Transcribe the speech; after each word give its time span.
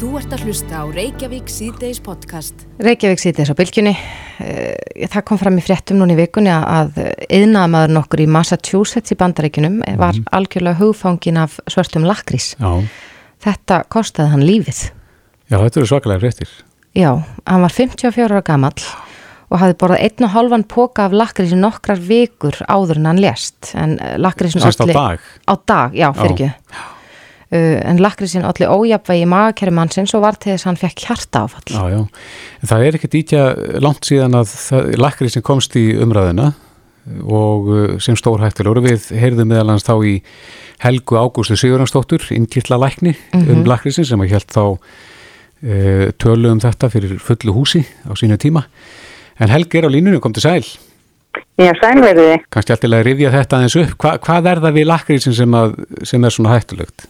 Þú 0.00 0.10
ert 0.16 0.32
að 0.32 0.44
hlusta 0.48 0.78
á 0.80 0.84
Reykjavík 0.88 1.50
síðdeis 1.52 1.98
podcast. 2.04 2.62
Reykjavík 2.80 3.20
síðdeis 3.20 3.50
á 3.52 3.54
bylgjunni. 3.58 3.92
Eh, 4.40 5.06
Það 5.10 5.24
kom 5.28 5.38
fram 5.40 5.56
í 5.58 5.62
fréttum 5.64 5.98
núna 6.00 6.14
í 6.14 6.18
vikunni 6.18 6.50
að 6.52 6.96
yðnaðamaður 7.32 7.92
nokkur 7.96 8.20
í 8.24 8.26
Massachusetts 8.30 9.12
í 9.12 9.16
bandaríkunum 9.16 9.78
var 9.98 10.14
Mhm. 10.14 10.24
algjörlega 10.32 10.78
hugfangin 10.78 11.36
af 11.38 11.58
svörtum 11.68 12.04
lakrís. 12.04 12.54
Já, 12.58 12.84
Þetta 13.42 13.84
kostaði 13.88 14.30
hann 14.30 14.40
lífið. 14.42 14.90
já 15.50 15.56
þetta 15.58 15.76
eru 15.76 15.86
svakalega 15.86 16.20
fréttir. 16.20 16.48
Já, 16.94 17.24
hann 17.46 17.60
var 17.62 17.70
54 17.70 18.28
ára 18.30 18.42
gamall 18.44 18.72
og 19.50 19.58
hafði 19.58 19.74
borðað 19.74 20.00
einn 20.02 20.24
og 20.24 20.30
halvan 20.30 20.64
póka 20.64 21.04
af 21.06 21.12
lakrís 21.12 21.52
í 21.52 21.56
nokkrar 21.56 21.98
vikur 21.98 22.52
áður 22.68 22.96
en 22.96 23.04
hann 23.06 23.18
lést. 23.18 23.74
En 23.74 23.98
lakrísin 24.18 24.60
Sérst 24.60 24.80
á 24.80 24.86
dag. 24.92 25.20
Á 25.48 25.54
dag, 25.66 25.92
já, 25.92 26.12
fyrir 26.14 26.36
Já. 26.36 26.46
ekki. 26.46 26.54
Uh, 26.70 26.99
en 27.50 27.98
lakrísin 27.98 28.44
allir 28.46 28.70
ójafvægi 28.70 29.24
í 29.24 29.28
magakerri 29.30 29.72
mannsins 29.74 30.12
og 30.14 30.22
var 30.22 30.36
til 30.38 30.52
þess 30.54 30.62
að 30.66 30.68
hann 30.70 30.80
fekk 30.84 31.04
hjarta 31.08 31.40
áfall. 31.48 31.72
Já, 31.74 31.84
já. 31.90 32.00
En 32.62 32.70
það 32.70 32.84
er 32.86 32.98
ekkert 33.00 33.16
ítja 33.18 33.44
langt 33.82 34.06
síðan 34.06 34.36
að 34.38 34.52
lakrið 35.02 35.32
sem 35.34 35.42
komst 35.42 35.74
í 35.80 35.86
umræðina 35.98 36.52
og 37.26 37.70
uh, 37.72 37.94
sem 37.98 38.14
stór 38.18 38.42
hættulegur. 38.44 38.82
Við 38.84 39.08
heyrðum 39.18 39.50
meðal 39.50 39.72
hans 39.74 39.86
þá 39.88 39.94
í 40.06 40.14
Helgu 40.84 41.18
Ágústu 41.18 41.56
Sigurðansdóttur, 41.58 42.22
innkýrla 42.36 42.78
lækni 42.80 43.16
um 43.34 43.64
lakriðsin 43.68 44.06
sem 44.08 44.22
að 44.22 44.30
hjælt 44.36 44.54
þá 44.54 44.62
uh, 44.70 46.06
tölu 46.22 46.52
um 46.54 46.60
þetta 46.62 46.90
fyrir 46.92 47.18
fullu 47.24 47.54
húsi 47.56 47.82
á 48.06 48.12
sínu 48.14 48.38
tíma. 48.40 48.62
En 49.40 49.50
Helgi 49.50 49.80
er 49.80 49.88
á 49.88 49.90
línunum, 49.90 50.20
kom 50.22 50.32
til 50.36 50.44
sæl. 50.44 50.62
Já, 51.60 51.70
sælverði. 51.82 52.38
Kannski 52.52 52.72
alltaf 52.74 52.94
að 52.96 53.04
rifja 53.06 53.30
þetta 53.34 53.58
aðeins 53.58 53.76
upp. 53.82 53.96
Hva, 54.00 54.14
hvað 54.22 54.48
er 54.50 54.60
það 54.64 54.76
við 54.78 54.86
lakriðsin 54.90 55.36
sem, 55.36 55.56
að- 55.56 55.74
sem 56.08 56.24
er 56.24 56.34
svona 56.34 56.54
hættulegt? 56.54 57.06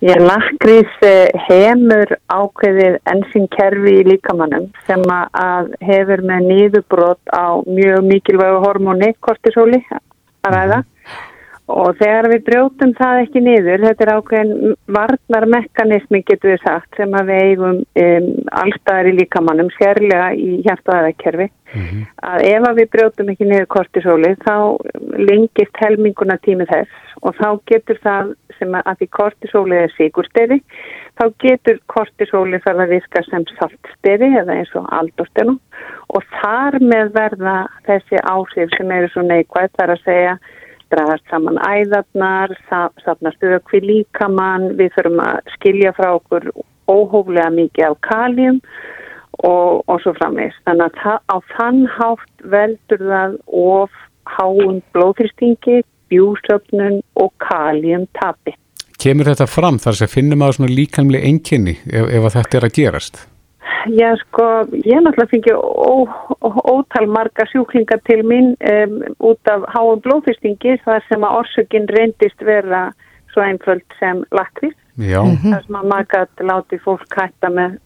Ég 0.00 0.16
lakrís 0.24 0.92
eh, 1.04 1.28
hefur 1.44 2.14
ákveðið 2.32 2.94
ensínkerfi 3.12 3.98
í 4.00 4.06
líkamannum 4.08 4.70
sem 4.86 5.02
að- 5.12 5.74
hefur 5.84 6.22
með 6.24 6.46
nýðubrot 6.48 7.20
á 7.36 7.60
mjög 7.68 8.06
mikilvægu 8.08 8.62
hormóni, 8.64 9.10
kortisóli, 9.20 9.82
að 10.46 10.56
ræða. 10.56 10.78
Og 11.70 11.94
þegar 12.00 12.28
við 12.32 12.42
brjótum 12.48 12.92
það 12.98 13.20
ekki 13.24 13.42
niður, 13.44 13.84
þetta 13.86 14.04
er 14.06 14.12
ákveðin 14.16 14.74
varnarmekanismi 14.96 16.22
getur 16.26 16.54
við 16.54 16.64
sagt 16.64 16.98
sem 16.98 17.14
að 17.14 17.30
við 17.30 17.42
eigum 17.50 17.78
um, 18.04 18.28
allstaðar 18.62 19.10
í 19.10 19.16
líkamannum, 19.20 19.70
sérlega 19.76 20.32
í 20.34 20.60
hjartaðakerfi. 20.66 21.50
Að 22.26 22.46
ef 22.50 22.64
að 22.66 22.80
við 22.80 22.88
brjótum 22.96 23.30
ekki 23.30 23.46
niður 23.46 23.68
kortisóli 23.70 24.32
þá 24.42 24.54
lengist 25.22 25.78
helminguna 25.78 26.40
tími 26.42 26.66
þess 26.66 27.06
og 27.22 27.36
þá 27.38 27.48
getur 27.70 28.00
það 28.02 28.32
sem 28.58 28.74
að 28.74 28.96
því 28.98 29.08
kortisóli 29.16 29.76
er 29.78 29.92
sigursteri, 29.94 30.58
þá 31.20 31.24
getur 31.44 31.78
kortisóli 31.92 32.60
þarf 32.64 32.84
að 32.84 32.94
virka 32.96 33.22
sem 33.28 33.46
saltsteri 33.54 34.30
eða 34.40 34.56
eins 34.58 34.72
og 34.78 34.88
aldostelum 34.98 35.60
og 36.10 36.26
þar 36.40 36.80
með 36.82 37.12
verða 37.14 37.56
þessi 37.86 38.22
áhrif 38.24 38.74
sem 38.76 38.96
eru 38.96 39.12
svo 39.12 39.24
neikvæð 39.28 39.76
þar 39.78 39.94
að 39.94 40.04
segja 40.08 40.34
dragast 40.92 41.26
saman 41.30 41.58
æðarnar, 41.62 42.54
safnast 42.68 43.44
ökvi 43.44 43.82
líkamann, 43.84 44.74
við 44.78 44.92
þurfum 44.96 45.22
að 45.24 45.52
skilja 45.56 45.94
frá 45.96 46.12
okkur 46.16 46.50
óhóflega 46.90 47.50
mikið 47.54 47.86
af 47.90 47.98
kaljum 48.06 48.60
og, 49.46 49.82
og 49.86 50.00
svo 50.02 50.14
framvegist. 50.18 50.60
Þannig 50.66 51.00
að 51.04 51.20
á 51.30 51.36
þann 51.54 51.82
hátt 51.96 52.46
veldur 52.54 53.04
það 53.12 53.36
of 53.64 54.00
háum 54.30 54.80
blóðfyrstingi, 54.94 55.82
bjúsöfnun 56.10 57.00
og 57.20 57.32
kaljum 57.42 58.06
tapi. 58.18 58.56
Kemur 59.00 59.30
þetta 59.30 59.46
fram 59.48 59.78
þar 59.80 59.96
sem 59.96 60.10
finnum 60.12 60.42
að 60.44 60.58
svona 60.58 60.74
líkamli 60.74 61.22
einkenni 61.24 61.78
ef, 61.88 62.10
ef 62.10 62.32
þetta 62.34 62.58
er 62.58 62.66
að 62.66 62.74
gerast? 62.76 63.22
Já, 63.88 64.12
sko, 64.20 64.46
ég 64.84 65.00
náttúrulega 65.00 65.30
fengi 65.30 65.54
ó, 65.56 66.04
ótal 66.68 67.06
marga 67.08 67.46
sjúklinga 67.48 67.96
til 68.04 68.20
mín 68.28 68.52
um, 68.60 68.98
út 69.30 69.48
af 69.48 69.64
háum 69.72 70.02
blóðfyrstingi 70.04 70.76
þar 70.84 71.06
sem 71.08 71.24
að 71.24 71.38
orsökin 71.40 71.88
reyndist 71.88 72.44
vera 72.44 72.90
svo 73.32 73.46
einföld 73.46 73.86
sem 74.00 74.20
lakvís. 74.36 74.76
Já, 75.00 75.22
þar 75.22 75.64
sem 75.64 75.76
að 75.78 75.88
maður 75.88 76.08
gæti 76.12 76.46
látið 76.50 76.80
fólk 76.84 77.16
hætta 77.16 77.48
með 77.54 77.78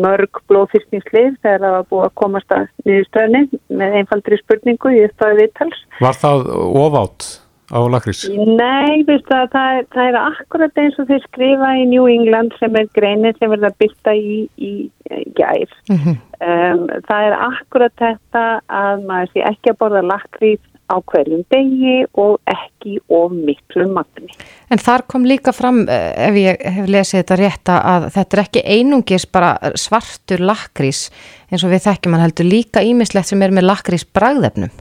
mörg 0.00 0.42
blóðfyrstningslið 0.48 1.34
þegar 1.42 1.64
það 1.66 1.76
var 1.76 1.88
búið 1.90 2.06
að 2.06 2.14
komast 2.22 2.54
að 2.56 2.66
niðurstöðni 2.86 3.42
með 3.68 3.96
einfaldri 4.00 4.38
spurningu 4.40 4.94
í 4.94 5.02
uppstæði 5.08 5.40
viðtals. 5.42 5.82
var 6.00 6.20
það 6.22 6.46
ofátt 6.86 7.28
á 7.72 7.80
lakrís? 7.88 8.24
Nei, 8.30 9.02
það, 9.08 9.56
er- 9.56 9.86
það 9.94 10.08
er 10.08 10.18
akkurat 10.20 10.80
eins 10.82 10.98
og 11.00 11.08
þeir 11.08 11.22
skrifa 11.26 11.70
í 11.80 11.86
New 11.88 12.06
England 12.12 12.52
sem 12.60 12.76
er 12.76 12.90
greinir 12.94 13.36
sem 13.38 13.50
verða 13.50 13.72
byrta 13.80 14.12
í, 14.14 14.42
í, 14.60 14.72
í 15.08 15.22
gær. 15.38 15.72
um, 15.90 16.84
það 17.08 17.30
er 17.30 17.38
akkurat 17.48 17.96
þetta 17.98 18.44
að 18.68 19.08
maður 19.08 19.32
sé 19.32 19.46
ekki 19.52 19.72
að 19.72 19.80
borða 19.80 20.04
lakrís 20.12 20.60
á 20.92 21.00
hverjum 21.08 21.40
degi 21.48 22.02
og 22.20 22.34
ekki 22.52 22.98
of 23.08 23.32
miklu 23.32 23.86
magni. 23.88 24.28
En 24.68 24.80
þar 24.82 25.06
kom 25.08 25.24
líka 25.24 25.54
fram, 25.56 25.86
eh, 25.88 26.12
ef 26.28 26.36
ég 26.36 26.60
hef 26.76 26.90
lesið 26.90 27.22
þetta 27.22 27.38
rétt, 27.40 27.72
að 27.72 28.08
þetta 28.12 28.36
er 28.36 28.42
ekki 28.44 28.64
einungis 28.76 29.24
bara 29.32 29.54
svartur 29.78 30.44
lakrís 30.44 31.06
eins 31.48 31.64
og 31.64 31.72
við 31.72 31.86
þekkjum 31.86 32.12
hann 32.18 32.26
heldur 32.26 32.50
líka 32.50 32.84
ímislegt 32.84 33.30
sem 33.32 33.40
er 33.42 33.54
með 33.54 33.70
lakrís 33.70 34.04
bragðefnum. 34.04 34.72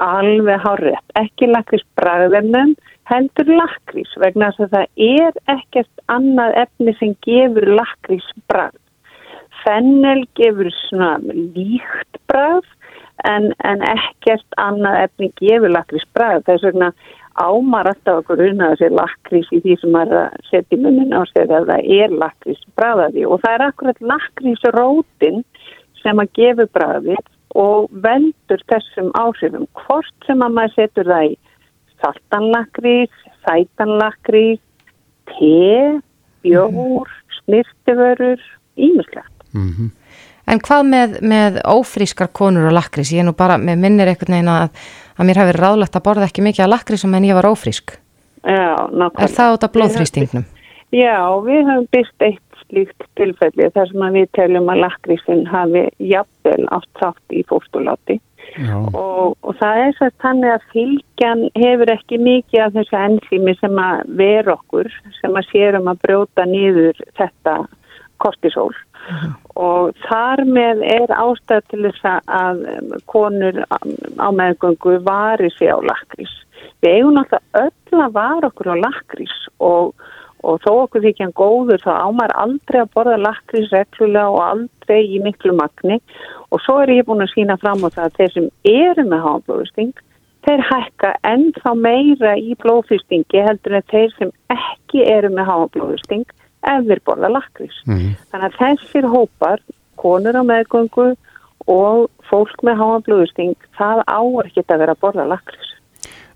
Alveg 0.00 0.62
hárrétt. 0.64 1.04
Ekki 1.20 1.50
lakrís 1.50 1.84
bragðefnum, 1.98 2.74
heldur 3.10 3.50
lakrís 3.58 4.12
vegna 4.22 4.50
þess 4.56 4.66
að 4.66 4.76
það 4.76 5.06
er 5.06 5.40
ekkert 5.56 6.04
annað 6.14 6.58
efni 6.64 6.94
sem 6.98 7.16
gefur 7.26 7.68
lakrís 7.78 8.28
bragð. 8.50 8.78
Fennel 9.60 10.22
gefur 10.38 10.70
svona 10.86 11.16
líkt 11.28 12.20
bragð 12.30 12.68
en, 13.28 13.50
en 13.68 13.82
ekkert 13.84 14.60
annað 14.62 15.02
efni 15.04 15.32
gefur 15.42 15.74
lakrís 15.74 16.06
bragð. 16.16 16.46
Þess 16.48 16.68
vegna 16.70 16.92
ámar 17.40 17.90
alltaf 17.90 18.22
okkur 18.22 18.42
unna 18.48 18.70
sé 18.78 18.88
lakrís 18.92 19.48
í 19.54 19.60
því 19.64 19.76
sem 19.80 19.92
maður 19.94 20.16
er 20.16 20.30
að 20.30 20.48
setja 20.50 20.76
í 20.76 20.80
munnin 20.80 21.14
á 21.14 21.22
sig 21.30 21.44
að 21.44 21.68
það 21.70 21.92
er 21.96 22.16
lakrís 22.22 22.64
bragðaði 22.78 23.26
og 23.26 23.44
það 23.44 23.56
er 23.56 23.66
akkurat 23.66 24.00
lakrís 24.12 24.64
rótin 24.76 25.44
sem 26.00 26.20
að 26.20 26.32
gefur 26.38 26.72
bragðið 26.74 27.22
og 27.58 27.88
veldur 28.04 28.62
þessum 28.70 29.10
áhrifum 29.18 29.66
hvort 29.82 30.26
sem 30.26 30.42
að 30.44 30.56
maður 30.58 30.76
setur 30.76 31.10
það 31.10 31.28
í 31.30 31.32
saltanlakrís, 32.00 33.24
sætanlakrís, 33.46 34.60
te, 35.30 36.00
bjór, 36.44 37.10
snirtiförur, 37.40 38.44
ímislegt. 38.76 39.34
Mm 39.54 39.90
En 40.50 40.58
hvað 40.58 40.86
með, 40.88 41.16
með 41.22 41.58
ófrískar 41.68 42.30
konur 42.34 42.70
og 42.70 42.74
lakrís? 42.74 43.12
Ég 43.14 43.22
er 43.22 43.28
nú 43.28 43.34
bara, 43.38 43.58
með 43.60 43.82
minnir 43.84 44.10
einhvern 44.10 44.34
veginn 44.34 44.50
að, 44.50 44.80
að 45.14 45.28
mér 45.28 45.38
hafi 45.38 45.50
verið 45.52 45.62
ráðlegt 45.62 45.98
að 45.98 46.04
borða 46.08 46.26
ekki 46.26 46.42
mikið 46.42 46.64
af 46.64 46.70
lakrísum 46.72 47.14
en 47.14 47.26
ég 47.28 47.38
var 47.38 47.46
ófrísk. 47.50 47.94
Já, 48.42 48.88
nákvæmlega. 48.88 49.26
Er 49.26 49.34
það 49.36 49.54
út 49.54 49.66
af 49.66 49.74
blóðþrýstingnum? 49.76 50.46
Já, 50.96 51.18
við 51.46 51.60
höfum 51.68 51.86
byrst 51.94 52.26
eitt 52.26 52.49
slíkt 52.70 53.06
tilfelli. 53.20 53.68
Þar 53.76 53.92
sem 53.92 54.08
við 54.16 54.32
teljum 54.38 54.72
að 54.72 54.82
lakrísin 54.86 55.46
hafi 55.50 55.86
jafnvel 55.98 56.66
átt 56.72 56.90
þátt 57.02 57.36
í 57.36 57.44
fórstuláti 57.50 58.20
Já, 58.58 58.74
og, 58.96 59.36
og 59.46 59.56
það 59.60 59.80
er 59.84 59.92
svo 59.96 60.08
þannig 60.22 60.52
að 60.52 60.68
fylgjan 60.72 61.42
hefur 61.60 61.92
ekki 61.92 62.18
mikið 62.18 62.62
af 62.64 62.72
þessu 62.74 62.96
enzými 62.98 63.54
sem 63.60 63.78
að 63.78 64.00
vera 64.18 64.56
okkur 64.56 64.90
sem 65.20 65.36
að 65.38 65.50
sérum 65.52 65.90
að 65.90 66.00
brjóta 66.06 66.46
niður 66.48 66.98
þetta 67.18 67.56
kortisol 68.20 68.72
og 69.60 69.94
þar 70.04 70.42
með 70.48 70.82
er 70.86 71.12
ástæð 71.14 71.62
til 71.70 71.80
þess 71.86 72.08
að 72.26 72.64
konur 73.10 73.62
á 73.70 74.28
meðgöngu 74.34 74.98
vari 75.06 75.50
sig 75.56 75.72
á 75.72 75.78
lakrís. 75.80 76.32
Við 76.80 76.98
eigum 76.98 77.16
náttúrulega 77.16 77.64
öll 77.64 78.04
að 78.04 78.16
vara 78.16 78.50
okkur 78.50 78.72
á 78.72 78.82
lakrís 78.82 79.36
og, 79.58 79.94
og 80.42 80.60
þó 80.64 80.70
okkur 80.84 81.08
ekki 81.10 81.26
hann 81.26 81.36
góður 81.36 81.82
þá 81.84 81.92
ámar 82.06 82.34
aldrei 82.42 82.80
að 82.82 82.92
borða 82.94 83.16
lakrís 83.20 83.72
reglulega 83.74 84.28
og 84.30 84.42
aldrei 84.44 85.00
í 85.04 85.20
miklu 85.24 85.56
magni 85.56 86.00
og 86.50 86.62
svo 86.64 86.80
er 86.82 86.94
ég 86.96 87.08
búin 87.08 87.24
að 87.24 87.34
sína 87.34 87.58
fram 87.60 87.84
á 87.84 87.88
það 87.88 88.06
að 88.06 88.16
þeir 88.18 88.32
sem 88.36 88.48
eru 88.72 89.06
með 89.10 89.26
háblóðsting 89.26 90.04
þeir 90.46 90.62
hækka 90.70 91.14
ennþá 91.28 91.72
meira 91.76 92.36
í 92.40 92.54
blóðfyrstingi 92.62 93.42
heldur 93.44 93.78
en 93.78 93.88
þeir 93.92 94.14
sem 94.18 94.32
ekki 94.54 95.04
eru 95.08 95.32
með 95.34 95.50
háblóðsting 95.50 96.28
ef 96.60 96.86
þeir 96.88 97.02
borða 97.08 97.32
lakrís. 97.32 97.76
Mhm. 97.86 98.14
Þannig 98.30 98.46
að 98.48 98.58
þessir 98.60 99.08
hópar, 99.14 99.60
konur 99.96 100.36
á 100.36 100.42
meðgöngu 100.44 101.16
og 101.68 102.10
fólk 102.30 102.62
með 102.62 102.80
háa 102.80 102.98
blóðsting, 103.04 103.56
það 103.76 104.02
á 104.08 104.20
ekki 104.44 104.64
að 104.64 104.78
vera 104.78 104.94
að 104.94 105.02
borða 105.04 105.28
lakrís. 105.28 105.69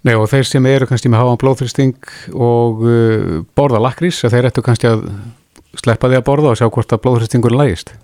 Nei 0.04 0.14
og 0.20 0.28
þeir 0.28 0.48
sem 0.48 0.66
eru 0.68 0.88
kannski 0.88 1.08
með 1.08 1.22
háan 1.22 1.40
blóðþristing 1.40 1.94
og 2.36 2.82
uh, 2.84 3.36
borða 3.56 3.80
lakrís, 3.80 4.20
þeir 4.20 4.50
ættu 4.50 4.64
kannski 4.64 4.90
að 4.90 5.06
sleppa 5.80 6.10
því 6.10 6.20
að 6.20 6.26
borða 6.26 6.50
og 6.52 6.58
sjá 6.60 6.68
hvort 6.68 6.92
að 6.92 7.04
blóðþristingur 7.06 7.56
lægist. 7.56 7.94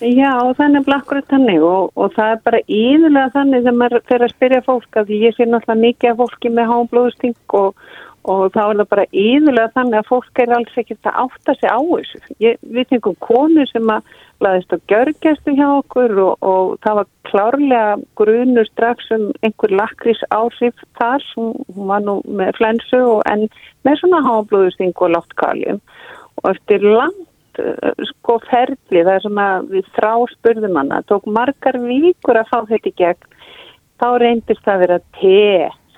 Já, 0.00 0.32
þannig 0.56 0.86
blakkur 0.86 1.20
þannig 1.28 1.60
og, 1.60 1.90
og 2.00 2.14
það 2.14 2.30
er 2.32 2.38
bara 2.46 2.60
íðulega 2.64 3.32
þannig 3.34 3.66
þegar 3.66 3.76
maður 3.76 4.04
fer 4.08 4.22
að 4.24 4.32
spyrja 4.32 4.60
fólk 4.64 4.96
að 4.96 5.12
ég 5.12 5.36
sé 5.36 5.44
náttúrulega 5.44 5.82
mikið 5.82 6.12
af 6.12 6.20
fólki 6.22 6.52
með 6.56 6.70
háblóðsting 6.70 7.56
og 7.60 7.90
og 8.28 8.50
þá 8.52 8.60
er 8.62 8.80
það 8.80 8.88
bara 8.90 9.04
yfirlega 9.10 9.72
þannig 9.76 9.98
að 10.00 10.08
fólk 10.10 10.40
er 10.42 10.52
alls 10.56 10.80
ekkert 10.82 11.08
að 11.08 11.20
átta 11.24 11.54
sig 11.56 11.70
á 11.72 11.80
þessu. 11.80 12.20
Ég, 12.44 12.58
við 12.60 12.90
fengum 12.90 13.16
konu 13.24 13.64
sem 13.70 13.92
að 13.94 14.10
laðist 14.44 14.74
á 14.76 14.78
gjörgjastu 14.92 15.54
hjá 15.56 15.66
okkur 15.68 16.14
og, 16.24 16.44
og 16.44 16.74
það 16.84 16.98
var 17.00 17.08
klárlega 17.30 17.96
grunur 18.20 18.68
strax 18.68 19.10
um 19.16 19.26
einhver 19.46 19.74
lakris 19.80 20.20
áhrif 20.34 20.84
þar, 21.00 21.24
hún 21.36 21.88
var 21.88 22.04
nú 22.04 22.20
með 22.28 22.54
flensu 22.60 23.00
og 23.16 23.24
en 23.30 23.48
með 23.88 24.00
svona 24.02 24.22
háblóðusting 24.26 24.96
og 24.96 25.12
látt 25.16 25.36
kaljum 25.40 25.80
og 26.40 26.52
eftir 26.54 26.84
langt 26.84 27.60
uh, 27.60 28.06
sko 28.12 28.38
ferli 28.48 29.04
það 29.04 29.12
er 29.14 29.24
svona 29.24 29.48
við 29.68 29.92
þrá 29.96 30.12
spurðum 30.34 30.80
hana, 30.80 31.02
tók 31.08 31.28
margar 31.28 31.80
vikur 31.84 32.40
að 32.40 32.52
fá 32.52 32.58
þetta 32.68 32.92
í 32.92 32.96
gegn, 33.00 33.28
þá 34.00 34.08
reyndist 34.20 34.64
það 34.64 34.74
að 34.76 34.84
vera 34.86 35.00
te 35.20 35.44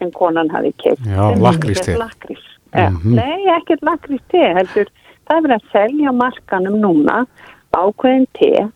sem 0.02 0.12
konan 0.14 0.50
hafi 0.50 0.74
keitt. 0.82 1.06
Já, 1.06 1.30
lakrís-te. 1.38 1.96
Lakrís. 2.00 2.44
Mm 2.74 2.98
-hmm. 2.98 3.16
Nei, 3.20 3.40
ekkert 3.56 3.82
lakrís-te, 3.86 4.44
heldur. 4.58 4.92
Það 5.28 5.36
er 5.36 5.42
verið 5.46 5.58
að 5.58 5.72
selja 5.72 6.12
markanum 6.12 6.78
núna 6.82 7.26
ákveðin 7.72 8.26
te 8.36 8.68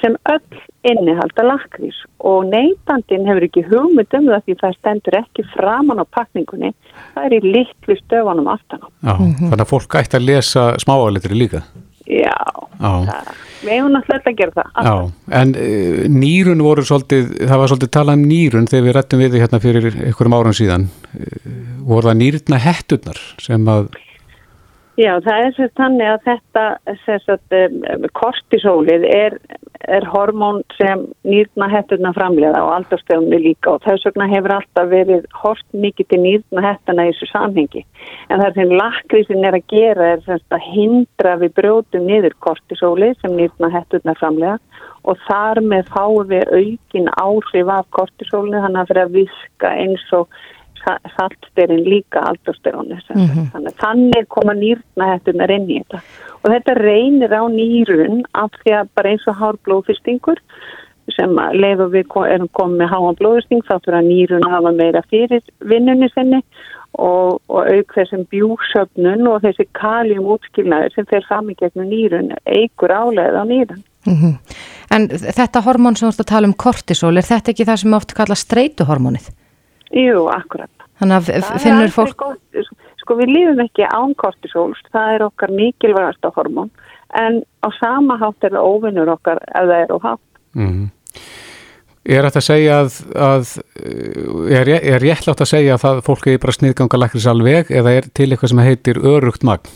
sem 0.00 0.14
öll 0.30 0.60
innihalda 0.86 1.42
lakrís 1.42 1.96
og 2.30 2.46
neytandin 2.52 3.26
hefur 3.26 3.46
ekki 3.48 3.64
hugmynd 3.66 4.14
um 4.14 4.30
það 4.30 4.44
því 4.46 4.56
það 4.62 4.76
stendur 4.78 5.18
ekki 5.18 5.44
framann 5.56 6.02
á 6.02 6.06
pakningunni. 6.16 6.70
Það 7.14 7.26
er 7.26 7.36
í 7.38 7.40
litlu 7.56 7.96
stöfunum 7.98 8.50
aftan 8.52 8.84
á. 8.86 8.88
Já, 9.02 9.14
mm 9.18 9.34
-hmm. 9.34 9.50
þannig 9.50 9.66
að 9.66 9.72
fólk 9.74 9.98
ætti 10.00 10.16
að 10.16 10.28
lesa 10.30 10.62
smáalitri 10.78 11.34
líka. 11.34 11.62
Já, 12.08 12.36
það, 12.80 13.30
við 13.60 13.74
hefum 13.74 13.92
náttúrulega 13.92 14.30
að 14.30 14.38
gera 14.38 14.54
það. 14.56 14.68
Já, 14.86 14.92
en 15.40 15.50
uh, 15.60 16.02
nýrun 16.14 16.64
voru 16.64 16.84
svolítið, 16.88 17.26
það 17.42 17.60
var 17.60 17.72
svolítið 17.72 17.90
talað 17.98 18.16
um 18.16 18.26
nýrun 18.30 18.68
þegar 18.70 18.86
við 18.86 18.96
rettum 18.96 19.22
við 19.22 19.34
því 19.34 19.42
hérna 19.42 19.60
fyrir 19.64 19.88
einhverjum 19.92 20.36
árum 20.38 20.56
síðan. 20.56 20.86
Uh, 21.12 21.50
voru 21.90 22.08
það 22.08 22.20
nýruna 22.22 22.62
hetturnar 22.64 23.20
sem 23.44 23.68
að... 23.74 23.90
Já, 24.98 25.12
það 25.22 25.44
er 25.44 25.52
sér 25.54 25.68
þannig 25.78 26.08
að 26.10 26.24
þetta, 26.24 26.62
sagt, 27.22 27.54
um, 27.54 28.06
kortisólið 28.18 29.04
er, 29.06 29.36
er 29.86 30.06
hormón 30.10 30.64
sem 30.74 31.04
nýrna 31.22 31.68
hetturna 31.70 32.10
framlega 32.16 32.64
og 32.66 32.72
aldarstöðunni 32.80 33.38
líka 33.44 33.76
og 33.76 33.84
þess 33.84 34.08
vegna 34.08 34.26
hefur 34.32 34.56
alltaf 34.56 34.90
verið 34.90 35.28
hort 35.38 35.62
mikið 35.84 36.10
til 36.10 36.20
nýrna 36.24 36.66
hetturna 36.66 37.06
í 37.06 37.12
þessu 37.12 37.30
samhengi. 37.30 37.84
En 38.26 38.42
það 38.42 38.58
sem 38.58 38.74
lakrísin 38.82 39.46
er 39.46 39.60
að 39.60 39.70
gera 39.70 40.10
er 40.16 40.26
sagt, 40.26 40.48
að 40.50 40.66
hindra 40.74 41.38
við 41.44 41.54
brjótum 41.60 42.10
niður 42.10 42.34
kortisólið 42.48 43.14
sem 43.22 43.38
nýrna 43.38 43.70
hetturna 43.78 44.18
framlega 44.18 44.58
og 45.06 45.22
þar 45.28 45.62
með 45.62 45.94
fáum 45.94 46.26
við 46.26 46.50
aukin 46.58 47.10
áhrif 47.22 47.70
af 47.70 47.86
kortisólinu 47.94 48.66
þannig 48.66 48.82
að 48.82 48.90
fyrir 48.90 49.06
að 49.06 49.18
viska 49.20 49.76
eins 49.78 50.10
og 50.18 50.26
saltstyrinn 50.84 51.84
líka 51.84 52.20
aldosterónu 52.30 52.94
mm 52.94 53.26
-hmm. 53.26 53.50
þannig, 53.52 53.74
þannig 53.82 54.28
koma 54.28 54.54
nýrnahettunar 54.54 55.50
inn 55.50 55.70
í 55.70 55.78
þetta 55.82 56.00
og 56.42 56.50
þetta 56.52 56.74
reynir 56.74 57.32
á 57.34 57.42
nýrun 57.48 58.22
af 58.32 58.50
því 58.62 58.74
að 58.80 58.88
bara 58.94 59.10
eins 59.10 59.26
og 59.26 59.36
hár 59.40 59.56
blóðfyrstingur 59.64 60.40
sem 61.16 61.30
leifur 61.52 61.90
við 61.92 62.06
erum 62.28 62.48
komið 62.52 62.78
með 62.78 62.90
háan 62.92 63.20
blóðfyrsting 63.20 63.62
þá 63.64 63.76
fyrir 63.84 63.98
að 63.98 64.10
nýrun 64.12 64.50
hafa 64.50 64.72
meira 64.72 65.02
fyrir 65.10 65.42
vinnunni 65.60 66.08
sinni 66.14 66.42
og, 66.92 67.40
og 67.48 67.68
auk 67.68 67.94
þessum 67.96 68.24
bjúsöfnun 68.32 69.28
og 69.28 69.42
þessi 69.42 69.68
kaljum 69.72 70.30
útskilnaður 70.34 70.94
sem 70.94 71.06
fer 71.10 71.24
saman 71.28 71.58
gegnum 71.60 71.88
nýrun 71.88 72.34
eigur 72.46 72.92
álega 72.92 73.42
á 73.42 73.44
nýrun 73.44 73.82
mm 74.06 74.14
-hmm. 74.14 74.34
En 74.90 75.08
þetta 75.08 75.60
hormón 75.66 75.96
sem 75.96 76.08
þú 76.08 76.12
ert 76.12 76.20
að 76.20 76.30
tala 76.32 76.48
um 76.48 76.54
kortisol, 76.54 77.16
er 77.16 77.26
þetta 77.28 77.50
ekki 77.50 77.64
það 77.68 77.80
sem 77.82 77.94
oft 77.94 78.14
kalla 78.14 78.34
streytuhormónið? 78.34 79.28
Jú, 79.94 80.26
akkurat. 80.32 80.70
Þannig 80.98 81.30
að 81.30 81.48
finnur 81.62 81.94
fólk... 81.94 82.14
Gott, 82.18 82.70
sko 83.00 83.16
við 83.20 83.32
lífum 83.32 83.64
ekki 83.64 83.86
án 83.86 84.14
kortisóls, 84.20 84.80
það 84.92 85.14
er 85.14 85.26
okkar 85.28 85.52
mikilvægasta 85.54 86.32
hormón, 86.36 86.70
en 87.16 87.40
á 87.64 87.68
sama 87.78 88.18
hátt 88.20 88.44
er 88.44 88.56
það 88.56 88.68
óvinnur 88.68 89.12
okkar 89.14 89.40
ef 89.46 89.68
það 89.70 89.76
er 89.78 89.94
óhátt. 89.94 90.24
Mm 90.58 90.68
-hmm. 90.68 90.88
Er 92.08 92.24
þetta 92.24 92.40
að 92.40 92.46
segja 92.46 92.76
að, 92.80 92.94
að 93.14 93.48
er, 94.48 94.68
er 94.80 95.02
réttlátt 95.02 95.40
að 95.44 95.50
segja 95.50 95.74
að 95.74 95.82
það, 95.82 95.98
fólk 96.06 96.26
er 96.26 96.38
bara 96.38 96.52
sniðganga 96.56 96.98
lakris 96.98 97.26
alveg 97.26 97.70
eða 97.70 97.90
er 97.92 98.08
til 98.14 98.30
eitthvað 98.30 98.52
sem 98.52 98.64
heitir 98.64 99.00
örugt 99.04 99.44
magn? 99.44 99.68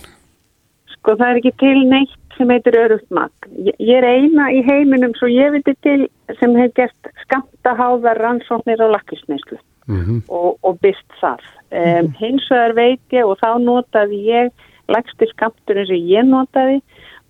Sko 0.94 1.16
það 1.16 1.28
er 1.28 1.40
ekki 1.42 1.52
til 1.60 1.82
neitt 1.90 2.36
sem 2.36 2.48
heitir 2.48 2.78
örugt 2.84 3.10
magn. 3.10 3.36
Ég, 3.66 3.76
ég 3.78 3.96
er 4.00 4.06
eina 4.08 4.48
í 4.48 4.62
heiminum 4.64 5.12
svo 5.18 5.28
ég 5.28 5.52
viti 5.52 5.74
til 5.82 6.08
sem 6.40 6.56
hefur 6.56 6.72
gert 6.74 7.12
skamtaháðar 7.26 8.16
rannsóknir 8.16 8.80
á 8.80 8.88
lakrisneislu 8.96 9.60
mm 9.86 10.02
-hmm. 10.02 10.20
og, 10.28 10.58
og 10.62 10.78
byrst 10.80 11.10
þar. 11.20 11.40
Um, 11.72 11.78
-hmm. 11.78 12.12
Hins 12.18 12.50
vegar 12.50 12.74
veit 12.74 13.00
ég 13.12 13.24
og 13.24 13.38
þá 13.42 13.58
notaði 13.58 14.18
ég, 14.28 14.50
lægstu 14.88 15.26
skamturinn 15.30 15.86
sem 15.86 15.96
ég 15.96 16.24
notaði 16.24 16.82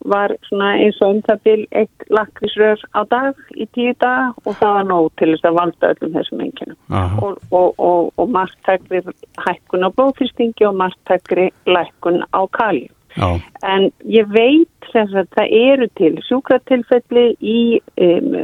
var 0.04 0.34
svona 0.48 0.72
eins 0.82 0.98
og 1.02 1.14
um 1.14 1.20
það 1.26 1.42
byrj 1.46 1.66
eitt 1.80 2.06
lakrísrör 2.10 2.80
á 2.94 3.00
dag 3.10 3.34
í 3.54 3.66
tíu 3.74 3.94
dag 4.00 4.34
og 4.46 4.56
það 4.58 4.74
var 4.76 4.88
nóg 4.88 5.10
til 5.18 5.28
þess 5.32 5.48
að 5.48 5.58
valda 5.60 5.92
öllum 5.94 6.16
þessum 6.16 6.42
enginum 6.46 6.78
og, 7.22 7.38
og, 7.50 7.68
og, 7.78 8.12
og 8.16 8.32
margtækri 8.36 9.02
hækkun 9.46 9.86
á 9.86 9.90
blóðfyrstingi 9.94 10.66
og 10.66 10.74
margtækri 10.80 11.50
lækkun 11.66 12.22
á 12.34 12.42
kalju. 12.58 12.90
Já. 13.12 13.28
En 13.68 13.90
ég 14.08 14.28
veit 14.32 14.90
þess 14.92 15.14
að 15.14 15.28
það 15.36 15.56
eru 15.58 15.88
til 16.00 16.12
sjúkratilfelli 16.26 17.26
í 17.38 17.60
um, 18.00 18.36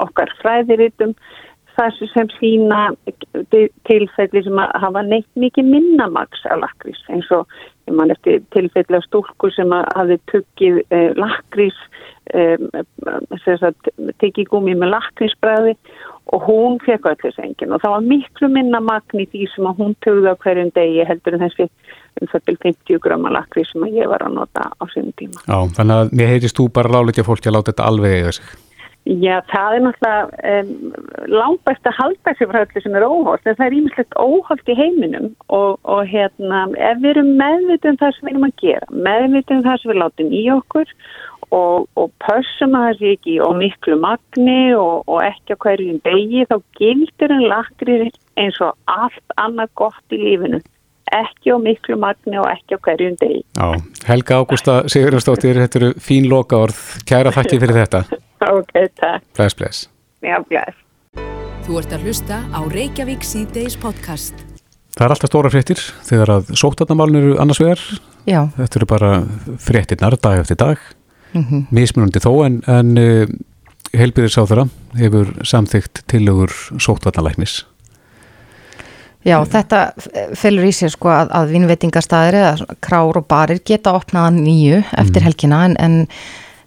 okkar 0.00 0.32
fræðiritum 0.40 1.14
þessu 1.80 2.08
sem 2.12 2.30
sína 2.38 2.80
tilfelli 3.88 4.44
sem 4.46 4.62
hafa 4.84 5.02
neitt 5.06 5.28
mikið 5.40 5.68
minnamags 5.74 6.44
af 6.50 6.62
lakrís 6.62 7.00
eins 7.10 7.28
og 7.34 7.48
mann 7.90 8.12
eftir 8.14 8.42
tilfelli 8.54 8.98
af 8.98 9.06
stúlku 9.08 9.50
sem 9.54 9.72
hafi 9.72 10.20
tuggið 10.30 10.82
eh, 10.94 11.10
lakrís 11.18 11.76
tekið 14.20 14.46
gumi 14.52 14.76
með 14.78 14.92
lakrísbræði 14.94 15.74
og 16.30 16.44
hún 16.46 16.78
fekk 16.84 17.08
öll 17.10 17.18
þess 17.24 17.42
engin 17.42 17.74
og 17.74 17.82
það 17.82 17.94
var 17.96 18.06
miklu 18.06 18.50
minnamagn 18.54 19.22
í 19.24 19.26
því 19.32 19.48
sem 19.54 19.66
að 19.66 19.82
hún 19.82 19.96
tögði 20.06 20.30
á 20.30 20.40
hverjum 20.44 20.70
degi 20.76 21.06
heldur 21.08 21.36
en 21.36 21.44
þessi 21.46 21.66
um 22.20 22.30
það 22.30 22.46
til 22.46 22.56
50 22.66 23.02
gröma 23.02 23.32
lakrís 23.34 23.70
sem 23.72 23.86
að 23.86 23.98
ég 23.98 24.10
var 24.10 24.22
að 24.26 24.36
nota 24.38 24.68
á 24.70 24.84
sínum 24.92 25.14
tíma. 25.18 25.42
Já, 25.42 25.58
þannig 25.78 25.96
að 25.96 26.16
mér 26.20 26.34
heitist 26.34 26.58
þú 26.58 26.68
bara 26.76 26.94
láleitja 26.94 27.26
fólki 27.26 27.50
að 27.50 27.56
láta 27.58 27.72
þetta 27.72 27.88
alveg 27.90 28.18
eiga 28.18 28.34
sig. 28.38 28.52
Já, 29.08 29.40
það 29.48 29.74
er 29.74 29.82
náttúrulega 29.86 30.50
um, 30.52 30.72
langbæst 31.32 31.88
að 31.88 31.96
halda 31.96 32.34
sér 32.36 32.50
frá 32.50 32.58
öllu 32.60 32.82
sem 32.84 32.96
er 32.98 33.06
óholt, 33.06 33.46
en 33.48 33.56
það 33.56 33.66
er 33.66 33.76
ímislegt 33.78 34.16
óholt 34.20 34.68
í 34.68 34.76
heiminum 34.76 35.30
og, 35.48 35.78
og 35.88 36.02
hérna, 36.10 36.66
ef 36.76 37.00
við 37.00 37.14
erum 37.14 37.30
meðvitið 37.40 37.94
um 37.94 37.98
það 38.02 38.14
sem 38.16 38.28
við 38.28 38.32
erum 38.34 38.46
að 38.46 38.54
gera, 38.60 38.90
meðvitið 39.08 39.56
um 39.56 39.64
það 39.66 39.80
sem 39.80 39.92
við 39.92 40.00
látum 40.02 40.34
í 40.36 40.42
okkur 40.54 40.92
og, 41.48 41.88
og 41.96 42.12
pössum 42.26 42.76
að 42.76 42.86
það 42.86 43.00
sé 43.00 43.14
ekki 43.16 43.38
og 43.46 43.56
miklu 43.62 43.96
magni 44.04 44.58
og, 44.76 45.08
og 45.08 45.24
ekki 45.30 45.56
á 45.56 45.62
hverjum 45.64 46.02
degi, 46.04 46.44
þá 46.52 46.56
gildur 46.78 47.36
en 47.38 47.48
lakrir 47.54 48.06
eins 48.36 48.60
og 48.60 48.76
allt 49.00 49.38
annað 49.40 49.72
gott 49.80 50.14
í 50.14 50.20
lífinu 50.20 50.60
ekki 51.10 51.50
á 51.50 51.58
miklu 51.58 51.96
magni 51.98 52.38
og 52.38 52.48
ekki 52.52 52.76
á 52.76 52.84
hverjum 52.84 53.16
degi. 53.20 53.42
Já, 53.58 53.68
Helga 54.06 54.40
Ágústa 54.44 54.80
Sigurðarstóttir, 54.90 55.58
þetta 55.64 55.80
eru 55.80 55.92
fín 55.98 56.28
loka 56.30 56.60
orð, 56.68 56.80
kæra 57.08 57.34
þakki 57.34 57.62
fyrir 57.64 57.80
þetta. 57.82 58.19
Ok, 58.56 58.72
takk. 58.96 59.24
Bless, 59.36 59.54
bless. 59.54 59.88
Já, 60.24 60.38
bless. 60.48 60.76
Þú 61.66 61.76
ert 61.80 61.92
að 61.92 62.06
hlusta 62.08 62.40
á 62.48 62.60
Reykjavík 62.72 63.24
C-Days 63.26 63.76
podcast. 63.80 64.34
Það 64.96 65.04
er 65.04 65.14
alltaf 65.14 65.30
stóra 65.30 65.50
fréttir 65.52 65.82
þegar 66.08 66.32
að 66.38 66.54
sótarnamálun 66.58 67.18
eru 67.20 67.34
annars 67.42 67.60
vegar. 67.60 67.82
Já. 68.24 68.40
Þetta 68.56 68.80
eru 68.80 68.88
bara 68.88 69.10
fréttirnar 69.60 70.16
dag 70.24 70.40
eftir 70.40 70.56
dag. 70.56 70.80
Mm 71.32 71.44
-hmm. 71.44 71.66
Mísmunandi 71.70 72.18
þó 72.24 72.32
en, 72.46 72.62
en 72.66 72.98
uh, 72.98 73.28
helbiðir 73.92 74.32
sáþara 74.32 74.68
hefur 74.98 75.36
samþygt 75.44 76.02
tilögur 76.10 76.50
sótarnalæknis. 76.78 77.64
Já, 79.20 79.44
þetta 79.44 79.92
felur 80.34 80.64
í 80.64 80.72
sér 80.72 80.88
sko 80.88 81.10
að, 81.12 81.28
að 81.36 81.50
vinveitingastæðir 81.52 82.34
eða 82.40 82.76
krár 82.80 83.18
og 83.20 83.26
barir 83.28 83.60
geta 83.60 83.92
opnaða 83.92 84.30
nýju 84.30 84.78
eftir 84.96 85.20
mm. 85.20 85.26
helgina 85.26 85.64
en, 85.64 85.76
en 85.76 86.06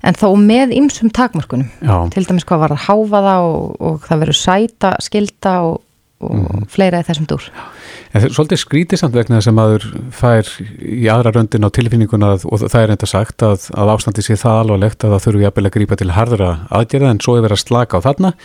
en 0.04 0.20
þó 0.20 0.28
með 0.40 0.76
ymsum 0.76 1.12
takmörkunum. 1.14 1.72
Já. 1.82 1.96
til 2.14 2.26
dæmis 2.28 2.46
hvað 2.48 2.66
var 2.66 2.76
að 2.76 2.86
háfa 2.88 3.24
það 3.28 3.48
og, 3.50 3.74
og 3.80 4.06
það 4.08 4.24
verður 4.24 4.40
sæta, 4.40 4.94
skilta 5.04 5.56
og, 5.70 5.78
og 6.24 6.36
mm. 6.40 6.66
fleira 6.74 7.02
í 7.04 7.08
þessum 7.08 7.30
dúr. 7.32 7.48
En 8.14 8.22
það 8.22 8.28
er 8.28 8.36
svolítið 8.38 8.62
skrítið 8.62 9.02
samt 9.02 9.18
vegna 9.18 9.42
sem 9.42 9.62
aður 9.64 9.88
fær 10.14 10.50
í 10.78 11.08
aðra 11.12 11.34
röndin 11.38 11.66
á 11.66 11.74
tilfinninguna 11.74 12.34
og 12.38 12.66
það 12.66 12.82
er 12.84 12.96
enda 12.96 13.10
sagt 13.10 13.46
að, 13.46 13.70
að 13.74 13.94
ástandi 13.96 14.26
sé 14.26 14.38
það 14.40 14.60
alvarlegt 14.66 15.08
að 15.08 15.16
það 15.16 15.26
þurfu 15.28 15.46
jafnvel 15.48 15.70
að 15.70 15.76
grípa 15.78 16.00
til 16.00 16.12
hardra 16.14 16.52
aðgerða 16.70 17.16
en 17.16 17.24
svo 17.24 17.38
er 17.40 17.48
verið 17.48 17.58
að 17.58 17.66
slaka 17.66 18.04
á 18.04 18.06
þarna. 18.06 18.36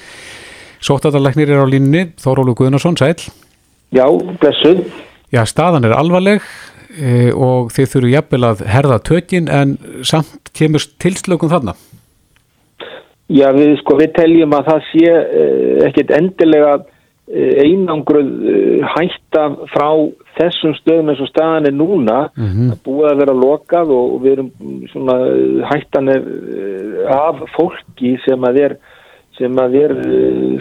Sóttadarleiknir 0.79 1.51
er 1.51 1.61
á 1.61 1.67
línni 1.67 2.05
Þórólu 2.23 2.55
Guðnarsson, 2.55 2.97
sæl 3.01 3.19
Já, 3.91 4.05
blessuð 4.39 4.85
Já, 5.35 5.43
staðan 5.45 5.85
er 5.85 5.93
alvarleg 5.93 6.41
e, 6.97 7.31
og 7.37 7.73
þið 7.75 7.91
þurfu 7.93 8.13
jafnvel 8.15 8.45
að 8.49 8.65
herða 8.73 8.99
tökin 9.05 9.51
en 9.53 9.77
samt 10.07 10.53
kemur 10.57 10.87
tilslökun 11.03 11.53
þarna? 11.53 11.77
Já, 13.29 13.51
við, 13.53 13.75
sko, 13.83 13.99
við 14.01 14.15
teljum 14.17 14.55
að 14.57 14.71
það 14.71 14.87
sé 14.89 15.09
eh, 15.13 15.81
ekkit 15.85 16.13
endilega 16.17 16.79
eh, 17.29 17.59
einangruð 17.67 18.31
eh, 18.49 18.87
hætta 18.95 19.43
frá 19.69 19.89
þessum 20.39 20.73
stöðum 20.79 21.13
eins 21.13 21.21
og 21.21 21.29
staðan 21.29 21.69
er 21.69 21.77
núna 21.77 22.19
mm 22.31 22.47
-hmm. 22.47 22.71
að 22.73 22.81
búið 22.87 23.11
að 23.11 23.21
vera 23.21 23.35
lokað 23.43 23.93
og 23.99 24.15
við 24.23 24.33
erum 24.33 24.51
svona 24.95 25.17
hættan 25.69 26.09
er 26.09 26.23
af 27.13 27.43
fólki 27.57 28.17
sem 28.25 28.49
að 28.49 28.61
er 28.65 28.77
sem 29.39 29.63
að 29.63 29.79
er 29.79 29.97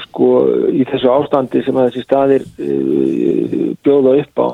sko 0.05 0.31
í 0.69 0.85
þessu 0.87 1.11
ástandi 1.11 1.63
sem 1.65 1.77
að 1.77 1.89
þessi 1.89 2.05
staðir 2.05 2.47
bjóða 3.83 4.17
upp 4.23 4.41
á. 4.41 4.49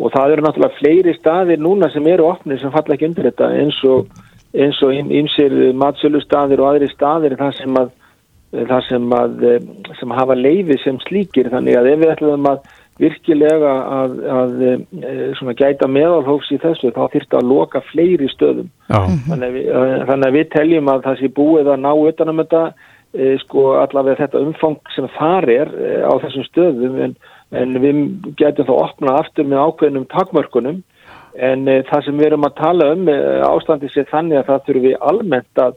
Og 0.00 0.12
það 0.14 0.32
eru 0.32 0.44
náttúrulega 0.46 0.78
fleiri 0.78 1.14
staðir 1.18 1.60
núna 1.60 1.90
sem 1.92 2.06
eru 2.08 2.30
opnir 2.30 2.60
sem 2.60 2.72
falla 2.72 2.96
ekki 2.96 3.10
undir 3.10 3.28
þetta 3.28 3.50
eins 3.60 3.80
og 3.84 4.08
eins 4.56 4.82
og 4.82 4.94
ymsir 4.94 5.54
matsölustadir 5.78 6.60
og 6.60 6.72
aðri 6.72 6.90
stadir 6.90 7.36
það 7.38 7.56
sem 7.58 7.78
að, 7.78 7.90
það 8.56 8.84
sem, 8.88 9.08
að 9.14 9.46
eh, 9.46 9.64
sem 10.00 10.14
hafa 10.18 10.36
leiði 10.38 10.78
sem 10.82 10.98
slíkir. 11.06 11.50
Þannig 11.52 11.78
að 11.78 11.90
ef 11.92 12.00
við 12.02 12.14
ætlum 12.16 12.48
að 12.50 12.68
virkilega 13.00 13.74
að, 13.96 14.16
að, 14.36 14.56
eh, 14.68 15.52
gæta 15.62 15.88
meðalhófs 15.88 16.50
í 16.52 16.58
þessu 16.60 16.90
þá 16.96 17.02
þýrt 17.14 17.38
að 17.38 17.50
loka 17.52 17.84
fleiri 17.92 18.30
stöðum. 18.34 18.70
Þannig 18.90 19.46
að, 19.46 19.58
við, 19.58 19.70
þannig 20.10 20.26
að 20.26 20.38
við 20.38 20.48
teljum 20.56 20.92
að 20.92 21.04
það 21.06 21.20
sé 21.20 21.32
búið 21.38 21.70
að 21.74 21.84
ná 21.86 21.92
utanum 21.94 22.42
þetta 22.42 22.64
sko 23.42 23.74
allavega 23.80 24.24
þetta 24.24 24.44
umfang 24.44 24.78
sem 24.94 25.08
þar 25.16 25.50
er 25.50 25.74
e, 25.74 25.90
á 26.06 26.12
þessum 26.22 26.46
stöðum 26.46 27.00
en, 27.02 27.16
en 27.50 27.74
við 27.82 28.00
getum 28.38 28.68
þá 28.68 28.74
opna 28.76 29.16
aftur 29.18 29.48
með 29.50 29.64
ákveðnum 29.66 30.06
takmörkunum 30.12 30.82
en 31.34 31.68
e, 31.68 31.80
það 31.90 32.06
sem 32.06 32.18
við 32.20 32.30
erum 32.30 32.46
að 32.46 32.56
tala 32.60 32.92
um 32.94 33.10
e, 33.10 33.18
ástandi 33.48 33.90
sér 33.90 34.08
þannig 34.10 34.40
að 34.40 34.48
það 34.52 34.64
þurfum 34.68 34.86
við 34.86 34.96
almennt 35.12 35.62
að 35.66 35.76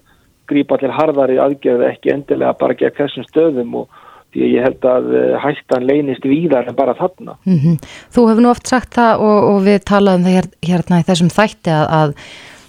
grípa 0.51 0.77
allir 0.77 0.93
harðari 0.93 1.41
aðgerð 1.41 1.85
ekki 1.89 2.13
endilega 2.13 2.57
bara 2.59 2.77
gegn 2.77 2.97
þessum 2.97 3.27
stöðum 3.29 3.75
og 3.81 4.01
því 4.33 4.49
ég 4.55 4.65
held 4.65 4.87
að 4.89 5.11
e, 5.13 5.25
hættan 5.41 5.85
leynist 5.89 6.25
víðar 6.25 6.69
en 6.69 6.77
bara 6.77 6.95
þarna. 6.97 7.37
Mm 7.45 7.59
-hmm. 7.59 7.75
Þú 8.13 8.29
hefur 8.29 8.43
nú 8.45 8.49
oft 8.49 8.67
sagt 8.67 8.97
það 8.97 9.25
og, 9.27 9.39
og 9.51 9.59
við 9.67 9.79
talaðum 9.89 10.25
það 10.25 10.37
hér, 10.37 10.49
hérna 10.69 10.99
í 11.01 11.07
þessum 11.09 11.33
þætti 11.33 11.73
að, 11.73 11.85
að 11.99 12.15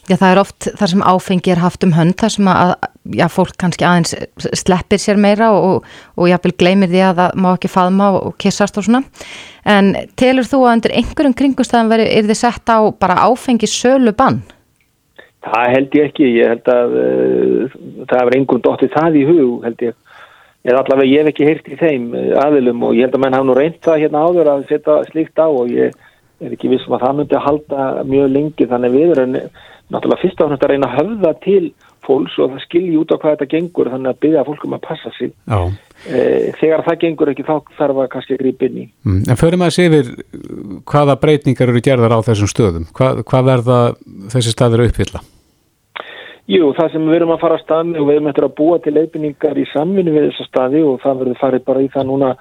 já, 0.09 0.17
það 0.17 0.31
er 0.31 0.41
oft 0.43 0.69
þar 0.79 0.91
sem 0.93 1.05
áfengi 1.05 1.53
er 1.55 1.63
haft 1.63 1.85
um 1.87 1.95
hönd 1.97 2.17
þar 2.21 2.33
sem 2.35 2.49
að 2.51 2.73
já, 3.19 3.25
fólk 3.33 3.57
kannski 3.61 3.87
aðeins 3.87 4.15
sleppir 4.57 5.01
sér 5.03 5.21
meira 5.21 5.51
og, 5.55 5.85
og 6.17 6.31
jáfnvel 6.31 6.55
gleymir 6.61 6.93
því 6.93 7.03
að 7.09 7.21
það 7.21 7.43
má 7.45 7.51
ekki 7.53 7.73
faðma 7.73 8.11
og 8.21 8.37
kissast 8.41 8.79
og 8.81 8.87
svona. 8.87 9.03
En 9.65 9.93
telur 10.21 10.49
þú 10.49 10.63
að 10.65 10.77
undir 10.79 10.97
einhverjum 11.01 11.37
kringustæðan 11.41 11.93
verið, 11.93 12.13
er 12.13 12.29
þið 12.29 12.41
sett 12.41 12.73
á 12.73 12.79
bara 13.01 13.21
áfengi 13.29 13.71
sölu 13.71 14.15
bann? 14.17 14.43
Það 15.45 15.75
held 15.75 15.99
ég 15.99 16.09
ekki, 16.09 16.31
ég 16.39 16.55
held 16.55 16.73
að 16.73 16.97
uh, 17.01 17.77
það 18.09 18.19
er 18.23 18.39
einhvern 18.39 18.65
dóttið 18.65 18.97
það 18.97 19.21
í 19.21 19.27
hug 19.29 19.67
held 19.67 19.85
ég, 19.85 19.99
eða 20.65 20.81
allavega 20.81 21.11
ég 21.11 21.21
hef 21.21 21.33
ekki 21.35 21.49
heyrt 21.51 21.69
í 21.69 21.79
þeim 21.81 22.09
uh, 22.17 22.31
aðilum 22.47 22.87
og 22.89 22.97
ég 22.97 23.09
held 23.09 23.19
að 23.19 23.25
menn 23.27 23.37
hafa 23.37 23.49
nú 23.51 23.57
reynt 23.59 23.81
það 23.85 24.01
hérna 24.07 24.25
áður 24.25 24.53
að 24.55 24.67
setja 24.71 24.97
slíkt 25.11 25.41
á 25.41 25.49
og 25.49 25.69
ég 25.69 25.93
er 26.45 26.57
ekki 26.57 26.73
vissum 26.73 26.97
að 26.97 27.05
það 27.05 27.19
myndi 27.19 27.37
að 27.37 27.45
halda 27.45 27.85
mjög 28.09 28.33
lengi 28.33 28.69
þannig 28.71 28.97
við 28.97 29.13
erum 29.15 29.37
náttúrulega 29.95 30.23
fyrst 30.23 30.43
á 30.43 30.45
að 30.47 30.71
reyna 30.71 30.91
að 30.91 30.97
höfða 31.01 31.35
til 31.45 31.65
fólks 32.05 32.39
og 32.43 32.53
það 32.53 32.65
skilji 32.65 32.97
út 33.01 33.13
á 33.13 33.17
hvað 33.17 33.37
þetta 33.37 33.51
gengur 33.55 33.91
þannig 33.93 34.11
að 34.11 34.21
byggja 34.25 34.47
fólkum 34.49 34.77
að 34.77 34.83
passa 34.85 35.13
sig. 35.19 35.31
E, 36.05 36.25
þegar 36.61 36.85
það 36.89 36.99
gengur 37.05 37.31
ekki 37.33 37.47
þá 37.47 37.55
þarf 37.79 38.01
að 38.03 38.11
kannski 38.15 38.37
að 38.37 38.43
grípa 38.43 38.69
inn 38.69 38.81
í. 38.83 38.87
Mm, 39.07 39.23
En 39.33 39.41
förum 39.41 39.65
að 39.65 39.77
sé 39.77 39.87
við 39.93 40.11
hvaða 40.91 41.17
breytingar 41.23 41.73
eru 41.73 41.85
gerðar 41.85 42.17
á 42.17 42.27
þessum 42.27 42.51
stöðum? 42.51 42.91
Hvað, 42.97 43.23
hvað 43.31 43.49
verða 43.49 43.79
þessi 44.35 44.53
staðir 44.53 44.85
að 44.85 44.93
uppfylla? 44.93 45.25
Jú, 46.45 46.75
það 46.77 46.93
sem 46.93 47.09
við 47.09 47.17
erum 47.17 47.33
að 47.33 47.41
fara 47.41 47.57
að 47.57 47.65
staðni 47.65 48.01
og 48.01 48.09
við 48.11 48.19
erum 48.19 48.27
eftir 48.29 48.45
að 48.45 48.57
búa 48.59 48.77
til 48.85 48.93
leifinningar 48.93 49.57
í 49.57 49.65
samvinni 49.71 50.13
við 50.13 50.27
þessa 50.29 50.49
staði 50.51 50.83
og 50.85 50.99
það 51.01 51.21
verður 51.23 51.41
farið 51.41 51.67
bara 51.71 51.85
í 51.85 51.91
það 51.95 52.09
núna 52.11 52.33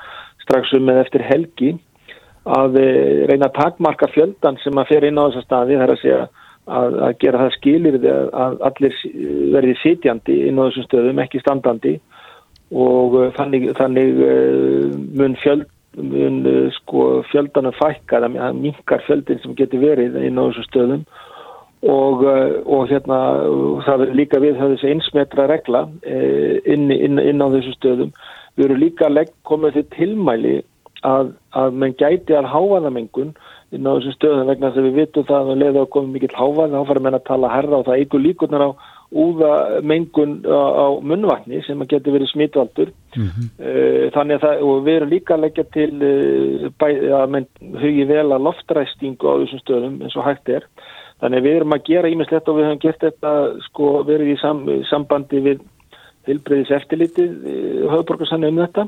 strax 0.43 0.74
um 0.75 0.83
með 0.89 1.00
eftir 1.05 1.24
helgi 1.24 1.69
að 2.43 2.75
e, 2.81 2.88
reyna 3.29 3.48
að 3.48 3.55
takmarka 3.62 4.10
fjöldan 4.12 4.60
sem 4.60 4.75
að 4.75 4.89
fer 4.89 5.07
inn 5.07 5.22
á 5.22 5.24
þessa 5.29 5.45
staði 5.45 5.77
þar 5.79 5.93
að 5.93 6.01
segja 6.01 6.25
að, 6.67 6.98
að 7.08 7.13
gera 7.20 7.43
það 7.43 7.53
skilir 7.58 7.98
að 8.08 8.58
allir 8.70 8.98
verði 9.53 9.75
sitjandi 9.82 10.39
inn 10.48 10.60
á 10.62 10.65
þessum 10.67 10.88
stöðum, 10.88 11.22
ekki 11.24 11.41
standandi 11.43 11.93
og 12.74 13.17
uh, 13.20 13.29
þannig, 13.38 13.70
þannig 13.77 14.22
uh, 14.24 14.96
mun, 15.20 15.36
fjöld, 15.43 15.67
mun 16.00 16.41
uh, 16.50 16.72
sko, 16.79 17.22
fjöldanum 17.29 17.75
fækka, 17.77 18.24
það 18.24 18.60
minkar 18.62 19.03
fjöldin 19.08 19.41
sem 19.43 19.55
getur 19.60 19.84
verið 19.84 20.17
inn 20.24 20.39
á 20.39 20.43
þessum 20.48 20.70
stöðum 20.70 21.05
og, 21.84 22.24
og 22.63 22.86
hérna 22.88 23.17
það 23.84 24.05
verður 24.05 24.20
líka 24.22 24.39
við 24.39 24.60
það 24.60 24.75
þessi 24.77 24.91
einsmetra 24.93 25.50
regla 25.51 25.82
inn, 26.08 26.86
inn, 26.96 27.20
inn 27.20 27.43
á 27.43 27.48
þessum 27.51 27.75
stöðum. 27.75 28.13
Við 28.55 28.63
verðum 28.63 28.79
líka 28.79 29.25
komið 29.50 29.75
til 29.75 29.84
tilmæli 29.98 30.53
að, 31.03 31.34
að 31.51 31.75
mann 31.82 31.98
gæti 32.00 32.38
að 32.39 32.48
háaðamengun 32.53 33.34
inn 33.74 33.88
á 33.89 33.92
þessu 33.98 34.13
stöðum 34.15 34.50
vegna 34.51 34.70
þess 34.70 34.82
að 34.82 34.88
við 34.88 35.00
vitum 35.01 35.27
það 35.30 35.51
að 35.53 35.80
að 35.82 35.92
koma 35.96 36.13
mikill 36.13 36.36
hávað 36.38 36.75
þá 36.75 36.88
farum 36.89 37.08
við 37.08 37.18
að 37.18 37.27
tala 37.30 37.53
herra 37.53 37.80
og 37.80 37.88
það 37.88 38.01
eigur 38.01 38.24
líkunar 38.24 38.65
á 38.68 38.70
úða 39.13 39.82
mengun 39.86 40.39
á, 40.42 40.58
á 40.58 40.88
munvatni 41.06 41.62
sem 41.65 41.82
að 41.82 41.92
geti 41.94 42.13
verið 42.13 42.32
smitvaldur. 42.32 42.94
Mm 43.15 43.27
-hmm. 43.27 44.10
þannig 44.15 44.36
að 44.39 44.46
það, 44.46 44.63
og 44.70 44.86
við 44.86 44.96
erum 44.96 45.13
líka 45.13 45.36
að 45.36 45.44
leggja 45.44 45.65
til 45.75 45.92
eh, 46.01 46.65
bæ, 46.80 46.88
að 47.22 47.27
menn 47.36 47.48
hugi 47.84 48.08
vel 48.10 48.32
að 48.32 48.46
loftræstingu 48.48 49.30
á 49.30 49.34
þessum 49.44 49.62
stöðum 49.62 50.01
eins 50.01 50.18
og 50.18 50.25
hægt 50.25 50.50
er. 50.50 50.65
Þannig 51.22 51.39
að 51.39 51.46
við 51.46 51.56
erum 51.60 51.75
að 51.77 51.86
gera 51.92 52.10
ímislegt 52.10 52.50
og 52.50 52.58
við 52.58 52.68
höfum 52.68 52.82
gert 52.82 53.06
þetta 53.06 53.32
sko 53.70 53.92
verið 54.03 54.34
í 54.34 54.39
sam, 54.42 54.65
sambandi 54.89 55.39
við 55.46 55.62
tilbreyðis 56.25 56.74
eftirlitið 56.80 57.32
eh, 57.46 57.86
höfuborgarsannu 57.92 58.50
um 58.50 58.62
þetta 58.65 58.88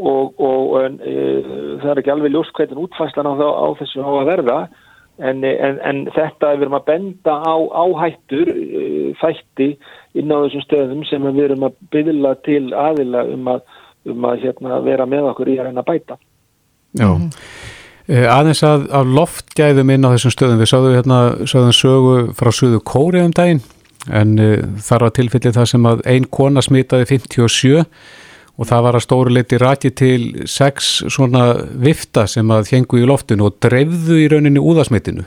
og, 0.00 0.40
og 0.40 0.76
en, 0.84 1.00
e, 1.04 1.16
það 1.82 1.90
er 1.92 2.02
ekki 2.02 2.12
alveg 2.14 2.34
ljóst 2.34 2.54
hvernig 2.56 2.84
útfæslan 2.84 3.28
á, 3.30 3.34
á 3.36 3.68
þessu 3.80 4.04
á 4.04 4.10
að 4.10 4.30
verða 4.30 4.58
en, 5.20 5.42
en, 5.44 5.80
en 5.84 6.04
þetta 6.14 6.54
við 6.54 6.66
erum 6.66 6.78
að 6.78 6.86
benda 6.88 7.36
á 7.40 7.56
áhættur 7.84 8.52
e, 8.54 8.84
þætti 9.20 9.70
inn 10.20 10.32
á 10.32 10.42
þessum 10.46 10.64
stöðum 10.66 11.04
sem 11.08 11.26
við 11.30 11.44
erum 11.48 11.68
að 11.68 11.76
byggla 11.94 12.36
til 12.46 12.62
aðila 12.74 13.26
um 13.34 13.52
að, 13.54 13.66
um 14.10 14.30
að 14.30 14.46
hérna, 14.46 14.80
vera 14.86 15.08
með 15.08 15.32
okkur 15.34 15.52
í 15.52 15.58
að 15.58 15.70
reyna 15.70 15.84
að 15.84 15.92
bæta. 15.92 16.20
Já. 16.98 17.06
Mm 17.06 17.28
-hmm. 17.28 17.68
Aðeins 18.10 18.64
að, 18.66 18.88
að 18.90 19.12
loftgæðum 19.14 19.90
inn 19.94 20.06
á 20.08 20.12
þessum 20.16 20.32
stöðum, 20.34 20.58
við 20.58 20.70
sáðum 20.72 20.96
hérna 20.96 21.18
sáðum 21.46 21.76
sögu 21.76 22.14
frá 22.34 22.50
söðu 22.50 22.80
kóri 22.82 23.20
um 23.22 23.30
daginn 23.30 23.60
en 24.08 24.38
uh, 24.40 24.56
þar 24.80 25.04
var 25.06 25.14
tilfellið 25.14 25.54
það 25.58 25.68
sem 25.70 25.86
að 25.86 26.02
ein 26.08 26.26
kona 26.32 26.62
smitaði 26.64 27.06
57 27.12 27.84
og 28.60 28.68
það 28.68 28.82
var 28.84 28.96
að 28.98 29.04
stóru 29.06 29.32
leiti 29.32 29.58
raki 29.60 29.90
til 29.96 30.22
sex 30.50 30.90
svona 31.08 31.44
vifta 31.80 32.26
sem 32.28 32.50
að 32.52 32.74
hengu 32.74 33.00
í 33.00 33.06
loftinu 33.08 33.48
og 33.48 33.56
drefðu 33.64 34.18
í 34.20 34.26
rauninni 34.28 34.60
úðasmittinu. 34.60 35.24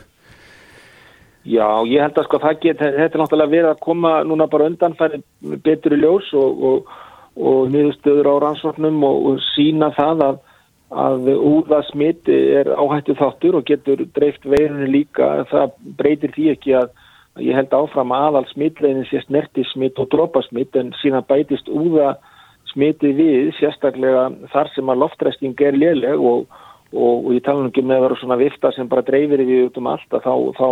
Já, 1.44 1.68
ég 1.90 2.00
held 2.00 2.20
að 2.20 2.28
sko 2.28 2.40
það 2.40 2.60
get, 2.62 2.80
þetta 2.80 3.18
er 3.18 3.20
náttúrulega 3.20 3.52
verið 3.52 3.70
að 3.74 3.82
koma 3.84 4.12
núna 4.24 4.46
bara 4.48 4.70
undanfæri 4.70 5.20
betur 5.66 5.96
í 5.98 6.00
ljós 6.00 6.30
og, 6.40 6.62
og, 6.70 6.94
og 7.36 7.74
niðurstöður 7.74 8.30
á 8.32 8.36
rannsóknum 8.46 9.02
og, 9.04 9.26
og 9.32 9.42
sína 9.50 9.90
það 9.98 10.24
að, 10.30 10.38
að 11.04 11.32
úðasmitt 11.34 12.30
er 12.32 12.70
áhættu 12.78 13.18
þáttur 13.20 13.58
og 13.60 13.66
getur 13.68 14.06
dreift 14.16 14.46
veirinu 14.46 14.88
líka. 14.94 15.34
Það 15.50 15.74
breytir 16.00 16.32
því 16.38 16.48
ekki 16.54 16.78
að 16.80 16.94
ég 17.42 17.58
held 17.58 17.76
áfram 17.76 18.14
aðal 18.16 18.46
smittleginn 18.54 19.10
sé 19.10 19.24
snertismitt 19.26 20.00
og 20.00 20.12
drópasmitt 20.14 20.78
en 20.80 20.94
síðan 21.02 21.26
bætist 21.28 21.68
úða 21.68 22.14
smitið 22.74 23.16
við 23.22 23.54
sérstaklega 23.60 24.28
þar 24.54 24.70
sem 24.76 24.92
að 24.92 25.02
loftræsting 25.06 25.66
er 25.66 25.78
léleg 25.78 26.20
og, 26.20 26.46
og, 26.92 27.16
og 27.26 27.32
ég 27.36 27.46
tala 27.46 27.64
um 27.64 27.72
ekki 27.72 27.86
með 27.86 28.02
að 28.02 28.06
vera 28.08 28.20
svona 28.22 28.40
vifta 28.42 28.74
sem 28.76 28.92
bara 28.92 29.06
dreifir 29.08 29.46
við 29.46 29.68
út 29.70 29.80
um 29.82 29.90
allt 29.94 30.18
að 30.18 30.28
þá, 30.28 30.34
þá 30.60 30.68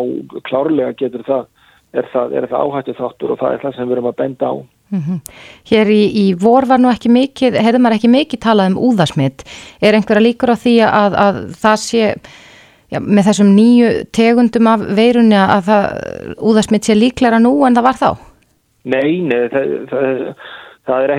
klárlega 0.50 0.98
getur 1.00 1.26
það 1.28 1.50
er 1.92 2.08
það, 2.12 2.38
það 2.52 2.62
áhættu 2.62 2.96
þáttur 3.00 3.34
og 3.34 3.42
það 3.42 3.56
er 3.56 3.66
það 3.66 3.76
sem 3.76 3.90
við 3.90 3.98
erum 3.98 4.12
að 4.12 4.20
benda 4.22 4.52
á. 4.52 4.56
Mm 4.92 5.02
-hmm. 5.02 5.20
Hér 5.72 5.90
í, 5.92 6.04
í 6.24 6.26
vor 6.36 6.68
var 6.68 6.80
nú 6.80 6.92
ekki 6.92 7.10
mikið, 7.12 7.58
hefur 7.64 7.80
maður 7.80 7.98
ekki 7.98 8.12
mikið 8.12 8.40
talað 8.44 8.72
um 8.72 8.80
úðasmitt. 8.88 9.44
Er 9.82 9.96
einhverja 9.96 10.24
líkur 10.24 10.52
á 10.52 10.58
því 10.64 10.76
að, 10.88 11.12
að 11.26 11.36
það 11.64 11.78
sé 11.84 12.04
já, 12.92 13.00
með 13.00 13.28
þessum 13.30 13.54
nýju 13.56 13.92
tegundum 14.12 14.68
af 14.68 14.84
veirunni 14.98 15.40
að 15.40 15.64
það, 15.70 15.86
úðasmitt 16.40 16.88
sé 16.88 16.96
líklæra 16.96 17.40
nú 17.40 17.54
en 17.68 17.76
það 17.76 17.88
var 17.88 18.00
þá? 18.04 18.12
Nei, 18.84 19.22
nei, 19.22 19.48
það, 19.54 19.76
það 19.92 20.36
það 20.90 21.06
er 21.06 21.14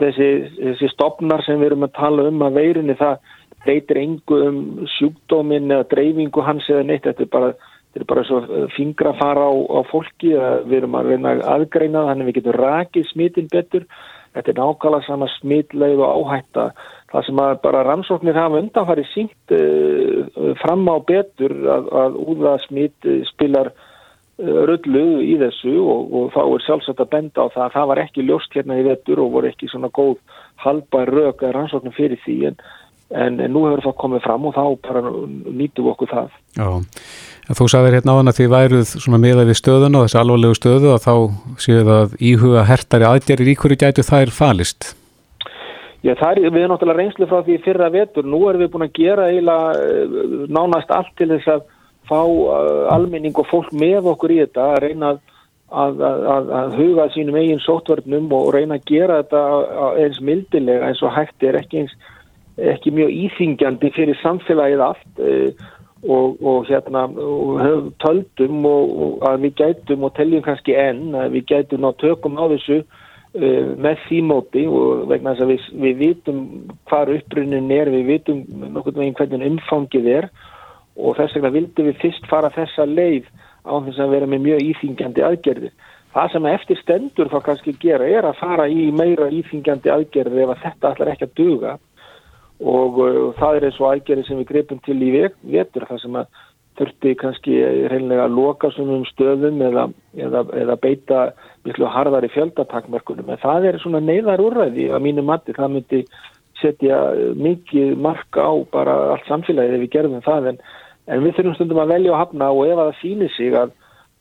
þessi, 0.00 0.30
þessi 0.56 0.90
stopnar 0.92 1.44
sem 1.46 1.60
við 1.60 1.72
erum 1.72 1.86
að 1.88 1.96
tala 1.98 2.28
um 2.30 2.44
að 2.46 2.58
veirunni 2.60 2.96
það 3.00 3.18
breytir 3.62 4.00
engu 4.00 4.38
um 4.48 4.62
sjúkdómin 4.96 5.70
eða 5.70 5.88
dreifingu 5.92 6.44
hans 6.44 6.66
eða 6.70 6.86
neitt. 6.88 7.04
Þetta 7.06 7.26
er 7.26 7.30
bara, 7.32 7.52
þetta 7.92 8.02
er 8.02 8.08
bara 8.14 8.24
svo 8.28 8.40
fingra 8.76 9.12
fara 9.20 9.44
á, 9.46 9.52
á 9.54 9.80
fólki 9.90 10.32
við 10.32 10.80
erum 10.80 10.98
að 10.98 11.12
reyna 11.12 11.36
aðgreina 11.54 12.08
þannig 12.08 12.30
við 12.30 12.40
getum 12.40 12.58
rakið 12.58 13.06
smitin 13.12 13.52
betur. 13.52 13.86
Þetta 14.32 14.48
er 14.48 14.58
nákvæmlega 14.58 15.06
sama 15.06 15.28
smitleið 15.36 16.02
og 16.02 16.12
áhætta. 16.24 16.66
Það 17.12 17.26
sem 17.26 17.40
að 17.44 17.54
bara 17.66 17.84
rannsóknir 17.84 18.38
hafa 18.40 18.62
undanfari 18.62 19.02
sínt 19.12 19.52
uh, 19.52 20.54
fram 20.62 20.86
á 20.88 20.96
betur 21.04 21.52
að, 21.68 21.90
að 22.02 22.20
úða 22.32 22.54
smit 22.64 23.10
spilar 23.28 23.74
rullu 24.42 25.06
í 25.22 25.34
þessu 25.40 25.74
og, 25.80 26.12
og 26.12 26.30
þá 26.34 26.42
er 26.42 26.64
sjálfsagt 26.66 27.02
að 27.04 27.10
benda 27.14 27.46
á 27.46 27.52
það 27.54 27.64
að 27.64 27.74
það 27.76 27.90
var 27.90 28.02
ekki 28.02 28.26
ljóst 28.26 28.56
hérna 28.56 28.78
í 28.80 28.86
vettur 28.86 29.22
og 29.22 29.34
voru 29.36 29.50
ekki 29.50 29.68
svona 29.70 29.90
góð 29.94 30.16
halbær 30.62 31.12
rauk 31.12 31.42
eða 31.42 31.52
rannsóknum 31.56 31.94
fyrir 31.96 32.20
því 32.24 32.36
en, 32.50 32.56
en, 33.24 33.42
nú 33.52 33.66
hefur 33.68 33.84
það 33.86 33.98
komið 34.02 34.24
fram 34.26 34.48
og 34.48 34.56
þá 34.56 34.64
bara 34.86 35.02
nýtum 35.04 35.86
við 35.86 35.92
okkur 35.94 36.12
það. 36.12 36.32
Já, 36.58 36.68
en 37.46 37.60
þú 37.60 37.68
sagðir 37.74 37.98
hérna 37.98 38.16
á 38.16 38.18
hann 38.18 38.32
að 38.32 38.40
því 38.40 38.48
væruð 38.56 38.88
svona 38.94 39.22
meða 39.22 39.46
við 39.50 39.60
stöðun 39.60 39.98
og 40.00 40.08
þessi 40.08 40.20
alvarlegu 40.22 40.58
stöðu 40.58 40.90
að 40.94 41.06
þá 41.06 41.14
séu 41.66 41.84
það 41.90 42.16
íhuga 42.32 42.66
hertari 42.70 43.08
aðgerir 43.08 43.52
í 43.52 43.56
hverju 43.62 43.80
gætu 43.84 44.06
það 44.08 44.26
er 44.26 44.34
falist? 44.40 44.92
Já, 46.02 46.16
það 46.18 46.30
er, 46.32 46.48
við 46.48 46.64
erum 46.64 46.72
náttúrulega 46.74 46.98
reynslu 46.98 47.26
frá 47.30 47.44
því 47.46 47.60
fyrra 47.62 47.88
vetur, 47.94 48.26
nú 48.26 48.40
erum 48.50 48.64
við 48.64 48.72
búin 48.72 48.88
að 48.88 48.96
gera 48.96 49.28
eiginlega 49.30 49.68
eh, 49.78 50.16
nánast 50.50 50.90
allt 50.90 51.12
til 51.20 51.28
þess 51.30 51.52
að 51.52 51.62
fá 52.08 52.20
uh, 52.22 52.88
almenning 52.94 53.36
og 53.38 53.48
fólk 53.50 53.72
með 53.76 54.10
okkur 54.14 54.34
í 54.34 54.40
þetta 54.44 54.70
að 54.72 54.82
reyna 54.86 55.12
að, 55.72 56.00
að, 56.04 56.50
að 56.52 56.74
huga 56.78 57.06
sínum 57.14 57.38
eigin 57.40 57.62
sótvörnum 57.64 58.32
og 58.36 58.50
reyna 58.56 58.78
að 58.78 58.88
gera 58.90 59.20
þetta 59.22 59.42
eins 60.02 60.18
mildilega 60.24 60.88
eins 60.88 61.02
og 61.04 61.14
hægt 61.16 61.46
er 61.46 61.58
ekki, 61.60 61.84
eins, 61.84 61.94
ekki 62.72 62.92
mjög 62.94 63.14
íþingjandi 63.26 63.92
fyrir 63.96 64.18
samfélagið 64.22 64.84
allt 64.88 65.22
uh, 65.22 65.70
og, 66.02 66.42
og 66.42 66.66
hérna 66.66 67.06
og 67.06 67.92
töldum 68.02 68.66
og, 68.66 68.92
og 69.04 69.24
að 69.30 69.46
við 69.46 69.56
gætum 69.62 70.04
og 70.08 70.14
teljum 70.18 70.44
kannski 70.44 70.76
enn 70.78 71.14
að 71.14 71.38
við 71.38 71.48
gætum 71.54 71.84
ná 71.84 71.92
tökum 72.02 72.40
á 72.42 72.44
þessu 72.52 72.80
uh, 72.82 73.68
með 73.78 74.06
því 74.08 74.22
móti 74.28 74.64
og 74.68 75.06
vegna 75.12 75.36
þess 75.36 75.46
að 75.46 75.52
við, 75.54 75.68
við 75.86 76.00
vitum 76.06 76.40
hvar 76.90 77.12
upprunnin 77.16 77.70
er, 77.74 77.92
við 77.94 78.08
vitum 78.16 78.42
nokkur 78.74 78.98
veginn 78.98 79.16
hvernig 79.20 79.52
umfangið 79.52 80.10
er 80.18 80.32
og 80.96 81.16
þess 81.16 81.36
vegna 81.36 81.52
vildum 81.54 81.88
við 81.88 82.00
fyrst 82.02 82.28
fara 82.30 82.52
þessa 82.52 82.86
leið 82.88 83.30
á 83.64 83.74
þess 83.86 84.02
að 84.02 84.14
vera 84.16 84.28
með 84.28 84.44
mjög 84.46 84.62
íþingjandi 84.68 85.24
aðgerðir. 85.26 85.72
Það 86.12 86.32
sem 86.34 86.46
eftir 86.50 86.80
stendur 86.82 87.30
þá 87.32 87.38
kannski 87.46 87.72
gera 87.80 88.08
er 88.08 88.28
að 88.28 88.40
fara 88.42 88.68
í 88.68 88.90
meira 88.92 89.30
íþingjandi 89.32 89.92
aðgerðir 89.92 90.44
ef 90.44 90.54
að 90.54 90.62
þetta 90.66 90.90
allar 90.90 91.12
ekki 91.14 91.28
að 91.28 91.36
duga. 91.40 91.76
Og 92.62 92.98
uh, 93.02 93.20
það 93.38 93.58
er 93.58 93.68
eins 93.68 93.78
og 93.80 93.88
aðgerðir 93.90 94.28
sem 94.28 94.40
við 94.42 94.50
greipum 94.50 94.82
til 94.84 94.98
í 95.00 95.12
vetur 95.14 95.86
það 95.88 96.02
sem 96.02 96.18
að 96.20 96.42
þurfti 96.78 97.14
kannski 97.20 97.56
reynilega 97.92 98.26
að 98.26 98.36
loka 98.36 98.70
svonum 98.72 99.02
stöðum 99.10 99.58
eða, 99.64 99.86
eða, 100.16 100.44
eða 100.62 100.76
beita 100.80 101.24
miklu 101.66 101.88
harðar 101.92 102.24
í 102.24 102.30
fjöldatakmerkunum 102.32 103.28
en 103.28 103.40
það 103.42 103.66
er 103.68 103.80
svona 103.82 104.00
neyðar 104.00 104.40
úrræði 104.40 104.88
að 104.88 105.04
mínu 105.04 105.24
mati. 105.26 105.56
Það 105.56 105.74
myndi 105.74 106.00
setja 106.62 107.00
mikið 107.36 107.96
marka 108.00 108.46
á 108.46 108.52
bara 108.72 108.96
allt 109.14 109.28
samfélagið 109.28 109.76
ef 109.76 109.84
við 109.84 109.92
gerðum 109.96 110.24
það. 110.24 110.52
En 110.52 110.62
en 111.10 111.22
við 111.24 111.36
þurfum 111.36 111.56
stundum 111.58 111.82
að 111.82 111.94
velja 111.96 112.12
og 112.14 112.20
hafna 112.20 112.50
og 112.54 112.66
ef 112.68 112.78
að 112.78 112.90
það 112.90 112.98
sýnir 113.00 113.32
sig 113.36 113.56
að, 113.58 113.72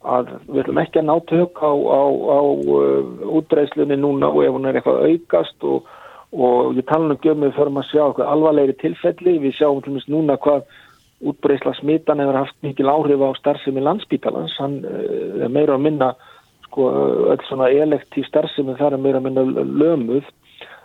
að 0.01 0.31
við 0.47 0.61
ætlum 0.63 0.81
ekki 0.81 1.01
að 1.01 1.07
ná 1.09 1.15
tök 1.31 1.61
á, 1.61 1.71
á, 1.71 2.03
á 2.09 2.39
uh, 2.41 3.25
útbreiðslunni 3.39 3.97
núna 4.01 4.31
og 4.31 4.45
ef 4.45 4.55
hún 4.55 4.69
er 4.69 4.79
eitthvað 4.79 5.03
aukast 5.11 5.67
og, 5.67 5.91
og 6.33 6.79
ég 6.79 6.87
tala 6.89 7.13
um 7.13 7.21
gömum 7.21 7.53
fyrir 7.57 7.73
að 7.83 7.89
sjá 7.91 8.03
eitthvað 8.07 8.33
alvarlegri 8.33 8.77
tilfelli, 8.81 9.37
við 9.45 9.57
sjáum 9.59 9.83
til 9.83 9.93
og 9.93 9.99
meins 9.99 10.09
núna 10.09 10.39
hvað 10.41 10.65
útbreiðsla 11.21 11.75
smitan 11.77 12.21
hefur 12.23 12.39
haft 12.39 12.57
mikil 12.65 12.89
áhrif 12.89 13.21
á 13.21 13.29
starfsemi 13.37 13.85
landsbítalans, 13.85 14.57
hann 14.57 14.81
uh, 14.81 15.45
er 15.45 15.53
meira 15.53 15.77
að 15.77 15.85
minna 15.85 16.13
sko 16.71 16.89
öll 17.29 17.41
svona 17.45 17.69
elektív 17.69 18.25
starfsemi 18.25 18.77
þar 18.79 18.95
er 18.95 19.03
meira 19.03 19.21
að 19.21 19.27
minna 19.27 19.65
lömuð. 19.65 20.25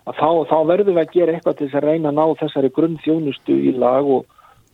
Að 0.07 0.19
þá, 0.21 0.29
þá 0.51 0.59
verðum 0.69 0.95
við 0.95 1.03
að 1.03 1.15
gera 1.15 1.33
eitthvað 1.35 1.57
til 1.59 1.67
þess 1.67 1.79
að 1.81 1.87
reyna 1.89 2.11
að 2.13 2.19
ná 2.19 2.25
þessari 2.43 2.69
grunnþjónustu 2.77 3.55
í 3.59 3.73
lag 3.75 4.07
og 4.07 4.27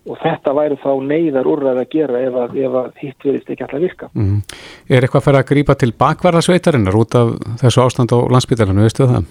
og 0.02 0.18
þetta 0.18 0.54
væri 0.56 0.78
þá 0.82 0.90
neyðar 1.06 1.48
úrræð 1.50 1.82
að 1.82 1.92
gera 1.92 2.22
ef 2.26 2.38
að, 2.44 2.56
ef 2.58 2.72
að 2.80 2.88
hitt 3.02 3.26
verðist 3.26 3.52
ekki 3.54 3.64
alltaf 3.66 3.84
virka. 3.84 4.08
Mm. 4.18 4.40
Er 4.90 5.06
eitthvað 5.06 5.24
fyrir 5.28 5.40
að 5.42 5.48
grýpa 5.52 5.74
til 5.78 5.92
bakvarðasveitarinnar 6.02 6.98
út 6.98 7.12
af 7.18 7.26
þessu 7.62 7.84
ástand 7.84 8.10
á 8.10 8.18
landsbytarinu, 8.34 8.82
veistu 8.82 9.06
það? 9.10 9.30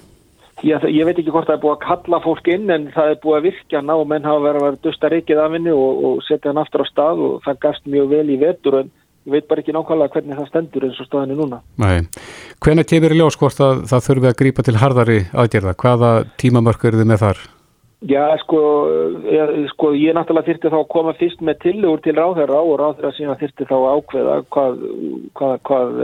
Já, 0.62 0.78
ég 0.86 1.06
veit 1.08 1.18
ekki 1.18 1.32
hvort 1.34 1.48
það 1.50 1.56
er 1.58 1.62
búið 1.64 1.74
að 1.74 1.86
kalla 1.88 2.18
fólk 2.22 2.46
inn 2.54 2.68
en 2.70 2.84
það 2.94 3.08
er 3.12 3.22
búið 3.24 3.38
að 3.38 3.46
virkja 3.48 3.80
ná 3.82 3.96
menn 4.06 4.28
hafa 4.28 4.42
verið 4.46 4.66
að 4.68 4.82
dusta 4.86 5.10
reykið 5.10 5.40
af 5.42 5.54
henni 5.56 5.72
og, 5.74 6.04
og 6.06 6.16
setja 6.28 6.52
hann 6.52 6.62
aftur 6.62 6.84
á 6.86 6.88
stað 6.92 7.18
og 7.26 7.32
það 7.48 7.62
gafst 7.66 7.86
mjög 7.90 8.12
vel 8.12 8.28
í 8.30 8.38
vetur 8.42 8.78
en 8.84 8.92
ég 9.26 9.32
veit 9.36 9.48
bara 9.50 9.62
ekki 9.64 9.74
nákvæmlega 9.74 10.14
hvernig 10.14 10.38
það 10.38 10.50
stendur 10.52 10.86
eins 10.86 11.00
og 11.02 11.08
staðinu 11.10 11.36
núna. 11.40 11.58
Nei, 11.82 11.98
hvernig 12.62 12.86
kemur 12.92 13.14
í 13.16 13.18
ljós 13.18 13.38
hvort 13.42 13.60
að 13.62 13.76
það 13.90 14.06
þurfi 14.08 14.28
að 14.30 14.38
þar? 18.02 18.10
Já, 18.10 18.38
sko, 18.42 18.60
ég, 19.30 19.52
sko, 19.76 19.92
ég 19.94 20.16
náttúrulega 20.18 20.48
þyrti 20.48 20.72
þá 20.74 20.78
að 20.80 20.88
koma 20.90 21.14
fyrst 21.20 21.42
með 21.46 21.60
tillögur 21.62 22.02
til 22.02 22.16
ráðherra 22.18 22.62
og 22.66 22.80
ráðherra 22.80 23.12
síðan 23.14 23.38
þyrti 23.38 23.68
þá 23.70 23.76
að 23.78 23.92
ákveða 23.92 24.38
hvað, 24.50 24.82
hvað, 25.38 25.54
hvað, 25.70 26.02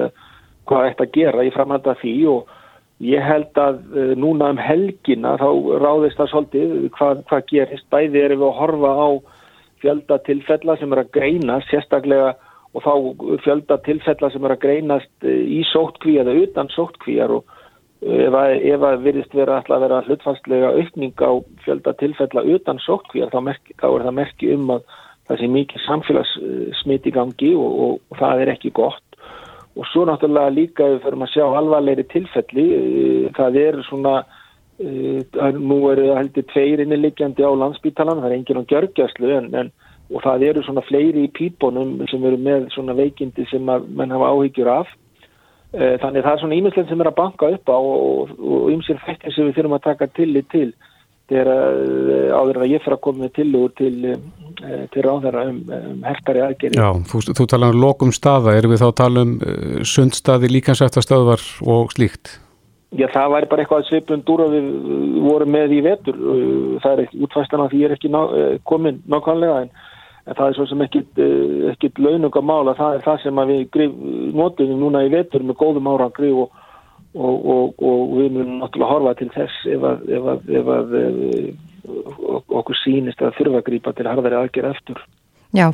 hvað 0.70 0.90
ætti 0.92 1.06
að 1.08 1.16
gera 1.18 1.48
í 1.48 1.54
framhanda 1.56 1.96
því 1.98 2.14
og 2.30 2.54
ég 3.02 3.26
held 3.26 3.62
að 3.62 3.82
uh, 3.96 4.14
núna 4.18 4.52
um 4.54 4.62
helgina 4.62 5.36
þá 5.42 5.50
ráðist 5.82 6.22
það 6.22 6.32
svolítið 6.34 6.78
hvað, 6.98 7.26
gerist. 7.50 7.90
Bæði 7.90 8.24
erum 8.24 8.44
við 8.44 8.50
að 8.52 8.60
horfa 8.62 8.94
á 8.94 9.10
fjölda 9.82 10.22
tilfella 10.26 10.78
sem 10.78 10.94
er 10.94 11.02
að 11.04 11.12
greina 11.18 11.60
sérstaklega 11.66 12.36
og 12.78 12.84
þá 12.86 12.94
fjölda 13.42 13.78
tilfella 13.86 14.30
sem 14.30 14.46
er 14.46 14.54
að 14.54 14.64
greinast 14.66 15.26
eh, 15.26 15.46
í 15.58 15.64
sóttkví 15.72 16.18
eða 16.22 16.36
utan 16.44 16.70
sóttkvíjar 16.74 17.40
og 17.40 17.57
ef 18.02 18.38
að, 18.38 18.84
að 18.86 19.04
virðist 19.06 19.34
vera 19.34 19.58
alltaf 19.58 19.78
að 19.78 19.84
vera 19.88 20.04
hlutfastlega 20.06 20.72
aukning 20.78 21.14
á 21.18 21.32
fjölda 21.66 21.94
tilfella 21.98 22.44
utan 22.46 22.80
sótkvíjar 22.84 23.32
þá, 23.34 23.40
þá 23.82 23.88
er 23.90 24.06
það 24.06 24.18
merki 24.20 24.54
um 24.54 24.72
að 24.76 24.84
það 25.28 25.42
sé 25.42 25.50
mikið 25.52 25.84
samfélagssmit 25.86 27.08
í 27.10 27.14
gangi 27.16 27.54
og, 27.58 27.80
og, 27.86 27.96
og 28.12 28.20
það 28.22 28.44
er 28.44 28.52
ekki 28.54 28.72
gott. 28.78 29.04
Og 29.78 29.86
svo 29.92 30.06
náttúrulega 30.08 30.54
líka 30.54 30.88
við 30.88 31.02
förum 31.04 31.26
að 31.26 31.34
sjá 31.34 31.44
alvarleiri 31.46 32.06
tilfelli 32.14 32.68
eh, 32.78 33.26
það 33.38 33.60
er 33.62 33.82
svona 33.86 34.14
uh, 34.24 35.50
nú 35.58 35.82
eru 35.92 36.08
það 36.08 36.22
heldur 36.22 36.48
tveir 36.54 36.86
inniliggjandi 36.86 37.46
á 37.46 37.52
landsbítalan, 37.62 38.24
það 38.24 38.32
er 38.32 38.38
enginn 38.38 38.62
á 38.64 38.70
gjörgjastlu 38.72 39.34
en, 39.36 39.52
en 39.58 39.74
og 40.08 40.24
það 40.24 40.46
eru 40.48 40.64
svona 40.64 40.86
fleiri 40.88 41.26
í 41.28 41.34
pípunum 41.36 41.98
sem 42.08 42.24
eru 42.24 42.40
með 42.40 42.70
svona 42.72 42.96
veikindi 42.96 43.44
sem 43.52 43.68
að 43.70 43.90
menn 44.00 44.14
hafa 44.16 44.32
áhyggjur 44.32 44.72
af 44.72 44.94
þannig 45.76 46.24
það 46.24 46.32
er 46.32 46.40
svona 46.42 46.58
ímislegt 46.58 46.90
sem 46.90 47.02
er 47.04 47.10
að 47.10 47.18
banka 47.18 47.50
upp 47.52 47.70
á 47.70 47.80
og 47.80 48.70
ymsir 48.72 49.02
fættir 49.04 49.34
sem 49.36 49.50
við 49.50 49.58
þurfum 49.58 49.76
að 49.76 49.88
taka 49.90 50.08
tillit 50.16 50.48
til 50.54 50.70
þegar 51.28 51.50
eh, 51.52 52.32
áður 52.32 52.62
að 52.64 52.74
ég 52.74 52.84
fyrir 52.84 52.96
að 52.96 53.04
koma 53.04 53.26
með 53.26 53.34
tillugur 53.38 53.74
til, 53.78 53.94
eh, 54.08 54.84
til 54.94 55.04
ráðherra 55.06 55.46
um, 55.50 55.60
um 55.76 56.04
hertari 56.08 56.44
aðgerið. 56.46 56.80
Já, 56.80 56.90
þú, 57.12 57.22
þú 57.40 57.48
tala 57.52 57.72
um 57.74 57.80
lokum 57.84 58.14
staða, 58.16 58.56
erum 58.58 58.74
við 58.74 58.84
þá 58.84 58.88
að 58.88 58.98
tala 59.02 59.24
um 59.28 59.34
sundstaði, 59.88 60.52
líkansættastöðvar 60.56 61.44
og 61.68 61.92
slíkt? 61.96 62.38
Já, 62.96 63.10
það 63.12 63.34
væri 63.34 63.52
bara 63.52 63.64
eitthvað 63.66 63.88
svipund 63.90 64.30
úr 64.32 64.46
að 64.46 64.56
við 64.56 64.68
vorum 65.26 65.52
með 65.52 65.76
í 65.76 65.82
vetur. 65.84 66.20
Það 66.86 67.02
er 67.04 67.18
útfæstan 67.28 67.64
að 67.66 67.74
því 67.74 67.82
ég 67.82 67.90
er 67.90 67.96
ekki 67.98 68.12
ná, 68.14 68.22
komin 68.70 69.02
nákvæmlega 69.12 69.66
en 69.66 69.74
en 70.28 70.36
það 70.36 70.50
er 70.50 70.58
svo 70.58 70.68
sem 70.68 70.84
ekkit, 70.84 71.20
eh, 71.24 72.02
launungamála, 72.04 72.76
það 72.78 72.98
er 72.98 73.06
það 73.06 73.22
sem 73.24 73.42
við 73.52 73.98
notum 74.36 74.74
núna 74.82 75.06
í 75.08 75.12
vetur 75.14 75.46
með 75.48 75.60
góðum 75.62 75.90
árangri 75.94 76.34
og, 76.36 76.52
og, 77.16 77.48
og, 77.54 77.80
og 77.80 78.14
við 78.18 78.36
munum 78.36 78.60
náttúrulega 78.62 78.92
horfa 78.92 79.16
til 79.22 79.30
þess 79.36 79.72
ef 79.72 79.88
að, 79.92 80.06
ef 80.20 80.30
að, 80.34 80.54
ef 80.60 80.72
að 80.76 80.96
eh, 81.02 81.50
okkur 82.60 82.80
sínist 82.84 83.24
að 83.24 83.36
þurfa 83.40 83.62
að 83.62 83.68
grípa 83.72 83.96
til 83.96 84.08
harðari 84.10 84.40
aðgerð 84.42 84.76
eftir. 84.76 85.04
Já, 85.56 85.72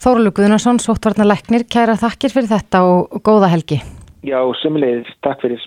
Þórulu 0.00 0.32
Guðnarsson, 0.36 0.80
Sóttvarnar 0.80 1.28
Læknir, 1.28 1.64
kæra 1.68 1.96
þakkir 2.00 2.32
fyrir 2.32 2.52
þetta 2.52 2.82
og 2.84 3.16
góða 3.24 3.48
helgi. 3.52 3.80
Já, 4.26 4.40
sömulegis, 4.60 5.08
takk 5.24 5.44
fyrir. 5.44 5.64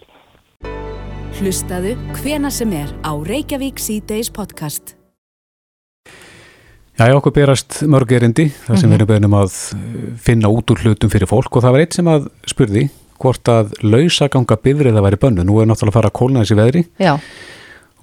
Hlustaðu 1.39 1.95
hvena 2.19 2.51
sem 2.53 2.73
er 2.75 2.93
á 3.05 3.13
Reykjavík 3.15 3.81
C-Days 3.81 4.33
podcast. 4.33 4.98
Já, 6.99 7.13
okkur 7.15 7.31
berast 7.31 7.77
mörg 7.87 8.09
erindi 8.11 8.49
þar 8.65 8.75
sem 8.75 8.75
mm 8.75 8.81
-hmm. 8.81 8.89
við 8.91 8.95
erum 8.97 9.07
beðnum 9.07 9.35
að 9.39 9.53
finna 10.19 10.49
út 10.51 10.71
úr 10.73 10.81
hlutum 10.83 11.09
fyrir 11.09 11.29
fólk 11.31 11.55
og 11.55 11.63
það 11.63 11.71
var 11.71 11.79
eitt 11.79 11.95
sem 11.95 12.07
að 12.11 12.25
spurði 12.43 12.89
hvort 13.19 13.47
að 13.47 13.71
lausaganga 13.83 14.57
bifrið 14.59 14.97
að 14.99 15.05
væri 15.05 15.19
bönnu. 15.21 15.45
Nú 15.47 15.61
er 15.61 15.69
náttúrulega 15.69 15.95
að 15.95 15.95
fara 15.95 16.11
að 16.11 16.17
kólna 16.19 16.43
þessi 16.43 16.57
veðri 16.59 16.83
Já. 16.99 17.13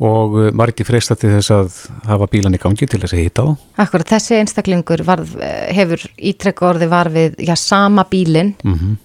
og 0.01 0.39
uh, 0.41 0.49
margir 0.53 0.89
freistati 0.89 1.29
þess 1.29 1.51
að 1.51 1.77
hafa 2.09 2.27
bílan 2.27 2.57
í 2.57 2.63
gangi 2.63 2.89
til 2.89 3.01
þess 3.01 3.13
að 3.13 3.21
hýta 3.21 3.45
á. 3.45 3.49
Akkurat, 3.85 4.09
þessi 4.09 4.41
einstaklingur 4.41 5.05
varð, 5.05 5.37
eh, 5.45 5.75
hefur 5.77 6.01
ítrekku 6.17 6.65
orði 6.65 6.89
var 6.89 7.13
við 7.13 7.37
já, 7.37 7.55
sama 7.55 8.07
bílin 8.09 8.55
mm 8.65 8.75
-hmm. 8.75 8.97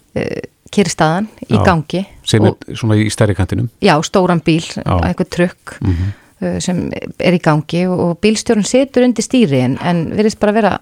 kyrstaðan 0.71 1.27
í 1.49 1.55
já, 1.55 1.63
gangi. 1.65 2.05
Sem 2.23 2.45
er 2.45 2.55
svona 2.75 2.95
í 2.95 3.11
stærri 3.11 3.35
kantinum. 3.35 3.69
Já, 3.81 3.99
stóran 4.03 4.39
bíl, 4.39 4.63
eitthvað 4.63 5.29
trökk. 5.29 5.81
Mm 5.81 5.91
-hmm 5.91 6.20
sem 6.63 6.87
er 6.91 7.37
í 7.37 7.41
gangi 7.43 7.85
og 7.89 8.17
bílstjórun 8.23 8.67
setur 8.67 9.05
undir 9.07 9.25
stýri 9.25 9.61
en, 9.65 9.77
en 9.81 10.07
verðist 10.15 10.39
bara 10.41 10.55
vera 10.55 10.77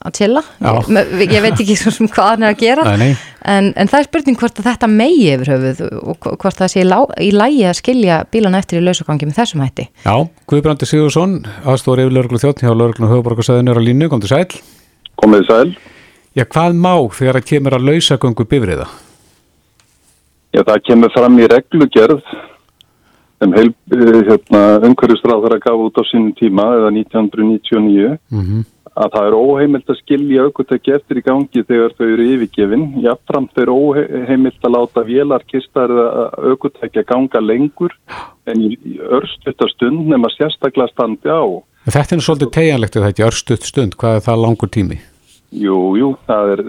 að 0.00 0.14
tilla 0.16 0.40
ég, 0.60 1.28
ég 1.28 1.42
veit 1.44 1.60
ekki 1.60 1.76
svona 1.78 2.10
hvað 2.10 2.30
hann 2.30 2.46
er 2.46 2.54
að 2.54 2.62
gera. 2.62 2.84
Nei, 2.88 2.96
nei. 3.02 3.10
En, 3.52 3.70
en 3.76 3.90
það 3.90 4.00
er 4.00 4.08
spurning 4.08 4.38
hvort 4.40 4.60
að 4.60 4.68
þetta 4.70 4.88
megi 4.90 5.28
yfir 5.34 5.52
höfuð 5.54 5.82
og 6.00 6.28
hvort 6.40 6.58
það 6.58 6.72
sé 6.72 6.84
lá, 6.86 6.98
í 7.20 7.30
lægi 7.34 7.66
að 7.68 7.76
skilja 7.78 8.18
bílana 8.32 8.62
eftir 8.62 8.80
í 8.80 8.84
lausagangi 8.86 9.28
með 9.28 9.38
þessum 9.42 9.64
hætti. 9.64 9.86
Já, 10.06 10.14
Guðbrandi 10.50 10.88
Sigursson 10.88 11.36
aðstóður 11.68 12.06
yfir 12.06 12.16
lauruglu 12.16 12.42
þjótt 12.42 12.64
hjá 12.64 12.72
lauruglu 12.72 13.10
höfuborgarsæðinur 13.12 13.80
á 13.80 13.82
línu, 13.84 14.10
kom 14.12 14.24
til 14.24 14.32
sæl. 14.32 14.60
Komið 15.20 15.46
sæl. 15.50 15.68
Já, 16.38 16.46
hvað 16.46 16.76
má 16.80 16.94
þegar 17.12 17.40
það 17.40 17.48
kemur 17.52 17.76
að 17.76 17.88
lausagöngu 17.90 18.46
bifriða? 18.50 18.88
Já, 20.54 20.62
það 20.64 20.84
kemur 20.88 21.12
fram 21.14 21.36
í 21.38 21.48
reglugerð 21.50 22.24
sem 23.40 23.54
heil, 23.56 23.70
hérna, 24.28 24.60
umhverjustráð 24.84 25.46
þar 25.46 25.56
að 25.56 25.64
gafa 25.64 25.86
út 25.88 26.00
á 26.00 26.04
sínum 26.10 26.34
tíma 26.36 26.66
eða 26.76 26.90
1999 26.92 28.10
mm 28.28 28.42
-hmm. 28.42 28.64
að 29.00 29.12
það 29.14 29.28
er 29.28 29.36
óheimilt 29.38 29.92
að 29.92 30.00
skilja 30.02 30.44
aukvöldegi 30.44 30.94
eftir 30.96 31.20
í 31.20 31.24
gangi 31.24 31.62
þegar 31.70 31.94
þau 31.96 32.06
eru 32.06 32.26
yfirgefin. 32.34 32.84
Jáfnframt 33.06 33.62
er 33.62 33.72
óheimilt 33.72 34.60
að 34.64 34.74
láta 34.76 35.06
vélarkistar 35.08 35.88
eða 35.88 36.24
aukvöldegi 36.50 37.00
að 37.00 37.10
ganga 37.12 37.40
lengur 37.40 37.96
en 38.46 38.60
í 38.60 38.98
örstutastund 39.00 40.04
nema 40.12 40.28
sérstaklega 40.36 40.92
standi 40.92 41.32
á. 41.32 41.44
Þetta 41.88 42.16
er 42.16 42.20
svolítið 42.20 42.50
tegjanlegt 42.52 42.96
eða 42.96 43.08
þetta 43.08 43.22
er 43.22 43.30
örstutt 43.32 43.64
stund. 43.64 43.96
Hvað 43.96 44.14
er 44.16 44.26
það 44.28 44.42
langur 44.44 44.68
tími? 44.68 45.00
Jú, 45.50 45.96
jú, 45.96 46.14
það 46.28 46.52
er, 46.52 46.60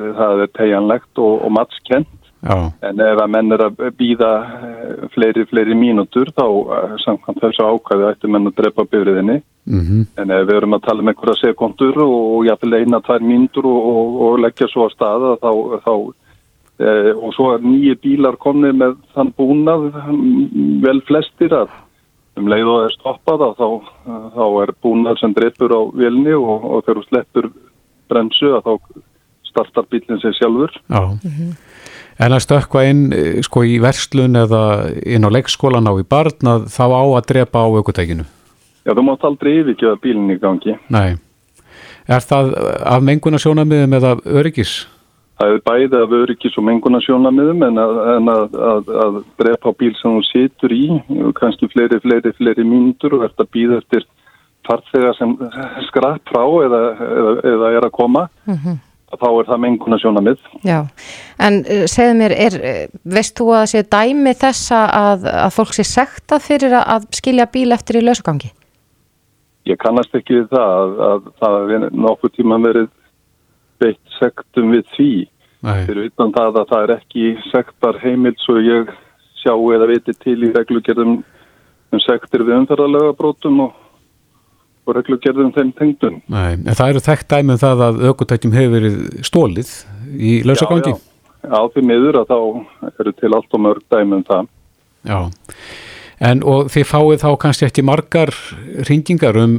er 0.42 0.50
tegjanlegt 0.56 1.20
og, 1.20 1.44
og 1.46 1.52
matskent 1.52 2.08
Já. 2.42 2.72
En 2.90 3.02
ef 3.06 3.20
að 3.22 3.30
menn 3.36 3.54
er 3.54 3.62
að 3.68 3.82
býða 4.00 4.30
eh, 4.42 5.02
fleiri, 5.14 5.44
fleiri 5.50 5.76
mínútur 5.78 6.32
þá 6.34 6.46
eh, 6.48 6.96
samkvæmt 7.04 7.44
þessu 7.44 7.68
ákvæði 7.70 8.08
ættu 8.10 8.32
menn 8.34 8.50
að 8.50 8.56
drepa 8.58 8.86
byrðinni. 8.90 9.38
Mm 9.70 9.84
-hmm. 9.86 10.08
En 10.18 10.34
ef 10.34 10.48
við 10.48 10.58
erum 10.58 10.74
að 10.74 10.84
tala 10.88 11.04
um 11.04 11.12
einhverja 11.12 11.42
sekundur 11.42 12.02
og 12.02 12.48
jáfnvel 12.48 12.80
eina, 12.82 13.02
tvær 13.06 13.22
mínútur 13.22 13.68
og, 13.70 13.86
og, 13.92 14.18
og 14.26 14.40
leggja 14.42 14.68
svo 14.72 14.88
að 14.88 14.96
staða 14.96 15.36
þá, 15.44 15.52
þá 15.86 15.94
e, 16.82 17.14
og 17.14 17.34
svo 17.38 17.52
er 17.54 17.62
nýju 17.62 17.96
bílar 18.02 18.38
komnið 18.42 18.74
með 18.74 18.98
þann 19.14 19.34
búnað 19.38 19.88
vel 20.82 21.02
flestir 21.06 21.54
að 21.54 21.70
um 22.40 22.48
leið 22.48 22.68
og 22.74 22.86
er 22.88 22.96
stoppað 22.96 23.46
þá, 23.60 23.70
þá 24.34 24.46
er 24.64 24.74
búnað 24.82 25.20
sem 25.22 25.34
dreipur 25.34 25.78
á 25.78 25.82
vilni 25.94 26.34
og, 26.34 26.66
og 26.66 26.84
þegar 26.86 27.02
þú 27.02 27.08
sleppur 27.10 27.52
brensu 28.10 28.56
að 28.56 28.66
þá 28.66 28.74
startar 29.52 29.86
bílinn 29.92 30.22
sér 30.24 30.34
sjálfur. 30.40 30.74
Já. 30.90 31.02
Mm 31.06 31.32
-hmm. 31.32 31.52
En 32.22 32.36
að 32.36 32.44
stökka 32.46 32.84
inn 32.86 33.08
eh, 33.16 33.40
sko 33.46 33.64
í 33.66 33.80
verslun 33.82 34.38
eða 34.38 34.62
inn 35.10 35.26
á 35.26 35.30
leikskólan 35.34 35.90
á 35.90 35.94
í 35.98 36.06
barn 36.06 36.70
þá 36.70 36.86
á 36.86 37.04
að 37.18 37.28
drepa 37.32 37.66
á 37.66 37.74
aukutækinu? 37.74 38.28
Já, 38.86 38.94
þú 38.94 39.06
mátt 39.06 39.26
aldrei 39.26 39.60
yfirkjöða 39.62 40.02
bílinn 40.02 40.34
í 40.34 40.40
gangi. 40.42 40.78
Nei. 40.94 41.18
Er 42.10 42.26
það 42.26 42.54
af 42.86 43.04
mengunarsjónamiðum 43.06 43.96
eða 43.98 44.16
öryggis? 44.26 44.74
Það 45.42 45.56
er 45.56 45.62
bæðið 45.66 45.98
af 45.98 46.16
öryggis 46.18 46.58
og 46.58 46.66
mengunarsjónamiðum 46.68 47.66
en 47.66 47.82
að, 47.82 48.00
en 48.16 48.32
að, 48.34 48.58
að, 48.70 48.92
að 49.06 49.20
drepa 49.42 49.74
á 49.74 49.78
bíl 49.78 49.94
sem 49.98 50.18
þú 50.18 50.24
situr 50.30 50.76
í, 50.76 50.84
kannski 51.38 51.70
fleiri, 51.74 52.02
fleiri, 52.04 52.34
fleiri 52.38 52.66
mínútur 52.66 53.18
og 53.18 53.26
ert 53.30 53.42
að 53.42 53.50
býða 53.56 53.82
eftir 53.82 54.06
farþegar 54.68 55.18
sem 55.18 55.34
skrapp 55.88 56.30
frá 56.30 56.44
eða, 56.68 56.82
eða, 57.08 57.36
eða 57.56 57.76
er 57.80 57.90
að 57.90 57.94
koma. 57.98 58.28
Mhm. 58.46 58.78
Mm 58.78 58.80
þá 59.20 59.28
er 59.30 59.50
það 59.50 59.62
menguna 59.66 60.00
sjónamið. 60.02 60.48
Já, 60.68 60.80
en 61.42 61.60
uh, 61.66 61.84
segðu 61.92 62.16
mér, 62.22 62.36
er, 62.48 62.58
uh, 62.62 63.02
veist 63.18 63.36
þú 63.40 63.50
að 63.58 63.68
sé 63.74 63.84
dæmi 63.92 64.34
þessa 64.40 64.82
að, 65.02 65.28
að 65.44 65.54
fólk 65.58 65.76
sé 65.78 65.86
sekta 65.88 66.40
fyrir 66.44 66.78
að 66.80 67.10
skilja 67.18 67.50
bíl 67.52 67.70
eftir 67.76 68.00
í 68.00 68.06
lausagangi? 68.06 68.54
Ég 69.70 69.78
kannast 69.82 70.16
ekki 70.18 70.40
við 70.40 70.48
það 70.54 70.72
að, 70.78 70.96
að 71.08 71.30
það 71.42 71.76
er 71.76 71.86
nokkuð 71.94 72.36
tíma 72.38 72.58
verið 72.64 72.90
beitt 73.82 74.18
sektum 74.18 74.74
við 74.76 74.88
því. 74.96 75.12
Fyrir 75.62 76.08
utan 76.10 76.32
það 76.34 76.56
að 76.64 76.72
það 76.72 76.84
er 76.86 76.94
ekki 76.96 77.26
sektar 77.52 78.00
heimild 78.02 78.40
svo 78.42 78.58
ég 78.62 78.90
sjá 79.42 79.54
eða 79.54 79.90
viti 79.90 80.16
til 80.22 80.40
í 80.48 80.50
reglugjörðum 80.56 81.20
um 81.92 82.02
sektir 82.02 82.46
við 82.48 82.58
umferðarlega 82.62 83.14
brotum 83.18 83.60
og 83.68 83.81
og 84.88 84.98
reglugjörðum 84.98 85.54
þeim 85.56 85.72
tengdun. 85.78 86.18
Nei, 86.32 86.58
en 86.58 86.78
það 86.78 86.94
eru 86.94 87.04
þekkt 87.06 87.30
dæmið 87.34 87.54
um 87.54 87.62
það 87.62 87.86
að 87.88 88.02
aukutækjum 88.10 88.58
hefur 88.58 88.74
verið 88.78 88.98
stólið 89.28 89.72
í 90.18 90.34
lausagangi? 90.48 90.96
Já, 90.96 91.46
já, 91.46 91.54
á 91.54 91.62
því 91.74 91.86
miður 91.92 92.22
að 92.22 92.34
þá 92.34 92.40
eru 93.04 93.16
til 93.20 93.32
allt 93.38 93.56
og 93.58 93.64
mörg 93.68 93.88
dæmið 93.94 94.18
um 94.18 94.28
það. 94.32 94.52
Já, 95.12 95.20
en 96.32 96.44
og 96.46 96.70
þið 96.74 96.88
fáið 96.92 97.24
þá 97.24 97.30
kannski 97.42 97.68
ekki 97.68 97.86
margar 97.86 98.34
ringingar 98.90 99.40
um 99.42 99.58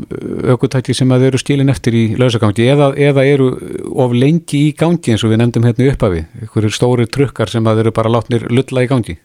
aukutæki 0.53 0.95
sem 0.95 1.11
að 1.15 1.29
eru 1.31 1.43
stílin 1.43 1.73
eftir 1.73 1.97
í 1.99 2.05
lausagangi 2.19 2.69
eða, 2.75 2.93
eða 2.95 3.27
eru 3.27 3.51
of 3.91 4.15
lengi 4.15 4.69
í 4.69 4.77
gangi 4.79 5.15
eins 5.15 5.27
og 5.27 5.35
við 5.35 5.43
nefndum 5.43 5.67
hérna 5.67 5.91
uppafi, 5.95 6.25
einhverjur 6.43 6.79
stóri 6.79 7.11
trukkar 7.11 7.51
sem 7.51 7.67
að 7.67 7.85
eru 7.87 7.95
bara 7.95 8.15
látnir 8.15 8.47
lulla 8.51 8.87
í 8.87 8.91
gangi? 8.91 9.19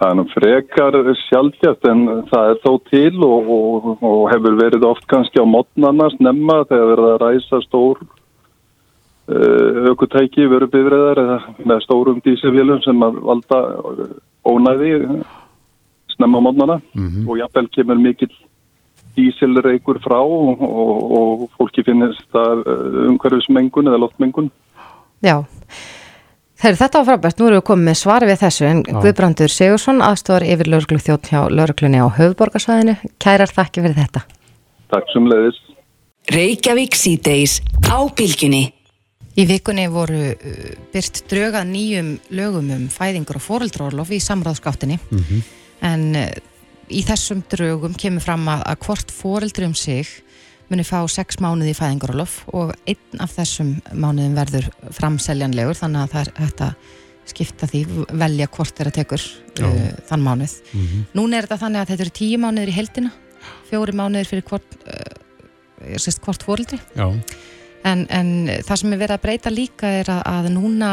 Það 0.00 0.08
er 0.08 0.16
nú 0.16 0.24
frekar 0.32 0.96
sjálfgjast 1.26 1.84
en 1.90 2.06
það 2.30 2.50
er 2.50 2.60
þó 2.62 2.70
til 2.88 3.24
og, 3.26 3.50
og, 3.56 3.90
og 4.00 4.22
hefur 4.32 4.56
verið 4.56 4.86
oft 4.88 5.04
kannski 5.12 5.42
á 5.42 5.44
mótnarnas 5.44 6.16
nefna 6.24 6.62
þegar 6.70 6.92
verið 6.94 7.10
að 7.10 7.20
ræsa 7.24 7.60
stór 7.66 8.00
aukutæki 9.30 10.48
veru 10.50 10.66
bifræðar 10.70 11.20
eða 11.22 11.36
með 11.62 11.82
stórum 11.84 12.22
dísefélum 12.24 12.80
sem 12.82 13.04
að 13.04 13.20
valda 13.28 13.60
ónæði 14.48 14.94
snemma 16.16 16.40
á 16.40 16.46
mótnarna 16.46 16.80
mm 16.80 17.08
-hmm. 17.08 17.28
og 17.28 17.38
jafnvel 17.38 17.68
kemur 17.68 18.00
mikill 18.00 18.32
dísilreikur 19.16 20.00
frá 20.02 20.18
og, 20.18 20.62
og 20.62 21.48
fólki 21.58 21.84
finnist 21.86 22.26
það 22.32 22.64
uh, 22.66 23.08
umhverfismengun 23.10 23.90
eða 23.90 24.02
loftmengun. 24.04 24.50
Já. 25.22 25.44
Þegar 26.60 26.76
þetta 26.76 27.00
var 27.00 27.06
frábært, 27.08 27.38
nú 27.40 27.46
erum 27.48 27.56
við 27.56 27.66
komið 27.70 27.86
með 27.88 27.96
svar 27.96 28.26
við 28.28 28.40
þessu 28.42 28.66
en 28.68 28.80
Já. 28.84 28.96
Guðbrandur 29.00 29.52
Sigursson, 29.52 30.02
aðstofar 30.04 30.44
yfir 30.44 30.68
lauruglu 30.68 30.98
þjótt 31.00 31.30
hjá 31.32 31.38
lauruglunni 31.48 32.02
á 32.04 32.06
höfðborgarsvæðinu. 32.18 32.96
Kærar 33.22 33.54
þakki 33.56 33.84
fyrir 33.86 33.96
þetta. 33.96 34.22
Takk 34.92 35.08
sem 35.14 35.30
leiðis. 35.30 35.62
Reykjavík 36.34 36.98
síðdeis 37.00 37.56
á 37.88 37.98
bylginni. 38.12 38.66
Í 39.40 39.46
vikunni 39.48 39.86
voru 39.88 40.20
uh, 40.34 40.70
byrt 40.92 41.22
dröga 41.30 41.62
nýjum 41.64 42.12
lögum 42.36 42.68
um 42.76 42.86
fæðingur 42.92 43.38
og 43.40 43.46
fóreldrólof 43.46 44.10
í 44.12 44.20
samráðskáttinni 44.20 44.98
mm 45.00 45.20
-hmm. 45.22 45.42
en 45.86 46.02
uh, 46.18 46.26
í 46.90 47.00
þessum 47.06 47.40
drögum 47.48 47.94
kemur 47.94 48.20
fram 48.26 48.48
að, 48.50 48.66
að 48.66 48.80
hvort 48.84 49.14
fóreldri 49.14 49.64
um 49.64 49.74
sig 49.74 50.10
muni 50.70 50.86
fá 50.86 50.98
sex 51.10 51.40
mánuði 51.42 51.74
í 51.74 51.78
fæðingarólof 51.78 52.40
og 52.54 52.72
einn 52.88 53.22
af 53.22 53.34
þessum 53.34 53.76
mánuðin 53.92 54.36
verður 54.38 54.68
framseljanlegur 54.94 55.78
þannig 55.78 56.04
að 56.04 56.12
það 56.14 56.22
er 56.22 56.32
hægt 56.44 56.64
að 56.66 56.96
skipta 57.30 57.68
því, 57.70 57.84
velja 58.18 58.48
hvort 58.50 58.74
þeirra 58.78 58.92
tekur 58.94 59.22
uh, 59.62 59.90
þann 60.08 60.24
mánuð. 60.24 60.56
Mm 60.72 60.86
-hmm. 60.86 61.04
Nún 61.18 61.34
er 61.34 61.46
þetta 61.46 61.60
þannig 61.64 61.80
að 61.80 61.92
þetta 61.92 62.04
eru 62.06 62.16
tíu 62.18 62.38
mánuðir 62.42 62.72
í 62.72 62.76
heldina, 62.78 63.12
fjóri 63.70 63.94
mánuðir 63.94 64.30
fyrir 64.30 64.46
hvort, 64.48 64.78
uh, 64.86 66.14
hvort 66.24 66.46
fórildri. 66.46 66.80
En, 67.84 68.06
en 68.10 68.32
það 68.66 68.76
sem 68.76 68.92
er 68.92 69.00
verið 69.00 69.16
að 69.16 69.22
breyta 69.24 69.50
líka 69.50 69.92
er 70.00 70.10
að, 70.12 70.22
að 70.26 70.50
núna 70.52 70.90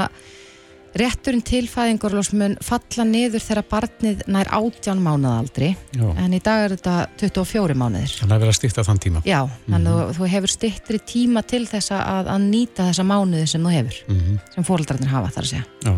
Rétturinn 0.97 1.43
til 1.45 1.67
fæðingarlósmun 1.69 2.57
falla 2.63 3.05
niður 3.05 3.43
þegar 3.43 3.65
barnið 3.69 4.23
nær 4.31 4.49
átján 4.55 5.01
mánuðaldri 5.03 5.73
Já. 5.93 6.07
en 6.17 6.33
í 6.33 6.39
dag 6.43 6.63
er 6.65 6.75
þetta 6.77 6.95
24 7.19 7.75
mánuðir. 7.77 8.13
Þannig 8.21 8.35
að 8.35 8.43
vera 8.45 8.53
að 8.53 8.59
styrta 8.59 8.85
þann 8.87 9.01
tíma. 9.03 9.21
Já, 9.27 9.41
mm 9.45 9.73
-hmm. 9.75 10.13
þú 10.17 10.29
hefur 10.33 10.53
styrtri 10.53 10.99
tíma 10.99 11.43
til 11.43 11.67
þess 11.67 11.91
að, 11.91 12.31
að 12.33 12.45
nýta 12.49 12.87
þessa 12.89 13.03
mánuði 13.03 13.47
sem 13.47 13.63
þú 13.63 13.73
hefur, 13.75 13.97
mm 14.07 14.19
-hmm. 14.19 14.39
sem 14.55 14.63
fóröldarnir 14.63 15.09
hafa 15.09 15.33
þar 15.35 15.43
að 15.43 15.49
segja. 15.49 15.65
Já. 15.83 15.95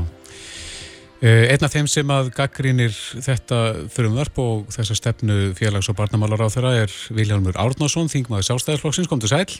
Eh, 1.19 1.51
einn 1.51 1.63
af 1.67 1.73
þeim 1.73 1.87
sem 1.87 2.07
að 2.07 2.29
gaggrínir 2.31 2.93
þetta 2.95 3.89
förumvarp 3.91 4.37
og 4.39 4.67
þessa 4.71 4.95
stefnu 4.95 5.51
félags- 5.51 5.89
og 5.89 5.97
barnamálar 5.97 6.47
á 6.47 6.53
þeirra 6.53 6.83
er 6.83 6.91
Viljámur 7.11 7.59
Árnason, 7.59 8.07
þingmaður 8.07 8.47
sástæðisflokksins, 8.47 9.07
kom 9.07 9.19
til 9.19 9.27
sæl. 9.27 9.59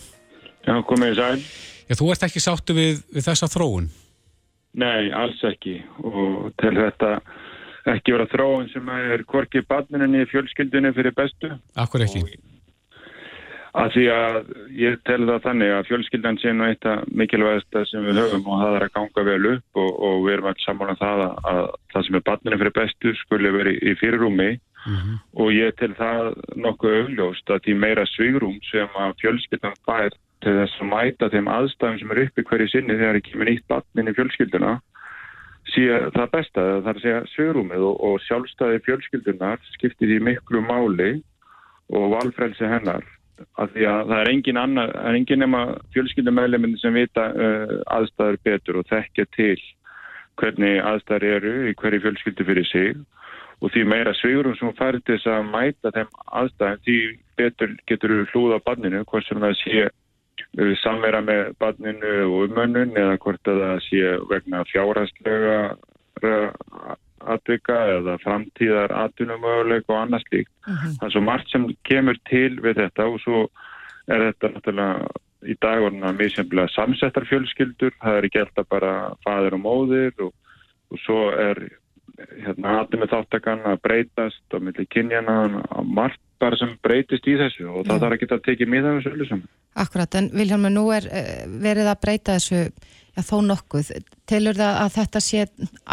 Já, 0.63 0.79
komið 0.87 1.15
sæl. 1.19 1.43
Já, 1.89 1.95
þú 1.99 2.11
ert 2.13 2.23
ekki 2.23 2.39
sáttu 2.39 2.73
við, 2.77 3.03
við 3.11 3.27
þessa 3.27 3.51
þróun? 3.51 3.89
Nei, 4.77 5.09
alls 5.15 5.39
ekki 5.43 5.79
og 6.05 6.51
til 6.61 6.75
þetta 6.77 7.15
ekki 7.89 8.13
vera 8.13 8.27
þróun 8.29 8.69
sem 8.73 8.91
er 8.93 9.23
korkið 9.25 9.65
barninni 9.69 10.21
í 10.23 10.29
fjölskyldunni 10.29 10.93
fyrir 10.93 11.15
bestu. 11.17 11.51
Akkur 11.79 12.05
ekki? 12.05 12.23
Að 13.79 13.91
því 13.93 14.05
að 14.11 14.37
ég 14.81 14.95
tel 15.05 15.19
það 15.29 15.43
þannig 15.45 15.71
að 15.75 15.89
fjölskyldan 15.89 16.39
sé 16.41 16.53
nú 16.53 16.65
eitt 16.65 16.85
að 16.89 17.03
mikilvægast 17.21 17.77
sem 17.91 18.05
við 18.07 18.17
höfum 18.23 18.47
og 18.49 18.63
það 18.63 18.77
er 18.77 18.85
að 18.87 18.95
ganga 18.95 19.25
vel 19.27 19.51
upp 19.51 19.81
og, 19.83 19.91
og 20.07 20.15
við 20.25 20.33
erum 20.35 20.49
alls 20.49 20.65
saman 20.65 20.93
að 20.93 21.03
það 21.03 21.21
að 21.51 21.61
það 21.93 22.07
sem 22.07 22.17
er 22.17 22.25
barninni 22.29 22.59
fyrir 22.63 22.75
bestu 22.79 23.13
skulle 23.19 23.53
verið 23.53 23.77
í 23.85 23.93
fyrirrumi 24.01 24.49
mm 24.55 24.95
-hmm. 24.95 25.19
og 25.43 25.53
ég 25.53 25.77
tel 25.77 25.93
það 26.01 26.31
nokkuð 26.65 26.97
augljóst 27.01 27.53
að 27.53 27.61
því 27.67 27.77
meira 27.83 28.05
svigrúm 28.09 28.57
sem 28.71 28.99
að 29.05 29.15
fjölskyldan 29.21 29.77
fær 29.85 30.17
til 30.43 30.55
þess 30.55 30.79
að 30.79 30.91
mæta 30.93 31.29
þeim 31.33 31.49
aðstæðum 31.51 31.99
sem 31.99 32.13
eru 32.13 32.27
uppi 32.27 32.45
hverju 32.47 32.69
sinni 32.71 32.95
þegar 32.95 33.17
það 33.17 33.25
kemur 33.27 33.49
nýtt 33.49 33.67
batnin 33.71 34.11
í 34.11 34.15
fjölskylduna 34.17 34.73
sé 35.69 35.85
það 36.15 36.31
besta, 36.33 36.65
það 36.81 36.89
er 36.89 36.97
að 36.97 37.03
segja 37.03 37.21
sögrúmið 37.33 37.85
og, 37.89 37.95
og 38.07 38.21
sjálfstæði 38.25 38.81
fjölskyldunar 38.87 39.63
skiptir 39.75 40.11
því 40.11 40.19
miklu 40.29 40.61
máli 40.65 41.11
og 41.93 42.13
valfrelsi 42.15 42.69
hennar 42.69 43.05
af 43.59 43.71
því 43.73 43.85
að 43.87 44.01
það 44.09 44.21
er 44.21 44.31
engin 44.33 44.59
annar, 44.59 44.93
það 44.95 45.09
er 45.11 45.19
engin 45.19 45.43
nema 45.43 45.61
fjölskyldumæleminn 45.93 46.79
sem 46.81 46.95
vita 46.95 47.29
uh, 47.31 47.75
aðstæður 47.99 48.39
betur 48.47 48.81
og 48.81 48.89
þekkja 48.89 49.27
til 49.35 49.61
hvernig 50.39 50.81
aðstæður 50.83 51.29
eru 51.37 51.55
í 51.69 51.77
hverju 51.79 52.03
fjölskyldu 52.05 52.47
fyrir 52.47 52.67
sig 52.67 52.99
og 53.59 53.73
því 53.73 53.85
meira 53.91 54.15
svigurum 54.15 54.55
sem 54.55 54.75
þess 54.75 55.27
að 55.27 55.49
mæta 55.51 55.91
þeim 55.95 56.11
aðstæðum 56.41 56.83
því 56.85 56.99
betur 57.39 57.73
getur 57.87 58.15
hlúða 58.33 58.59
banninu 58.65 59.03
hvort 59.07 59.27
sem 59.27 59.39
það 59.39 59.57
sé 59.63 59.89
samvera 60.81 61.21
með 61.21 61.53
barninu 61.59 62.15
og 62.25 62.49
umönnun 62.49 62.97
eða 62.97 63.17
hvort 63.21 63.47
að 63.47 63.61
það 63.63 63.83
sé 63.85 64.15
vegna 64.29 64.63
fjárhastlega 64.65 65.59
atvika 67.19 67.77
eða 67.97 68.17
framtíðar 68.23 68.93
atvinnumöguleik 69.05 69.89
og 69.89 69.97
annars 70.01 70.23
líkt. 70.31 70.51
Uh 70.67 70.73
-huh. 70.73 70.93
Það 70.99 71.07
er 71.07 71.11
svo 71.11 71.21
margt 71.21 71.49
sem 71.49 71.65
kemur 71.83 72.17
til 72.29 72.59
við 72.61 72.75
þetta 72.81 73.05
og 73.05 73.19
svo 73.21 73.49
er 74.07 74.19
þetta 74.31 74.47
náttúrulega 74.53 75.07
í 75.45 75.55
dagurna 75.61 76.11
mjög 76.11 76.31
semlega 76.35 76.67
samsettar 76.67 77.25
fjölskyldur. 77.25 77.93
Það 78.01 78.17
er 78.17 78.25
ekki 78.25 78.39
alltaf 78.39 78.67
bara 78.69 79.15
fadir 79.23 79.53
og 79.53 79.61
móðir 79.61 80.13
og, 80.19 80.33
og 80.91 80.99
svo 80.99 81.29
er 81.31 81.69
hérna 82.17 82.79
aðeins 82.79 82.99
með 82.99 83.13
þáttakann 83.13 83.65
að 83.65 83.81
breytast 83.81 84.55
á 84.55 84.57
milli 84.59 84.85
kynjana 84.85 85.63
að 85.69 85.85
margt 85.85 86.21
bara 86.39 86.57
sem 86.57 86.75
breytist 86.83 87.27
í 87.27 87.37
þessu 87.39 87.67
og 87.67 87.85
það 87.87 87.99
þarf 87.99 88.15
ekki 88.15 88.27
að 88.33 88.45
tekið 88.47 88.71
miða 88.71 88.95
þessu 88.97 89.13
öllu 89.13 89.27
saman. 89.29 89.47
Akkurat, 89.79 90.15
en 90.19 90.29
Vilhelm, 90.35 90.67
nú 90.73 90.89
er 90.91 91.07
eh, 91.07 91.43
verið 91.47 91.87
að 91.91 92.01
breyta 92.03 92.37
þessu 92.37 92.65
já, 92.65 93.21
þó 93.23 93.37
nokkuð. 93.47 93.91
Telur 94.29 94.57
það 94.59 94.79
að 94.83 94.95
þetta 94.97 95.23
sé 95.23 95.45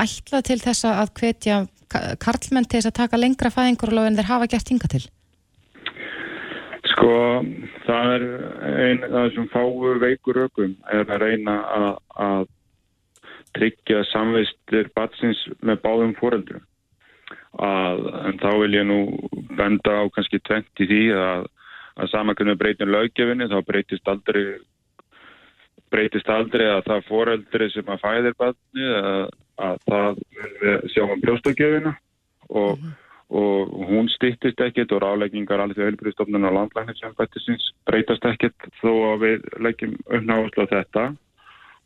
ætlað 0.05 0.47
til 0.51 0.61
þess 0.65 0.89
að 0.91 1.13
hvetja 1.21 1.61
karlmenn 2.23 2.67
til 2.67 2.81
þess 2.81 2.91
að 2.91 2.99
taka 2.99 3.21
lengra 3.21 3.53
fæðingur 3.55 3.95
en 4.03 4.19
þeir 4.19 4.31
hafa 4.31 4.49
gert 4.51 4.73
hinga 4.73 4.91
til? 4.91 5.05
Sko, 6.93 7.15
það 7.87 8.13
er 8.17 8.25
einn 8.87 9.03
af 9.07 9.17
þessum 9.17 9.49
fáu 9.53 9.97
veikur 10.03 10.47
ökum 10.47 10.77
er 10.91 11.05
að 11.07 11.23
reyna 11.23 11.57
að, 11.77 11.91
að 12.27 12.47
tryggja 13.57 14.05
samvistir 14.11 14.91
batsins 14.97 15.41
með 15.63 15.83
báðum 15.85 16.15
fóreldrum. 16.21 16.65
Að, 17.57 18.03
en 18.29 18.41
þá 18.43 18.51
vil 18.61 18.73
ég 18.77 18.87
nú 18.89 18.99
benda 19.57 20.01
á 20.01 20.13
kannski 20.13 20.41
20 20.45 20.89
því 20.91 21.03
að, 21.17 21.47
að 21.97 22.11
samankunni 22.13 22.57
breytin 22.61 22.93
löggefinni 22.93 23.49
þá 23.51 23.61
breytist 23.67 24.09
aldrei 24.09 24.59
breytist 25.93 26.29
aldrei 26.31 26.67
að 26.69 26.85
það 26.91 27.09
foreldri 27.09 27.69
sem 27.73 27.91
að 27.93 28.03
fæðir 28.03 28.39
barni 28.41 28.87
að, 29.01 29.27
að 29.69 29.83
það 29.87 30.23
við 30.61 30.87
sjáum 30.95 31.15
um 31.15 31.23
brjóstakjöfina 31.25 31.93
og, 32.49 32.79
mm 32.79 32.83
-hmm. 32.83 32.95
og 33.41 33.77
hún 33.91 34.11
stýttist 34.13 34.61
ekkit 34.61 34.93
og 34.93 35.03
ráleggingar 35.03 35.61
alveg 35.61 35.77
til 35.77 35.87
heilbríðstofnun 35.87 36.49
og 36.49 36.57
landlæknir 36.59 36.99
sem 36.99 37.15
bættisins 37.19 37.71
breytast 37.87 38.25
ekkit 38.25 38.69
þó 38.83 38.93
að 39.13 39.23
við 39.27 39.49
leggjum 39.61 39.95
uppnáðslu 40.07 40.67
á 40.67 40.75
þetta. 40.75 41.05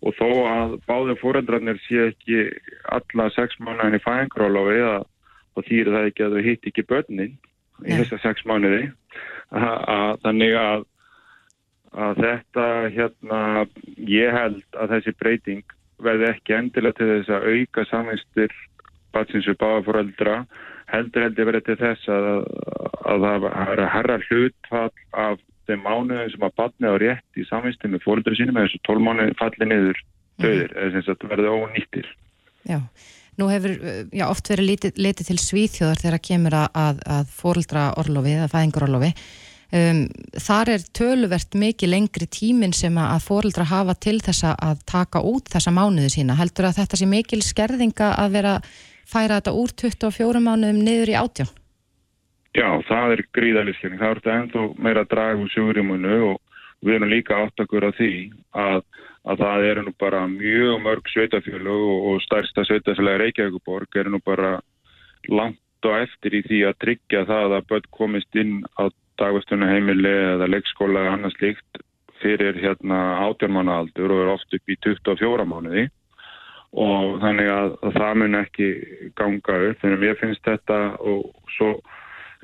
Og 0.00 0.14
þó 0.16 0.28
að 0.48 0.70
báðum 0.88 1.18
foreldrarnir 1.20 1.78
sé 1.84 2.06
ekki 2.08 2.48
alla 2.88 3.30
sex 3.36 3.58
mánuðin 3.60 3.98
í 3.98 4.04
fæðingrólofi 4.04 4.80
og 5.54 5.64
þýri 5.68 5.92
það 5.92 6.06
ekki 6.08 6.24
að 6.24 6.32
þau 6.34 6.42
hitt 6.48 6.66
ekki 6.66 6.88
börnin 6.88 7.36
í 7.84 7.92
þessa 7.92 8.18
sex 8.22 8.46
mánuði. 8.48 8.88
að, 8.88 8.99
þannig 9.50 10.56
að 10.60 10.86
að 11.90 12.20
þetta 12.22 12.64
hérna, 12.94 13.38
ég 14.06 14.34
held 14.34 14.78
að 14.78 14.92
þessi 14.94 15.14
breyting 15.18 15.76
verði 16.00 16.28
ekki 16.30 16.54
endilega 16.54 16.98
til 17.00 17.08
þess 17.10 17.32
að 17.34 17.46
auka 17.50 17.84
samvinstir 17.90 18.54
batsins 19.14 19.48
og 19.50 19.58
báðafóreldra 19.58 20.36
heldur 20.90 21.26
heldur 21.26 21.50
verið 21.50 21.66
til 21.66 21.78
þess 21.80 22.12
að, 22.14 22.28
að 23.10 23.26
það 23.26 23.46
er 23.50 23.82
að 23.82 23.92
herra 23.96 24.18
hlutfall 24.28 25.04
af 25.24 25.42
þeim 25.66 25.84
mánuðin 25.86 26.32
sem 26.32 26.46
að 26.46 26.56
batni 26.62 26.90
á 26.90 26.94
rétt 27.02 27.38
í 27.38 27.46
samvinstin 27.50 27.94
með 27.94 28.06
fóreldra 28.06 28.38
sínum 28.38 28.58
eða 28.58 28.70
þessu 28.70 28.82
tólmánuðin 28.88 29.38
falli 29.38 29.70
niður 29.70 30.02
döðir 30.40 30.74
eða 30.74 30.92
sem 30.94 31.06
þetta 31.10 31.30
verði 31.34 31.54
ónýttir. 31.58 32.10
Já, 32.70 32.78
nú 33.40 33.50
hefur 33.50 33.76
já, 34.12 34.26
oft 34.28 34.50
verið 34.52 34.72
litið, 34.72 34.98
litið 35.08 35.30
til 35.30 35.38
svíþjóðar 35.42 36.02
þegar 36.04 36.24
kemur 36.30 36.58
að, 36.62 37.00
að 37.18 37.30
fóreldra 37.40 37.86
orlofi 38.00 38.36
eða 38.36 38.50
fæðingur 38.52 38.86
orlofi 38.88 39.14
Um, 39.70 40.08
þar 40.34 40.72
er 40.72 40.84
töluvert 40.98 41.54
mikið 41.54 41.92
lengri 41.92 42.26
tímin 42.26 42.72
sem 42.74 42.96
að 42.98 43.20
fóreldra 43.22 43.68
hafa 43.70 43.94
til 44.02 44.16
þessa 44.18 44.56
að 44.58 44.80
taka 44.90 45.22
út 45.22 45.46
þessa 45.52 45.70
mánuði 45.70 46.10
sína. 46.10 46.34
Heldur 46.40 46.66
að 46.66 46.80
þetta 46.80 46.98
sé 46.98 47.06
mikil 47.06 47.38
skerðinga 47.46 48.08
að 48.18 48.34
vera 48.34 48.54
færa 49.06 49.38
þetta 49.38 49.54
úr 49.54 49.74
24 49.78 50.42
mánuðum 50.42 50.80
niður 50.82 51.12
í 51.12 51.16
átjón? 51.20 51.52
Já, 52.58 52.66
það 52.88 53.14
er 53.14 53.22
gríðalig 53.38 53.76
skerðing. 53.78 54.02
Það 54.02 54.10
er 54.10 54.20
þetta 54.20 54.36
ennþá 54.40 54.64
meira 54.88 55.04
að 55.04 55.12
draga 55.14 55.38
úr 55.38 55.54
sjúrimunu 55.54 56.18
og 56.32 56.66
við 56.82 56.96
erum 56.96 57.14
líka 57.14 57.38
áttakur 57.44 57.86
á 57.86 57.90
því 57.94 58.12
að, 58.58 58.82
að 59.28 59.42
það 59.44 59.66
eru 59.70 59.82
nú 59.84 59.92
bara 60.00 60.22
mjög 60.30 60.80
mörg 60.84 61.10
sveitafjölu 61.12 61.76
og, 62.14 62.22
stærsta 62.24 62.64
sveitafjöla 62.64 63.18
Reykjavíkuborg 63.20 64.00
eru 64.00 64.14
nú 64.14 64.20
bara 64.24 64.58
langt 65.28 65.60
og 65.84 65.96
eftir 65.96 66.38
í 66.38 66.42
því 66.46 66.64
að 66.68 66.80
tryggja 66.84 67.26
það 67.28 67.56
að 67.58 67.68
börn 67.72 67.88
komist 67.96 68.36
inn 68.36 68.60
á 68.80 68.88
dagvestunarheimili 69.20 70.12
eða 70.34 70.48
leikskóla 70.48 71.04
eða 71.04 71.14
annars 71.18 71.38
líkt 71.40 71.82
fyrir 72.20 72.56
hérna 72.60 72.98
átjármánaaldur 73.28 74.12
og 74.12 74.22
er 74.24 74.32
oft 74.34 74.56
upp 74.56 74.72
í 74.72 74.76
24 74.84 75.46
mánuði. 75.48 75.86
Og 76.70 77.16
þannig 77.20 77.48
að 77.50 77.72
það 77.96 78.18
mun 78.20 78.38
ekki 78.38 78.68
ganga 79.18 79.56
upp 79.68 79.80
þannig 79.80 79.96
að 79.96 80.04
mér 80.04 80.20
finnst 80.20 80.44
þetta 80.46 80.78
og 81.00 81.32
svo 81.56 81.72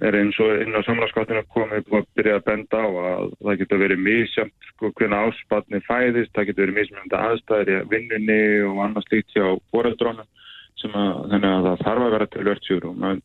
er 0.04 0.16
eins 0.18 0.38
og 0.44 0.61
inn 0.61 0.76
á 0.76 0.85
samlagskáttinu 0.85 1.42
komið 1.54 1.92
og 1.96 2.09
byrja 2.18 2.38
að 2.38 2.46
benda 2.50 2.80
á 2.85 2.88
að 2.88 3.30
það 3.46 3.59
getur 3.62 3.82
verið 3.82 4.02
mísjönd 4.04 4.70
sko 4.70 4.90
hvernig 4.98 5.22
áspanni 5.24 5.80
fæðist, 5.87 6.32
það 6.37 6.48
getur 6.50 6.64
verið 6.66 6.78
mísjönd 6.80 7.16
aðstæðir 7.20 7.72
í 7.72 7.78
vinnunni 7.92 8.40
og 8.68 8.82
annars 8.85 9.09
líkt 9.12 9.32
hjá 9.32 9.46
foreldrónum 9.72 10.28
sem 10.76 10.96
að 11.00 11.37
að 11.40 11.68
það 11.68 11.85
þarf 11.87 12.06
að 12.06 12.14
vera 12.16 12.30
til 12.32 12.46
verðsjúrum 12.50 13.06
að 13.09 13.20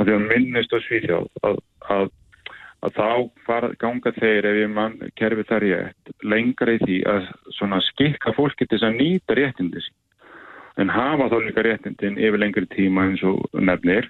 því 0.00 0.14
að 0.14 0.28
minnist 0.30 0.72
á 0.72 0.78
svíþjáð 0.86 1.26
að, 1.44 1.58
að 1.92 2.06
að 2.84 2.96
þá 2.98 3.10
fara, 3.46 3.70
ganga 3.80 4.12
þeir 4.12 4.48
ef 4.48 4.58
ég 4.60 4.72
mann 4.72 4.96
kerfi 5.16 5.44
þar 5.48 5.66
ég 5.68 6.10
lengra 6.24 6.74
í 6.76 6.80
því 6.82 6.98
að 7.08 7.76
skikka 7.90 8.34
fólki 8.36 8.68
til 8.68 8.80
að 8.82 8.98
nýta 8.98 9.36
réttindi 9.38 9.80
sín 9.84 9.96
en 10.80 10.90
hafa 10.90 11.28
þá 11.30 11.36
líka 11.44 11.64
réttindin 11.66 12.18
yfir 12.18 12.40
lengri 12.42 12.66
tíma 12.74 13.08
eins 13.08 13.22
og 13.26 13.44
nefnir 13.54 14.08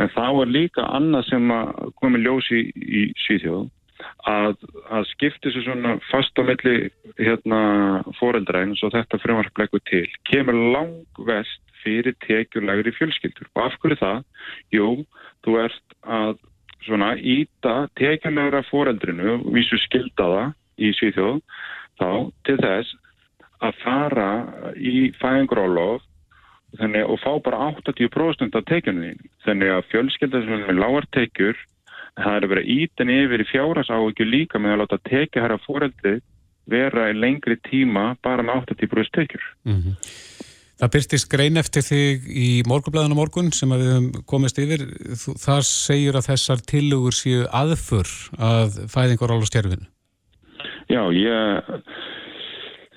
en 0.00 0.10
þá 0.14 0.26
er 0.28 0.52
líka 0.52 0.86
annað 0.96 1.28
sem 1.30 1.50
að 1.54 1.90
komi 2.00 2.22
ljósi 2.22 2.60
í, 2.60 2.70
í 2.74 3.02
Svíþjóð 3.26 3.66
að, 4.30 4.56
að 4.94 5.06
skipti 5.12 5.52
svo 5.52 5.64
svona 5.66 5.96
fast 6.10 6.38
á 6.38 6.42
milli 6.46 6.88
hérna 7.18 7.60
foreldra 8.18 8.64
eins 8.64 8.82
og 8.86 8.94
þetta 8.94 9.20
frumvarpleiku 9.22 9.80
til 9.90 10.06
kemur 10.30 10.58
lang 10.74 11.22
vest 11.28 11.60
fyrir 11.84 12.16
tekjulegri 12.24 12.94
fjölskyldur 12.96 13.50
og 13.52 13.62
af 13.66 13.78
hverju 13.82 14.00
það? 14.00 14.24
Jú, 14.72 14.88
þú 15.44 15.56
ert 15.66 15.96
að 16.02 16.36
svona 16.84 17.14
íta 17.16 17.74
tekjulegra 17.98 18.64
foreldrinu, 18.70 19.38
vísu 19.54 19.78
skildaða 19.86 20.52
í 20.80 20.90
Svíþjóð, 20.96 21.40
þá 22.00 22.08
til 22.48 22.56
þess 22.60 22.96
að 23.62 23.78
fara 23.84 24.30
í 24.76 25.12
fæðingrólof 25.20 26.02
og 26.74 27.18
fá 27.22 27.32
bara 27.44 27.70
80% 27.70 28.56
af 28.58 28.66
tekjunni. 28.66 29.14
Þannig 29.46 29.70
að 29.70 29.88
fjölskyldar 29.92 30.42
sem 30.42 30.64
er 30.66 30.78
lágar 30.78 31.06
tekjur, 31.14 31.58
það 32.18 32.36
er 32.36 32.46
að 32.46 32.52
vera 32.54 32.68
ítan 32.76 33.12
yfir 33.14 33.44
í 33.44 33.50
fjárhasáhugju 33.52 34.26
líka 34.26 34.58
með 34.58 34.74
að 34.74 34.80
láta 34.82 34.98
tekja 35.06 35.44
hæra 35.44 35.58
foreldri 35.66 36.18
vera 36.70 37.10
í 37.12 37.18
lengri 37.18 37.58
tíma 37.68 38.14
bara 38.24 38.42
með 38.42 38.64
80% 38.74 39.14
tekjur. 39.14 39.44
Mm 39.68 39.80
-hmm. 39.80 39.96
Það 40.74 40.92
byrstist 40.94 41.30
grein 41.30 41.56
eftir 41.56 41.84
þig 41.86 42.24
í 42.26 42.48
morgunblæðinu 42.66 43.14
morgun 43.14 43.52
sem 43.54 43.70
við 43.70 43.90
hefum 43.92 44.24
komist 44.26 44.58
yfir. 44.58 44.82
Það 45.38 45.60
segir 45.68 46.18
að 46.18 46.26
þessar 46.30 46.64
tilugur 46.66 47.14
séu 47.14 47.44
aðfur 47.46 48.10
að 48.34 48.80
fæðingar 48.90 49.30
ála 49.30 49.46
stjærfinu. 49.46 49.86
Já, 50.90 51.02
ég, 51.14 51.70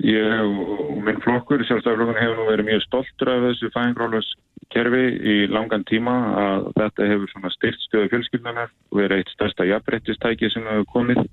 ég 0.05 0.41
og 0.43 0.99
minn 1.05 1.21
flokkur, 1.23 1.63
sjálfstæðarflokkur, 1.65 2.19
hefur 2.21 2.37
nú 2.37 2.49
verið 2.51 2.69
mjög 2.69 2.83
stoltur 2.85 3.31
af 3.33 3.45
þessu 3.47 3.71
fæðingar 3.73 4.07
ála 4.07 4.21
kerfi 4.73 5.03
í 5.17 5.35
langan 5.51 5.85
tíma 5.87 6.15
að 6.41 6.67
þetta 6.77 7.07
hefur 7.11 7.53
styrst 7.53 7.85
stöðu 7.87 8.11
fjölskyldanar 8.11 8.73
og 8.91 8.99
verið 8.99 9.21
eitt 9.21 9.31
stærsta 9.33 9.67
jafnbrettistæki 9.67 10.51
sem 10.53 10.67
hefur 10.67 10.89
komið. 10.93 11.23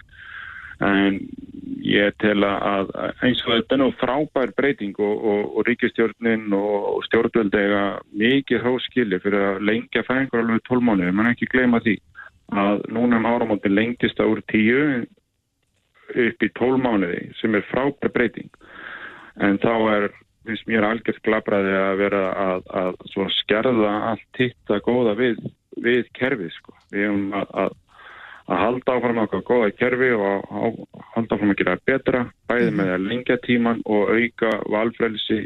En 0.85 1.21
ég 1.87 2.15
tel 2.19 2.41
að 2.47 2.91
eins 3.23 3.43
og 3.45 3.53
þetta 3.55 3.77
er 3.77 3.81
nú 3.83 3.91
frábær 4.01 4.55
breyting 4.57 4.97
og, 4.99 5.15
og, 5.15 5.43
og 5.59 5.69
ríkistjórnin 5.69 6.49
og 6.57 7.05
stjórnvöldega 7.09 7.85
mikið 8.17 8.65
hóskili 8.65 9.21
fyrir 9.23 9.51
að 9.53 9.63
lengja 9.69 10.03
fæðingar 10.09 10.43
alveg 10.43 10.65
12 10.69 10.89
mánu, 10.89 11.13
mann 11.13 11.31
ekki 11.31 11.51
gleyma 11.53 11.83
því 11.85 11.99
að 12.55 12.83
núna 12.93 13.21
um 13.21 13.29
áramóti 13.29 13.71
lengtist 13.71 14.19
það 14.19 14.33
úr 14.35 14.43
10 14.53 15.07
upp 16.11 16.45
í 16.45 16.51
12 16.59 16.83
mánuði 16.85 17.23
sem 17.41 17.55
er 17.55 17.67
frábær 17.71 18.13
breyting 18.15 18.51
en 19.43 19.59
þá 19.63 19.73
er 19.97 20.11
finnst 20.45 20.67
mér 20.69 20.85
algjört 20.85 21.23
glabraði 21.25 21.73
að 21.79 21.95
vera 22.03 22.25
að, 22.37 22.67
að 22.69 23.31
skerða 23.39 23.95
allt 24.11 24.41
hitt 24.41 24.73
að 24.73 24.83
góða 24.85 25.15
við, 25.17 25.41
við 25.81 26.05
kerfið 26.19 26.53
sko. 26.53 26.77
við 26.93 27.07
erum 27.09 27.33
að, 27.33 27.49
að 27.65 27.81
að 28.45 28.61
halda 28.61 28.97
áfram 28.99 29.23
okkar 29.23 29.45
góða 29.49 29.71
kerfi 29.79 30.11
og 30.13 30.25
að 30.27 30.75
halda 31.15 31.37
áfram 31.37 31.53
að 31.55 31.61
gera 31.63 31.77
betra 31.89 32.25
bæði 32.51 32.75
með 32.77 32.91
að 32.93 33.07
lengja 33.09 33.37
tíman 33.47 33.81
og 33.89 34.11
auka 34.13 34.51
valfrælsi 34.75 35.39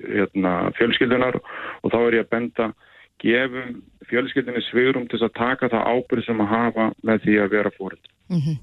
hérna, 0.00 0.54
fjölskyldunar 0.78 1.36
og 1.36 1.92
þá 1.92 1.98
er 2.00 2.16
ég 2.16 2.24
að 2.24 2.32
benda 2.32 2.70
gefum 3.22 3.76
fjölskyldinni 4.08 4.64
svigurum 4.66 5.04
til 5.12 5.20
að 5.20 5.34
taka 5.36 5.68
það 5.72 5.92
ábyrð 5.92 6.26
sem 6.26 6.42
að 6.42 6.52
hafa 6.54 6.88
með 7.04 7.22
því 7.26 7.36
að 7.42 7.52
vera 7.52 7.74
fóröld. 7.76 8.08
Mm 8.32 8.40
-hmm. 8.40 8.56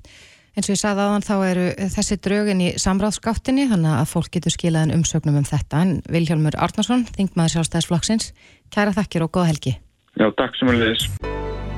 Eins 0.59 0.67
og 0.67 0.75
ég 0.75 0.79
sagði 0.81 1.03
aðan 1.05 1.23
þá 1.23 1.35
eru 1.47 1.65
þessi 1.93 2.17
drögin 2.19 2.61
í 2.63 2.69
samráðskáttinni 2.81 3.69
þannig 3.69 3.95
að 3.95 4.09
fólk 4.11 4.33
getur 4.33 4.51
skilaðin 4.51 4.97
umsögnum 4.97 5.37
um 5.39 5.45
þetta. 5.47 5.83
En 5.85 5.93
Viljálmur 6.11 6.57
Arnarsson, 6.59 7.05
þingmaður 7.15 7.53
sjálfstæðisflokksins 7.53 8.33
kæra 8.73 8.91
þakkir 8.97 9.23
og 9.23 9.31
góða 9.37 9.53
helgi. 9.53 9.77
Já, 10.19 10.27
takk 10.35 10.57
sem 10.59 10.71
að 10.71 10.81
leiðis 10.83 11.05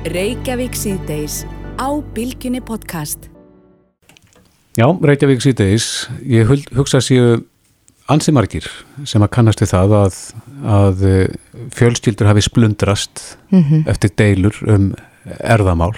Reykjavík 0.09 0.77
síðdeis 0.79 1.43
á 1.77 1.89
Bilginni 2.15 2.63
podcast. 2.65 3.29
Já, 4.79 4.87
Reykjavík 4.89 5.43
síðdeis 5.45 5.91
ég 6.25 6.49
hugsa 6.73 7.03
séu 7.05 7.43
ansi 8.09 8.33
margir 8.33 8.65
sem 9.05 9.21
að 9.21 9.33
kannast 9.35 9.61
við 9.61 9.75
það 9.75 9.93
að, 9.99 10.17
að 10.79 11.05
fjölskyldur 11.77 12.31
hafi 12.31 12.47
splundrast 12.47 13.21
mm 13.51 13.61
-hmm. 13.61 13.85
eftir 13.93 14.15
deilur 14.17 14.57
um 14.65 14.89
erðamál 15.37 15.93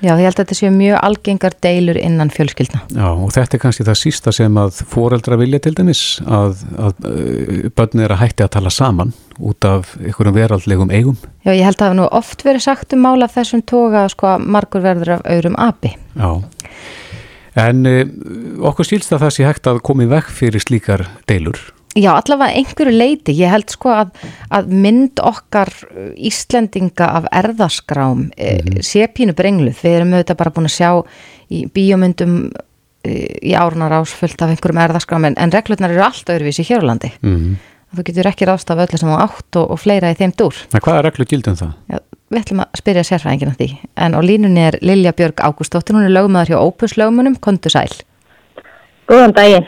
Já, 0.00 0.14
ég 0.16 0.24
held 0.24 0.38
að 0.38 0.44
þetta 0.46 0.56
séu 0.56 0.70
mjög 0.72 1.00
algengar 1.04 1.54
deilur 1.60 1.98
innan 2.00 2.30
fjölskyldna. 2.32 2.80
Já, 2.96 3.08
og 3.10 3.32
þetta 3.34 3.56
er 3.56 3.62
kannski 3.64 3.84
það 3.84 3.98
sísta 4.00 4.32
sem 4.32 4.60
að 4.60 4.78
foreldra 4.88 5.36
vilja 5.40 5.60
til 5.60 5.74
dæmis, 5.76 6.04
að, 6.24 6.62
að 6.80 7.08
uh, 7.10 7.66
börnir 7.76 8.06
er 8.06 8.14
að 8.16 8.22
hætti 8.22 8.46
að 8.46 8.54
tala 8.56 8.72
saman 8.72 9.12
út 9.36 9.68
af 9.68 9.92
einhverjum 10.00 10.38
veraldlegum 10.38 10.94
eigum. 10.94 11.18
Já, 11.44 11.52
ég 11.52 11.66
held 11.68 11.76
að 11.76 11.84
það 11.84 11.98
nú 12.00 12.06
oft 12.20 12.46
verið 12.46 12.64
sagt 12.64 12.96
um 12.96 13.04
mála 13.04 13.28
þessum 13.28 13.64
toga 13.68 14.06
sko 14.12 14.32
að 14.32 14.46
margur 14.56 14.84
verður 14.84 15.18
af 15.18 15.26
auðrum 15.28 15.58
api. 15.60 15.92
Já, 16.16 16.30
en 17.66 17.84
uh, 17.90 18.00
okkur 18.72 18.88
skilst 18.88 19.12
að 19.12 19.26
það 19.26 19.36
sé 19.36 19.50
hægt 19.50 19.68
að 19.68 19.82
komi 19.84 20.08
vekk 20.08 20.32
fyrir 20.40 20.64
slíkar 20.64 21.04
deilur. 21.28 21.60
Já, 21.98 22.12
allavega 22.14 22.54
einhverju 22.54 22.94
leiti. 22.94 23.34
Ég 23.34 23.50
held 23.50 23.72
sko 23.72 23.90
að, 23.90 24.10
að 24.54 24.68
mynd 24.70 25.18
okkar 25.26 25.72
Íslendinga 26.14 27.08
af 27.18 27.24
erðaskrám 27.34 28.28
mm 28.28 28.30
-hmm. 28.30 28.82
sé 28.82 29.08
pínu 29.10 29.34
brengluð. 29.34 29.80
Við 29.82 29.96
erum 29.98 30.14
auðvitað 30.14 30.38
bara 30.38 30.54
búin 30.54 30.70
að 30.70 30.78
sjá 30.78 30.90
í 31.50 31.66
bíomundum 31.66 32.52
í 33.42 33.54
árunar 33.56 33.92
ásfullt 33.96 34.42
af 34.42 34.52
einhverjum 34.52 34.82
erðaskrám 34.84 35.24
en, 35.24 35.34
en 35.40 35.52
reglurnar 35.52 35.90
eru 35.90 36.02
allt 36.04 36.30
öðruvísi 36.30 36.66
hér 36.68 36.84
á 36.84 36.88
landi. 36.90 37.12
Mm 37.22 37.36
-hmm. 37.36 37.54
Þú 37.96 38.02
getur 38.06 38.26
ekki 38.26 38.46
rást 38.46 38.70
af 38.70 38.78
öllu 38.78 38.98
sem 38.98 39.08
á 39.08 39.18
átt 39.26 39.56
og, 39.56 39.70
og 39.70 39.80
fleira 39.80 40.10
í 40.12 40.14
þeim 40.14 40.32
dúr. 40.38 40.54
En 40.74 40.80
hvaða 40.80 41.02
reglu 41.02 41.24
gildum 41.24 41.56
það? 41.56 41.72
Já, 41.90 41.98
við 42.30 42.40
ætlum 42.40 42.60
að 42.60 42.66
spyrja 42.78 43.02
sérfræðingina 43.02 43.54
því. 43.58 43.68
En 43.96 44.14
á 44.14 44.20
línunni 44.22 44.60
er 44.60 44.78
Lilja 44.80 45.12
Björg 45.12 45.40
Ágústóttir, 45.42 45.94
hún 45.96 46.04
er 46.04 46.14
lögumöður 46.14 46.52
hjá 46.52 46.58
Opus 46.60 46.96
lögumunum, 46.96 47.36
kontu 47.40 47.68
sæl. 47.68 47.90
Góðan 49.08 49.34
daginn. 49.34 49.66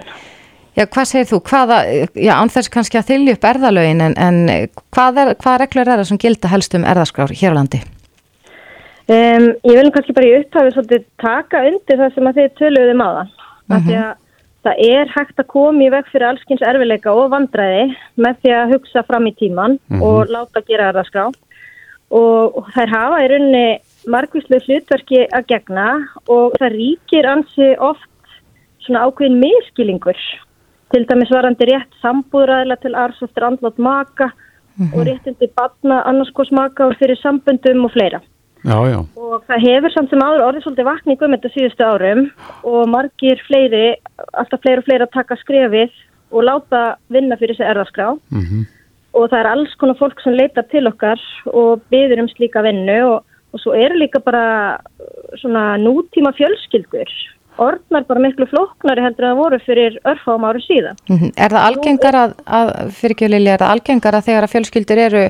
Já, 0.72 0.87
hvað 0.88 1.08
segir 1.08 1.28
þú? 1.28 1.38
Hvaða, 1.44 1.78
já, 2.16 2.32
ánþess 2.40 2.70
kannski 2.72 2.96
að 2.96 3.11
þylja 3.11 3.35
upp 3.37 3.42
erðalögin 3.50 4.00
en, 4.06 4.14
en 4.16 4.38
hvað, 4.94 5.18
er, 5.20 5.32
hvað 5.42 5.58
reglur 5.61 5.90
er 5.90 6.00
það 6.00 6.08
sem 6.08 6.20
gilda 6.22 6.52
helst 6.52 6.76
um 6.78 6.87
erðaskrár 6.88 7.35
hér 7.37 7.52
á 7.52 7.58
landi? 7.58 7.80
Um, 9.11 9.50
ég 9.68 9.76
vil 9.76 9.90
kannski 9.92 10.14
bara 10.16 10.28
í 10.30 10.35
upphæfi 10.38 10.72
svolítið 10.72 11.04
taka 11.20 11.61
undir 11.68 11.98
það 12.00 12.14
sem 12.14 12.28
að 12.30 12.38
þið 12.38 12.54
töluðum 12.61 13.02
á 13.04 13.08
það. 13.08 13.32
Mm 13.68 13.76
-hmm. 13.76 13.87
Því 13.87 13.96
að 14.00 14.12
það 14.62 14.80
er 14.96 15.11
hægt 15.16 15.42
að 15.42 15.50
koma 15.52 15.82
í 15.82 15.90
veg 15.92 16.08
fyrir 16.12 16.28
allskynns 16.28 16.64
erfileika 16.70 17.12
og 17.12 17.32
vandræði 17.32 17.85
með 18.16 18.38
því 18.42 18.52
að 18.56 18.72
hugsa 18.72 19.02
fram 19.08 19.26
í 19.26 19.35
tíman 19.37 19.76
mm 19.76 19.98
-hmm. 19.98 20.02
og 20.06 20.30
láta 20.30 20.62
gera 20.68 20.88
erðaskrá. 20.92 21.26
Og, 22.12 22.56
og 22.56 22.64
þær 22.72 22.88
hafa 22.88 23.20
í 23.24 23.28
rauninni 23.28 23.80
margvíslu 24.06 24.61
hlutverki 24.64 25.26
að 25.32 25.46
gegna 25.52 25.88
og 26.28 26.56
það 26.61 26.74
ríkir 26.76 27.28
ansi 27.28 27.68
oft 27.78 28.08
svona 28.85 29.04
ákveðin 29.06 29.40
miskilingur 29.40 30.16
til 30.92 31.07
dæmis 31.09 31.33
varandi 31.33 31.68
rétt 31.70 31.96
sambúðræðila 32.02 32.76
til 32.83 32.94
arс 32.94 33.22
eftir 33.24 33.46
andlátt 33.48 33.78
maka 33.78 34.26
mm 34.26 34.87
-hmm. 34.87 34.94
og 34.94 35.00
mhm. 35.00 35.09
réttindi 35.09 35.46
batna 35.57 36.02
annarskos 36.09 36.50
maka 36.52 36.87
og 36.87 36.96
fyrir 37.00 37.16
sambundum 37.16 37.85
og 37.85 37.92
fleira. 37.92 38.20
Já, 38.64 38.78
já. 38.92 39.00
Og 39.16 39.42
það 39.48 39.64
hefur 39.66 39.90
samt 39.90 40.11
sem 40.11 40.22
áður 40.22 40.46
orðið 40.46 40.62
svolítið 40.64 40.90
vakning 40.92 41.22
um 41.22 41.35
þetta 41.35 41.55
síðustu 41.55 41.83
árum 41.85 42.31
og 42.62 42.88
margir 42.88 43.38
fleiri, 43.48 43.96
alltaf 44.38 44.61
fleiri 44.62 44.78
og 44.78 44.85
fleiri 44.87 45.02
að 45.02 45.16
taka 45.18 45.37
skrefið 45.37 45.90
og 46.31 46.44
láta 46.44 46.96
vinna 47.11 47.37
fyrir 47.37 47.57
þessi 47.57 47.70
erðaskrá. 47.70 48.09
Mm 48.31 48.40
-hmm. 48.40 48.62
Og 49.14 49.31
það 49.31 49.40
er 49.40 49.46
alls 49.46 49.74
konar 49.74 49.96
fólk 49.98 50.22
sem 50.22 50.33
leita 50.33 50.62
til 50.62 50.87
okkar 50.87 51.20
og 51.46 51.81
byður 51.90 52.22
um 52.22 52.28
slíka 52.28 52.62
vinnu 52.62 53.00
og, 53.12 53.24
og 53.52 53.61
svo 53.61 53.72
eru 53.74 53.94
líka 53.98 54.18
bara 54.18 54.78
svona 55.37 55.76
nútíma 55.76 56.33
fjölskyldur 56.33 57.11
orðnar 57.66 58.05
bara 58.09 58.22
miklu 58.25 58.46
floknari 58.51 59.05
heldur 59.05 59.27
en 59.27 59.33
það 59.33 59.40
voru 59.40 59.59
fyrir 59.62 59.98
örfám 60.12 60.46
ári 60.48 60.62
síðan. 60.64 61.01
Mm 61.09 61.18
-hmm. 61.18 61.33
Er 61.37 61.55
það 61.55 61.66
algengar 61.68 62.18
að, 62.22 62.35
að 62.59 62.72
fyrirkjölili, 62.98 63.51
er 63.51 63.62
það 63.62 63.72
algengar 63.75 64.14
að 64.18 64.27
þegar 64.29 64.46
að 64.46 64.53
fjölskyldur 64.55 65.03
eru 65.07 65.25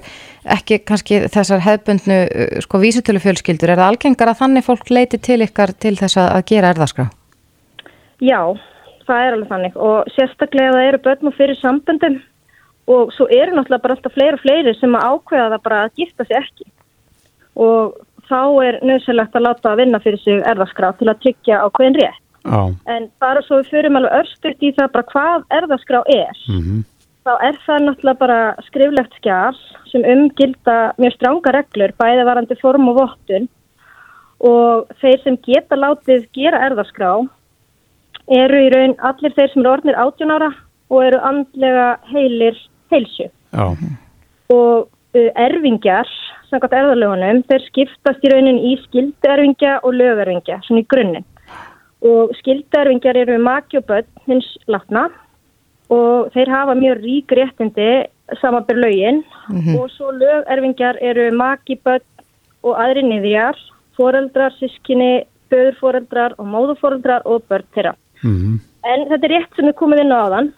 ekki 0.57 0.79
kannski 0.88 1.21
þessar 1.37 1.64
hefbundnu 1.68 2.18
uh, 2.25 2.61
sko 2.64 2.79
vísutölu 2.79 3.21
fjölskyldur, 3.23 3.71
er 3.71 3.81
það 3.81 3.90
algengar 3.92 4.29
að 4.29 4.40
þannig 4.42 4.64
fólk 4.64 4.90
leiti 4.90 5.18
til 5.18 5.40
ykkar 5.42 5.73
til 5.79 5.97
þess 5.97 6.16
að 6.16 6.45
gera 6.51 6.73
erðarskrá? 6.75 7.07
Já, 8.23 8.40
það 9.07 9.25
er 9.25 9.33
alveg 9.33 9.49
þannig 9.49 9.77
og 9.77 10.12
sérstaklega 10.16 10.77
það 10.77 10.88
eru 10.88 11.03
börnum 11.07 11.35
fyrir 11.37 11.59
sambundum 11.59 12.21
og 12.87 13.12
svo 13.14 13.27
eru 13.31 13.55
náttúrulega 13.55 13.83
bara 13.83 13.95
alltaf 13.97 14.14
fleiri 14.14 14.38
og 14.38 14.42
fleiri 14.42 14.75
sem 14.79 14.95
að 14.95 15.07
ákveða 15.11 15.51
það 15.53 15.62
bara 15.66 15.83
að 15.85 16.01
gifta 16.01 16.27
sig 16.27 16.37
ekki 16.37 16.66
og 17.62 18.01
þá 18.29 18.42
er 18.64 18.79
nöðsynlegt 18.87 19.37
að 19.37 19.47
láta 19.47 19.73
að 19.73 19.83
vinna 19.83 20.01
fyrir 20.03 20.23
sig 20.23 20.42
erðaskrá 20.49 20.92
til 20.99 21.11
að 21.11 21.21
tryggja 21.25 21.61
á 21.62 21.66
hvern 21.68 21.99
rétt. 21.99 22.21
Ah. 22.44 22.70
En 22.90 23.09
bara 23.22 23.42
svo 23.46 23.61
við 23.61 23.70
fyrirum 23.70 23.98
alveg 24.00 24.16
örstuðt 24.20 24.64
í 24.64 24.72
það 24.76 24.92
bara 24.96 25.11
hvað 25.12 25.44
erðaskrá 25.59 26.00
er. 26.11 26.38
Mm 26.48 26.62
-hmm. 26.62 26.81
Þá 27.22 27.33
er 27.48 27.59
það 27.66 27.85
náttúrulega 27.87 28.18
bara 28.18 28.40
skriflegt 28.66 29.12
skjál 29.20 29.59
sem 29.92 30.05
umgilda 30.05 30.92
mjög 30.98 31.12
stránga 31.14 31.52
reglur, 31.55 31.92
bæði 31.98 32.24
varandi 32.26 32.57
form 32.59 32.88
og 32.88 32.96
vottun 32.98 33.48
og 34.42 34.88
þeir 35.00 35.22
sem 35.22 35.37
geta 35.46 35.78
látið 35.78 36.26
gera 36.35 36.64
erðaskrá 36.66 37.12
eru 38.26 38.59
í 38.59 38.70
raun 38.74 38.96
allir 38.98 39.35
þeir 39.37 39.52
sem 39.52 39.62
eru 39.62 39.70
orðnir 39.70 39.98
18 39.98 40.35
ára 40.35 40.50
og 40.90 41.05
eru 41.05 41.18
andlega 41.22 41.98
heilir 42.11 42.59
heilsu. 42.90 43.31
Ah. 43.52 43.76
Og 44.50 44.88
uh, 45.14 45.31
erfingjar 45.37 46.11
samkvæmt 46.52 46.74
erðalögunum, 46.76 47.42
þeir 47.48 47.62
skiptast 47.68 48.24
í 48.26 48.33
raunin 48.33 48.59
í 48.61 48.74
skilderfingja 48.83 49.78
og 49.87 49.94
lögerfingja, 49.96 50.59
svona 50.66 50.83
í 50.83 50.88
grunninn. 50.90 51.24
Og 52.02 52.32
skilderfingjar 52.40 53.16
eru 53.16 53.38
maki 53.38 53.78
og 53.78 53.86
börn 53.90 54.08
hins 54.26 54.48
látna 54.66 55.08
og 55.92 56.32
þeir 56.34 56.50
hafa 56.50 56.74
mjög 56.74 57.02
rík 57.04 57.34
réttindi 57.36 57.90
samanbyr 58.40 58.78
lögin 58.84 59.22
mm 59.48 59.60
-hmm. 59.60 59.78
og 59.78 59.90
svo 59.90 60.10
lögerfingjar 60.10 60.96
eru 61.00 61.30
maki, 61.36 61.78
börn 61.84 62.06
og 62.62 62.78
aðri 62.78 63.02
niðjar, 63.02 63.56
foreldrar, 63.96 64.52
sískinni, 64.58 65.24
föðurforeldrar 65.50 66.34
og 66.38 66.46
móðuforeldrar 66.46 67.22
og 67.24 67.42
börn 67.48 67.66
þeirra. 67.74 67.94
Mm 68.22 68.36
-hmm. 68.36 68.60
En 68.84 69.08
þetta 69.08 69.26
er 69.26 69.32
rétt 69.32 69.56
sem 69.56 69.66
við 69.66 69.74
komum 69.74 69.98
inn 69.98 70.12
á 70.12 70.18
aðan. 70.26 70.52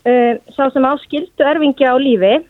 Uh, 0.00 0.34
sá 0.56 0.72
sem 0.72 0.84
á 0.84 0.96
skildu 0.96 1.44
erfingja 1.44 1.92
á 1.92 1.96
lífi 2.00 2.44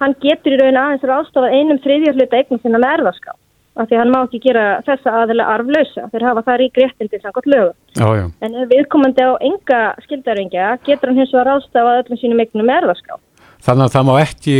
hann 0.00 0.14
getur 0.20 0.52
í 0.52 0.58
raun 0.60 0.76
aðeins 0.76 1.06
ráðstofað 1.08 1.54
einum 1.56 1.80
þriðjar 1.84 2.18
hluta 2.18 2.36
eignum 2.36 2.60
sinna 2.60 2.80
með 2.82 2.94
erðarská 2.98 3.32
af 3.74 3.90
því 3.90 3.98
hann 3.98 4.12
má 4.14 4.20
ekki 4.22 4.40
gera 4.44 4.64
þessa 4.86 5.14
aðeila 5.22 5.46
arflösa 5.56 6.08
þeir 6.12 6.26
hafa 6.28 6.44
það 6.46 6.58
rík 6.62 6.80
réttindi 6.80 7.20
samkvæmt 7.22 7.50
lögum. 7.50 8.32
En 8.44 8.58
ef 8.62 8.68
viðkomandi 8.70 9.26
á 9.26 9.32
enga 9.42 9.80
skildarvingja 10.06 10.74
getur 10.86 11.10
hann 11.10 11.22
hins 11.22 11.34
vegar 11.34 11.50
ráðstofað 11.50 12.02
öllum 12.04 12.20
sínum 12.20 12.42
eignum 12.44 12.68
með 12.70 12.82
erðarská 12.82 13.18
Þannig 13.64 13.86
að 13.86 13.94
það 13.94 14.06
má 14.06 14.14
ekki 14.20 14.56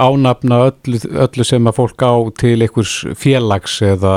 ánafna 0.00 0.58
öllu, 0.70 1.00
öllu 1.26 1.44
sem 1.44 1.66
að 1.68 1.76
fólk 1.76 2.04
á 2.08 2.12
til 2.40 2.56
einhvers 2.56 2.94
félags 3.20 3.74
eða 3.84 4.14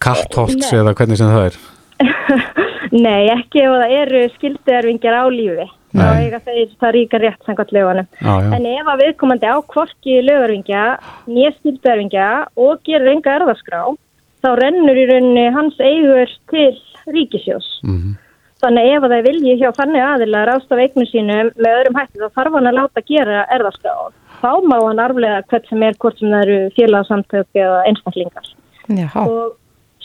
kattholts 0.00 0.70
eða 0.72 0.94
hvernig 0.96 1.20
sem 1.20 1.32
það 1.34 1.48
er. 1.50 1.58
Nei, 3.06 3.28
ekki 3.34 3.60
ef 3.60 3.74
það 3.74 3.94
eru 3.98 4.22
skildarvingjar 4.38 5.18
á 5.20 5.24
lífi 5.28 5.66
þá 5.96 6.20
eiga 6.20 6.40
þeir 6.44 6.74
það 6.80 6.94
ríka 6.96 7.20
rétt 7.22 7.46
samkvæmt 7.46 7.72
lögunum. 7.76 8.10
En 8.56 8.68
ef 8.72 8.90
að 8.92 9.02
viðkomandi 9.04 9.48
á 9.50 9.56
kvorki 9.72 10.18
lögurvingja, 10.26 10.84
nýjastýrðarvingja 11.30 12.28
og 12.66 12.84
gerur 12.86 13.12
enga 13.14 13.38
erðarskrá, 13.40 13.80
þá 14.44 14.50
rennur 14.60 15.00
í 15.00 15.08
rauninni 15.10 15.48
hans 15.56 15.80
eigur 15.80 16.36
til 16.52 16.70
ríkisjós. 17.12 17.68
Mm 17.84 17.98
-hmm. 17.98 18.14
Þannig 18.64 18.92
ef 18.94 19.04
að 19.04 19.12
það 19.12 19.26
vilji 19.26 19.56
hjá 19.60 19.70
þannig 19.76 20.02
aðilar 20.02 20.50
ástaf 20.54 20.78
eignu 20.80 21.04
sínum 21.10 21.50
með 21.60 21.74
öðrum 21.78 21.98
hætti 22.00 22.22
þá 22.22 22.28
þarf 22.38 22.54
hann 22.56 22.70
að 22.70 22.78
láta 22.78 23.02
gera 23.10 23.42
erðarskrá. 23.52 23.92
Þá 24.40 24.52
má 24.64 24.76
hann 24.80 25.02
arflega 25.02 25.42
hvert 25.50 25.68
sem 25.68 25.82
er, 25.82 25.98
hvort 26.00 26.18
sem 26.18 26.32
það 26.32 26.42
eru 26.46 26.70
félagsamtök 26.76 27.46
eða 27.54 27.82
einstaklingar. 27.90 28.48
Og 29.26 29.56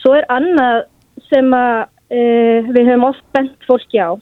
svo 0.01 0.13
er 0.17 0.27
annað 0.30 0.84
sem 1.30 1.54
að 1.54 1.80
uh, 2.12 2.69
við 2.76 2.91
höfum 2.91 3.07
oft 3.07 3.24
bent 3.36 3.68
fólki 3.70 4.03
á 4.03 4.20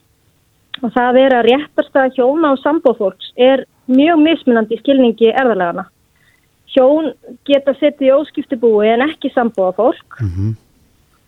og 0.82 0.94
það 0.96 1.20
er 1.24 1.36
að 1.36 1.48
réttarstaða 1.50 2.14
hjóna 2.16 2.54
og 2.56 2.62
sambófólks 2.64 3.34
er 3.38 3.66
mjög 3.90 4.22
mismunandi 4.24 4.78
í 4.78 4.82
skilningi 4.84 5.32
erðalegana. 5.34 5.88
Hjón 6.70 7.12
geta 7.50 7.74
sett 7.80 8.02
í 8.06 8.12
óskipti 8.14 8.58
búi 8.60 8.88
en 8.92 9.04
ekki 9.08 9.32
sambófólk 9.34 10.20
mm 10.22 10.30
-hmm. 10.30 10.52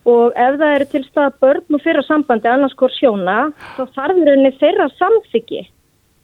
og 0.05 0.33
ef 0.35 0.59
það 0.61 0.75
eru 0.75 0.85
til 0.85 1.03
staða 1.05 1.33
börn 1.41 1.75
og 1.75 1.81
fyrra 1.81 2.03
sambandi 2.03 2.47
annars 2.47 2.75
hvort 2.75 2.99
hjóna 3.01 3.51
þá 3.77 3.83
þarfir 3.95 4.29
henni 4.29 4.51
þeirra 4.61 4.89
samþyggi 4.99 5.63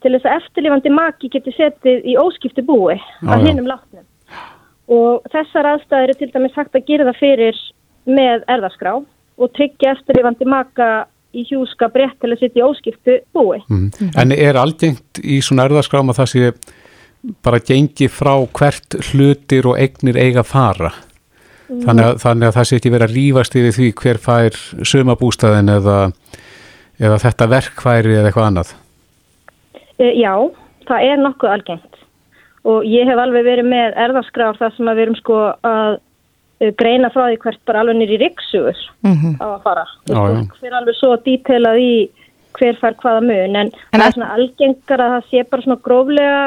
til 0.02 0.12
þess 0.12 0.26
að 0.26 0.36
eftirlifandi 0.38 0.90
maki 0.90 1.28
geti 1.28 1.52
settið 1.52 2.06
í 2.06 2.14
óskipti 2.16 2.62
búi 2.62 3.00
að 3.26 3.46
hinnum 3.46 3.66
látnum. 3.66 4.06
Og 4.88 5.22
þessar 5.32 5.66
aðstæðir 5.66 6.08
er 6.08 6.18
til 6.18 6.30
dæmis 6.32 6.54
hægt 6.56 6.74
að 6.74 6.86
gera 6.86 7.04
það 7.04 7.20
fyrir 7.20 7.56
með 8.06 8.44
erðaskrá 8.48 8.92
og 9.38 9.52
tryggja 9.52 9.92
eftirlifandi 9.92 10.46
maka 10.48 11.06
í 11.36 11.44
hjúskap 11.48 11.96
rétt 11.98 12.16
til 12.22 12.32
að 12.32 12.42
sitja 12.42 12.62
í 12.62 12.66
óskiptu 12.66 13.16
búi. 13.36 13.58
Mm. 13.68 14.12
En 14.18 14.34
er 14.34 14.58
algengt 14.60 15.20
í 15.20 15.40
svona 15.44 15.68
erðaskrám 15.68 16.12
að 16.12 16.22
það 16.22 16.30
sé 16.32 16.52
bara 17.44 17.60
gengi 17.60 18.08
frá 18.12 18.32
hvert 18.56 18.98
hlutir 19.10 19.68
og 19.68 19.78
eignir 19.80 20.18
eiga 20.18 20.44
fara? 20.46 20.92
Mm. 21.68 21.82
Þannig, 21.84 22.04
að, 22.06 22.20
þannig 22.24 22.48
að 22.48 22.56
það 22.56 22.68
sé 22.68 22.80
ekki 22.80 22.94
verið 22.94 23.08
að 23.08 23.16
lífast 23.18 23.58
yfir 23.60 23.76
því 23.76 23.90
hver 24.00 24.20
fær 24.24 24.60
sumabústæðin 24.92 25.74
eða, 25.74 25.98
eða 26.96 27.20
þetta 27.26 27.50
verkfæri 27.52 28.16
eða 28.16 28.30
eitthvað 28.30 28.50
annað? 28.50 28.74
E, 29.98 30.12
já, 30.16 30.32
það 30.88 31.08
er 31.10 31.24
nokkuð 31.24 31.56
algengt 31.58 32.04
og 32.68 32.84
ég 32.88 33.08
hef 33.08 33.20
alveg 33.20 33.46
verið 33.46 33.68
með 33.68 33.96
erðaskrár 34.04 34.58
þar 34.58 34.74
sem 34.76 34.88
að 34.90 34.98
við 34.98 35.06
erum 35.06 35.18
sko 35.18 35.38
að 35.66 35.98
greina 36.58 37.10
frá 37.14 37.28
því 37.28 37.40
hvert 37.42 37.60
bara 37.66 37.80
alveg 37.80 37.96
nýri 37.96 38.18
riksugur 38.18 38.78
mm 39.06 39.14
-hmm. 39.14 39.34
á 39.38 39.46
að 39.46 39.62
fara. 39.62 39.84
Það 40.06 40.38
fyrir 40.60 40.78
alveg 40.78 40.96
svo 40.98 41.16
dítelað 41.16 41.78
í 41.78 41.92
hver 42.58 42.78
fær 42.80 42.96
hvaða 43.02 43.20
mun 43.20 43.56
en, 43.56 43.70
en 43.92 44.00
það 44.00 44.06
er 44.06 44.16
svona 44.16 44.32
algengar 44.36 45.00
að 45.04 45.12
það 45.14 45.28
sé 45.30 45.44
bara 45.50 45.62
svona 45.62 45.84
gróflega 45.86 46.40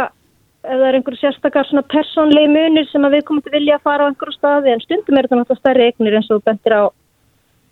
ef 0.61 0.77
það 0.77 0.87
er 0.87 0.97
einhverju 0.97 1.19
sérstakar 1.21 1.67
svona 1.67 1.83
persónlegi 1.93 2.51
munir 2.51 2.89
sem 2.91 3.05
að 3.05 3.15
við 3.15 3.23
komum 3.27 3.45
til 3.45 3.53
vilja 3.55 3.77
að 3.79 3.85
fara 3.87 4.05
á 4.05 4.09
einhverju 4.09 4.37
staði 4.37 4.73
en 4.73 4.83
stundum 4.83 5.17
er 5.17 5.27
þetta 5.27 5.39
náttúrulega 5.39 5.61
stærri 5.61 5.87
eignir 5.87 6.17
eins 6.19 6.31
og 6.33 6.43
bentir 6.45 6.75
á 6.77 6.83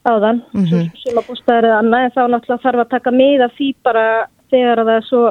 áðan 0.09 0.41
mm 0.53 0.65
-hmm. 0.65 0.89
sem 1.03 1.17
að 1.19 1.27
bústaðir 1.29 1.69
eða 1.69 1.79
annað 1.83 2.03
en 2.03 2.15
þá 2.15 2.21
náttúrulega 2.27 2.63
þarf 2.65 2.79
að 2.79 2.93
taka 2.95 3.11
miða 3.11 3.47
því 3.57 3.69
bara 3.83 4.05
þegar 4.49 4.83
það 4.87 4.95
er 4.95 5.05
svo 5.09 5.23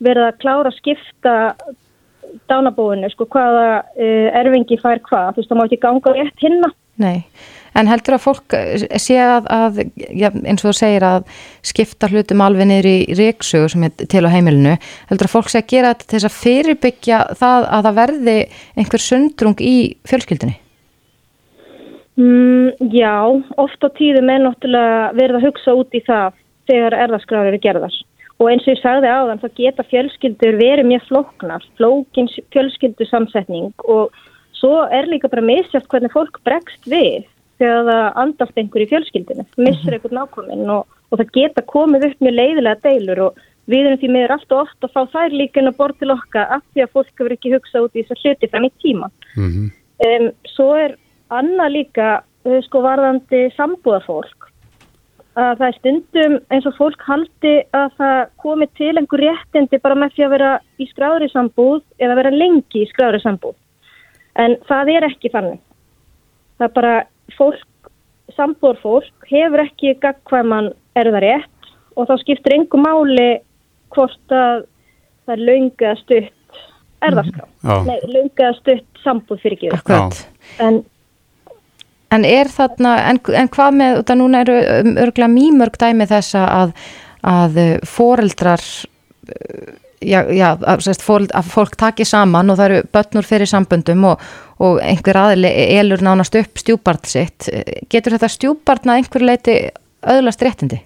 verið 0.00 0.24
að 0.26 0.38
klára 0.42 0.68
að 0.68 0.78
skipta 0.78 1.34
dánabóinu, 2.50 3.08
sko, 3.12 3.26
hvaða 3.30 3.64
uh, 3.80 4.28
erfingi 4.40 4.78
fær 4.80 5.02
hvað, 5.06 5.32
þú 5.34 5.42
veist, 5.42 5.50
það 5.50 5.60
má 5.60 5.64
ekki 5.66 5.80
ganga 5.84 6.14
rétt 6.16 6.44
hinna. 6.44 6.70
Nei, 7.00 7.24
en 7.78 7.88
heldur 7.88 8.16
að 8.16 8.24
fólk 8.26 8.56
eh, 8.58 8.82
sé 9.00 9.16
að, 9.22 9.46
að 9.54 9.78
ja, 10.18 10.30
eins 10.44 10.64
og 10.64 10.70
þú 10.70 10.74
segir 10.76 11.06
að 11.06 11.28
skipta 11.66 12.10
hlutum 12.10 12.42
alveg 12.44 12.68
niður 12.68 12.90
í 12.90 12.96
reiksögu 13.16 13.70
sem 13.72 13.86
er 13.88 13.94
til 14.00 14.24
á 14.26 14.34
heimilinu, 14.34 14.74
heldur 15.10 15.30
að 15.30 15.36
fólk 15.36 15.52
sé 15.52 15.62
að 15.62 15.70
gera 15.72 15.92
þetta 15.94 16.08
til 16.08 16.18
þess 16.18 16.28
að 16.28 16.40
fyrirbyggja 16.40 17.20
það 17.40 17.68
að 17.70 17.88
það 17.88 18.00
verði 18.00 18.36
einhver 18.76 19.04
sundrung 19.06 19.64
í 19.64 19.76
fjölskyldinni? 20.10 20.58
Mm, 22.20 22.90
já, 22.92 23.16
oft 23.56 23.80
á 23.80 23.88
tíðum 23.96 24.28
er 24.28 24.44
náttúrulega 24.44 25.02
verið 25.16 25.38
að 25.38 25.48
hugsa 25.48 25.76
út 25.78 25.94
í 25.96 26.02
það 26.04 26.36
þegar 26.68 26.96
erðaskráður 27.06 27.52
eru 27.54 27.60
gerðar 27.64 28.00
og 28.40 28.48
eins 28.48 28.64
og 28.64 28.72
ég 28.72 28.80
sagði 28.80 29.12
á 29.12 29.20
þann 29.28 29.42
þá 29.42 29.48
geta 29.58 29.86
fjölskyldur 29.90 30.56
verið 30.60 30.88
mjög 30.88 31.04
flóknar, 31.10 31.66
flókins 31.76 32.38
fjölskyldu 32.54 33.06
samsetning 33.10 33.84
og 33.84 34.16
svo 34.56 34.86
er 34.88 35.08
líka 35.10 35.28
bara 35.28 35.44
misjátt 35.44 35.88
hvernig 35.92 36.12
fólk 36.14 36.40
bregst 36.46 36.88
við 36.88 37.28
þegar 37.60 37.84
það 37.90 38.06
andast 38.22 38.56
einhver 38.56 38.84
í 38.84 38.88
fjölskyldinu, 38.88 39.44
missur 39.60 39.90
mhm. 39.90 39.94
einhvern 39.98 40.18
nákominn 40.22 40.72
og, 40.72 40.98
og 41.10 41.20
það 41.20 41.32
geta 41.36 41.66
komið 41.68 42.08
upp 42.08 42.24
mjög 42.24 42.36
leiðilega 42.38 42.84
deilur 42.88 43.24
og 43.28 43.46
við 43.70 43.86
erum 43.86 44.00
því 44.00 44.12
meður 44.14 44.34
allt 44.36 44.54
og 44.54 44.62
oft 44.64 44.86
að 44.86 44.94
fá 44.96 45.02
þær 45.12 45.36
líka 45.36 45.60
inn 45.60 45.70
að 45.70 45.78
bort 45.78 46.00
til 46.00 46.10
okkar 46.14 46.54
af 46.56 46.64
því 46.72 46.84
að 46.84 46.92
fólk 46.96 47.12
hefur 47.12 47.36
ekki 47.36 47.54
hugsað 47.54 47.86
út 47.86 47.96
í 47.96 48.02
þess 48.02 48.16
að 48.16 48.24
hluti 48.24 48.50
fram 48.50 48.66
í 48.66 48.72
tíma. 48.82 49.10
Mm 49.36 49.50
-hmm. 49.50 49.68
um, 50.08 50.30
svo 50.54 50.68
er 50.80 50.96
annað 51.28 51.74
líka 51.76 52.08
uh, 52.20 52.60
sko 52.66 52.82
varðandi 52.88 53.42
sambúðafólk 53.58 54.49
að 55.38 55.60
það 55.60 55.66
er 55.66 55.76
stundum 55.78 56.36
eins 56.50 56.66
og 56.66 56.76
fólk 56.76 57.02
haldi 57.06 57.54
að 57.76 57.92
það 58.00 58.20
komi 58.42 58.66
til 58.78 58.92
einhver 58.96 59.22
réttindi 59.22 59.80
bara 59.82 59.98
með 59.98 60.16
því 60.16 60.26
að 60.26 60.34
vera 60.34 60.50
í 60.80 60.86
skráðri 60.90 61.28
sambúð 61.30 61.82
eða 62.02 62.16
vera 62.18 62.32
lengi 62.34 62.82
í 62.82 62.88
skráðri 62.90 63.22
sambúð. 63.22 63.56
En 64.40 64.56
það 64.66 64.92
er 64.96 65.06
ekki 65.10 65.30
þannig. 65.30 65.60
Það 66.58 66.66
er 66.66 66.74
bara 66.74 66.94
fólk, 67.36 67.90
sambúður 68.36 68.82
fólk 68.82 69.30
hefur 69.30 69.64
ekki 69.64 69.94
gagkvæman 70.02 70.72
erða 70.98 71.22
rétt 71.22 71.72
og 71.96 72.10
þá 72.10 72.14
skiptir 72.24 72.56
einhver 72.56 72.82
máli 72.82 73.30
hvort 73.94 74.34
að 74.34 74.66
það 75.26 75.34
er 75.36 75.44
laungið 75.46 75.90
að 75.90 76.00
stutt 76.04 76.62
erðaskrá. 77.06 77.46
Mm, 77.64 77.86
Nei, 77.86 77.98
laungið 78.10 78.46
að 78.48 78.56
stutt 78.60 79.04
sambúð 79.04 79.44
fyrir 79.44 79.58
ekki. 79.58 79.70
Akkurat. 79.78 80.24
En 80.62 80.82
En 82.10 82.26
er 82.26 82.50
þarna, 82.50 82.96
en, 83.10 83.20
en 83.38 83.50
hvað 83.54 83.76
með, 83.78 83.98
þetta 84.00 84.16
núna 84.18 84.40
eru 84.44 84.56
um, 84.60 84.96
örgulega 84.98 85.30
mýmörg 85.30 85.78
dæmi 85.78 86.08
þessa 86.10 86.46
að, 86.50 86.72
að 87.30 87.60
uh, 87.62 87.74
foreldrar, 87.86 88.64
uh, 89.30 89.68
já, 90.02 90.18
já 90.34 90.48
að, 90.56 90.88
fóreld, 91.04 91.30
að 91.38 91.50
fólk 91.54 91.76
taki 91.78 92.06
saman 92.08 92.50
og 92.50 92.58
það 92.58 92.70
eru 92.70 92.88
börnur 92.96 93.28
fyrir 93.28 93.50
samböndum 93.50 94.08
og, 94.10 94.24
og 94.58 94.80
einhver 94.82 95.20
aðli 95.22 95.52
elur 95.78 96.02
nánast 96.02 96.34
upp 96.40 96.58
stjúbart 96.58 97.06
sitt. 97.06 97.46
Getur 97.92 98.16
þetta 98.16 98.32
stjúbartna 98.34 98.98
einhver 98.98 99.26
leiti 99.26 99.60
öðlast 100.02 100.42
réttindi? 100.42 100.80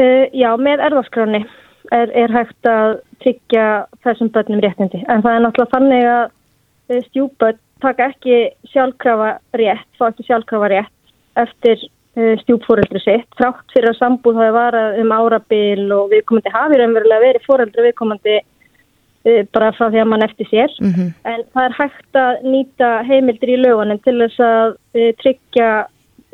Uh, 0.00 0.28
já, 0.30 0.52
með 0.54 0.84
erðarskráni 0.86 1.42
er, 1.90 2.12
er 2.14 2.32
hægt 2.32 2.68
að 2.68 3.00
tryggja 3.24 3.66
þessum 4.04 4.30
börnum 4.32 4.62
réttindi 4.62 5.02
en 5.08 5.24
það 5.24 5.34
er 5.34 5.42
náttúrulega 5.44 5.74
þannig 5.74 6.06
að 6.12 6.22
uh, 6.30 7.02
stjúbart 7.08 7.60
taka 7.82 8.10
ekki 8.10 8.36
sjálfkrafa 8.72 9.32
rétt, 9.58 9.88
fá 9.98 10.08
ekki 10.10 10.26
sjálfkrafa 10.28 10.70
rétt 10.72 11.40
eftir 11.40 11.78
uh, 12.18 12.34
stjúpfóreldri 12.42 13.02
sitt, 13.04 13.28
frátt 13.38 13.74
fyrir 13.74 13.92
að 13.92 14.00
sambúð 14.00 14.40
hafi 14.40 14.56
varað 14.56 15.00
um 15.02 15.14
árabil 15.14 15.84
og 15.96 16.10
viðkomandi 16.14 16.54
hafi 16.54 16.80
raunverulega 16.80 17.26
verið 17.26 17.46
fóreldri 17.46 17.86
viðkomandi 17.88 18.36
uh, 18.40 19.40
bara 19.54 19.72
frá 19.78 19.88
því 19.88 20.02
að 20.04 20.12
mann 20.12 20.26
eftir 20.26 20.50
sér. 20.50 20.76
Mm 20.82 20.92
-hmm. 20.92 21.10
En 21.24 21.42
það 21.54 21.64
er 21.64 21.78
hægt 21.80 22.20
að 22.24 22.44
nýta 22.52 22.92
heimildir 23.08 23.54
í 23.56 23.62
lögunum 23.64 24.04
til 24.04 24.18
þess 24.22 24.46
að 24.46 24.76
uh, 24.94 25.10
tryggja 25.22 25.72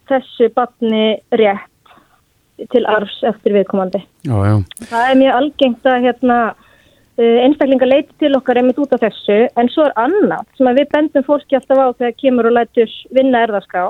þessu 0.08 0.52
batni 0.54 1.06
rétt 1.30 1.72
til 2.72 2.86
arfs 2.88 3.18
eftir 3.22 3.52
viðkomandi. 3.52 4.00
Já, 4.24 4.36
já. 4.48 4.56
Það 4.90 5.10
er 5.10 5.16
mjög 5.20 5.34
algengt 5.34 5.86
að 5.86 6.02
hérna 6.06 6.38
Eh, 6.48 6.65
einstaklingar 7.16 7.88
leiti 7.88 8.12
til 8.20 8.36
okkar 8.36 8.60
einmitt 8.60 8.78
út 8.82 8.92
af 8.92 9.00
þessu. 9.00 9.46
En 9.56 9.70
svo 9.72 9.86
er 9.88 9.94
annað 10.00 10.44
sem 10.58 10.68
við 10.76 10.90
bendum 10.92 11.24
fólki 11.24 11.56
alltaf 11.56 11.80
á 11.80 11.88
þegar 11.96 12.18
kemur 12.20 12.50
og 12.50 12.56
lætur 12.58 12.92
vinna 13.16 13.44
erðaská 13.46 13.84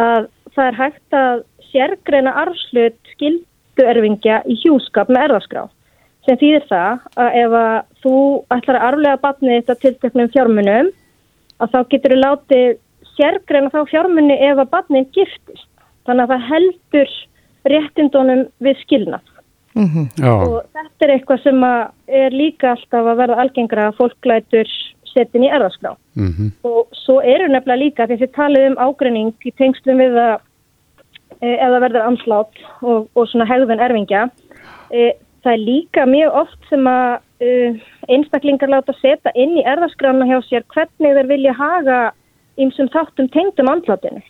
að 0.00 0.28
það 0.54 0.66
er 0.66 0.78
hægt 0.80 1.16
að 1.16 1.44
sérgreina 1.70 2.34
arfslut 2.42 3.12
skilduerfingja 3.14 4.42
í 4.50 4.56
hjúskap 4.64 5.12
með 5.12 5.28
erðaskrá 5.28 5.68
sem 6.26 6.38
þýðir 6.40 6.66
það 6.68 7.06
að 7.22 7.38
ef 7.40 7.56
að 7.60 7.76
þú 8.02 8.16
ætlar 8.56 8.78
að 8.78 8.86
arflega 8.88 9.22
batni 9.22 9.56
þetta 9.56 9.80
tilteknum 9.84 10.32
fjármunum 10.34 10.90
að 11.60 11.74
þá 11.74 11.80
getur 11.92 12.14
þú 12.14 12.20
látið 12.20 12.68
sérgreina 13.14 13.72
þá 13.72 13.80
fjármunni 13.92 14.36
ef 14.48 14.58
að 14.58 14.72
batni 14.74 15.04
giftist. 15.14 15.66
Þannig 16.08 16.24
að 16.24 16.32
það 16.32 16.46
heldur 16.50 17.16
réttindunum 17.70 18.46
við 18.64 18.78
skilnað 18.84 19.29
Mm 19.74 19.86
-hmm. 19.86 20.26
og 20.26 20.62
þetta 20.74 21.04
er 21.06 21.10
eitthvað 21.14 21.42
sem 21.42 21.64
er 22.08 22.30
líka 22.34 22.70
alltaf 22.70 23.06
að 23.06 23.20
verða 23.22 23.40
algengra 23.40 23.88
að 23.88 23.96
fólk 24.00 24.26
lætur 24.26 24.66
setin 25.06 25.44
í 25.46 25.50
erðaskrá 25.50 25.94
mm 26.16 26.30
-hmm. 26.30 26.50
og 26.62 26.88
svo 27.04 27.20
eru 27.20 27.48
nefnilega 27.48 27.82
líka 27.84 28.06
því 28.06 28.14
að 28.14 28.22
þið 28.22 28.32
talið 28.34 28.66
um 28.70 28.78
ágreining 28.86 29.34
í 29.46 29.52
tengslum 29.58 29.98
við 29.98 30.18
að 30.18 30.40
eða 31.40 31.80
verður 31.80 32.06
anslátt 32.06 32.62
og, 32.82 33.08
og 33.14 33.28
svona 33.28 33.48
hegðun 33.48 33.80
erfingja 33.80 34.28
e, 34.92 35.12
það 35.44 35.52
er 35.52 35.62
líka 35.64 36.06
mjög 36.06 36.36
oft 36.42 36.68
sem 36.68 36.86
að 36.86 37.20
e, 37.40 37.50
einstaklingar 38.08 38.68
láta 38.68 38.92
setja 39.00 39.32
inn 39.34 39.56
í 39.56 39.64
erðaskrána 39.64 40.28
hjá 40.28 40.40
sér 40.48 40.66
hvernig 40.74 41.16
þeir 41.16 41.30
vilja 41.30 41.54
haga 41.56 42.00
einsum 42.60 42.90
þáttum 42.92 43.30
tengdum 43.32 43.72
ansláttinu 43.72 44.20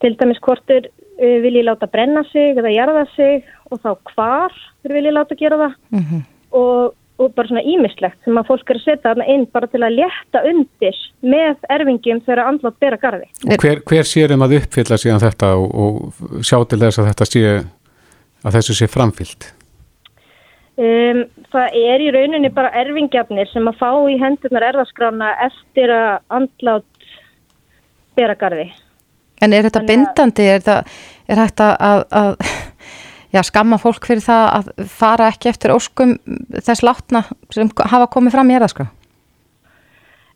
til 0.00 0.16
dæmis 0.18 0.42
hvort 0.44 0.70
er 0.70 0.90
vil 1.22 1.54
ég 1.54 1.66
láta 1.66 1.86
brenna 1.90 2.24
sig 2.32 2.56
eða 2.56 2.72
jarða 2.74 3.04
sig 3.16 3.46
og 3.70 3.80
þá 3.82 3.90
hvar 4.12 4.58
vil 4.88 5.06
ég 5.06 5.14
láta 5.14 5.38
gera 5.38 5.60
það 5.60 5.74
mm 5.90 6.02
-hmm. 6.02 6.22
og, 6.58 6.94
og 7.18 7.34
bara 7.34 7.48
svona 7.48 7.62
ímislegt 7.62 8.18
sem 8.24 8.38
að 8.38 8.48
fólk 8.50 8.70
er 8.70 8.76
að 8.76 8.84
setja 8.84 9.08
þarna 9.08 9.28
inn 9.34 9.46
bara 9.52 9.66
til 9.66 9.82
að 9.82 9.96
létta 10.00 10.44
undir 10.50 10.98
með 11.20 11.56
erfingjum 11.68 12.20
þegar 12.26 12.46
andlátt 12.46 12.80
ber 12.80 12.92
að 12.92 13.00
garði. 13.00 13.26
Og 13.46 13.56
hver, 13.62 13.82
hver 13.86 14.04
sér 14.04 14.34
um 14.34 14.42
að 14.42 14.56
uppfylla 14.58 14.98
síðan 14.98 15.24
þetta 15.26 15.54
og, 15.54 15.68
og 15.74 16.42
sjá 16.42 16.58
til 16.64 16.78
þess 16.78 16.98
að 16.98 17.08
þetta 17.10 17.24
sé 17.24 17.42
að 18.44 18.54
þessu 18.56 18.74
sé 18.74 18.86
framfyllt? 18.90 19.52
Um, 20.72 21.26
það 21.52 21.74
er 21.76 22.00
í 22.00 22.12
rauninni 22.14 22.48
bara 22.50 22.72
erfingjafnir 22.80 23.50
sem 23.52 23.66
að 23.68 23.76
fá 23.76 23.90
í 24.08 24.16
hendurnar 24.18 24.64
erðaskrána 24.70 25.34
eftir 25.44 25.92
að 25.92 26.22
andlátt 26.32 27.10
bera 28.16 28.34
garði. 28.34 28.72
En 29.42 29.52
er 29.52 29.66
þetta 29.66 29.82
bindandi, 29.88 30.46
er, 30.46 30.62
þetta, 30.62 30.82
er 31.28 31.42
hægt 31.42 31.62
að, 31.64 32.04
að 32.22 32.34
já, 33.34 33.42
skamma 33.48 33.78
fólk 33.82 34.06
fyrir 34.06 34.24
það 34.24 34.48
að 34.58 34.72
fara 34.92 35.30
ekki 35.32 35.50
eftir 35.52 35.74
óskum 35.74 36.16
þess 36.58 36.84
látna 36.86 37.24
sem 37.54 37.70
hafa 37.92 38.10
komið 38.12 38.36
fram 38.36 38.52
í 38.52 38.58
erðaskrá? 38.58 38.88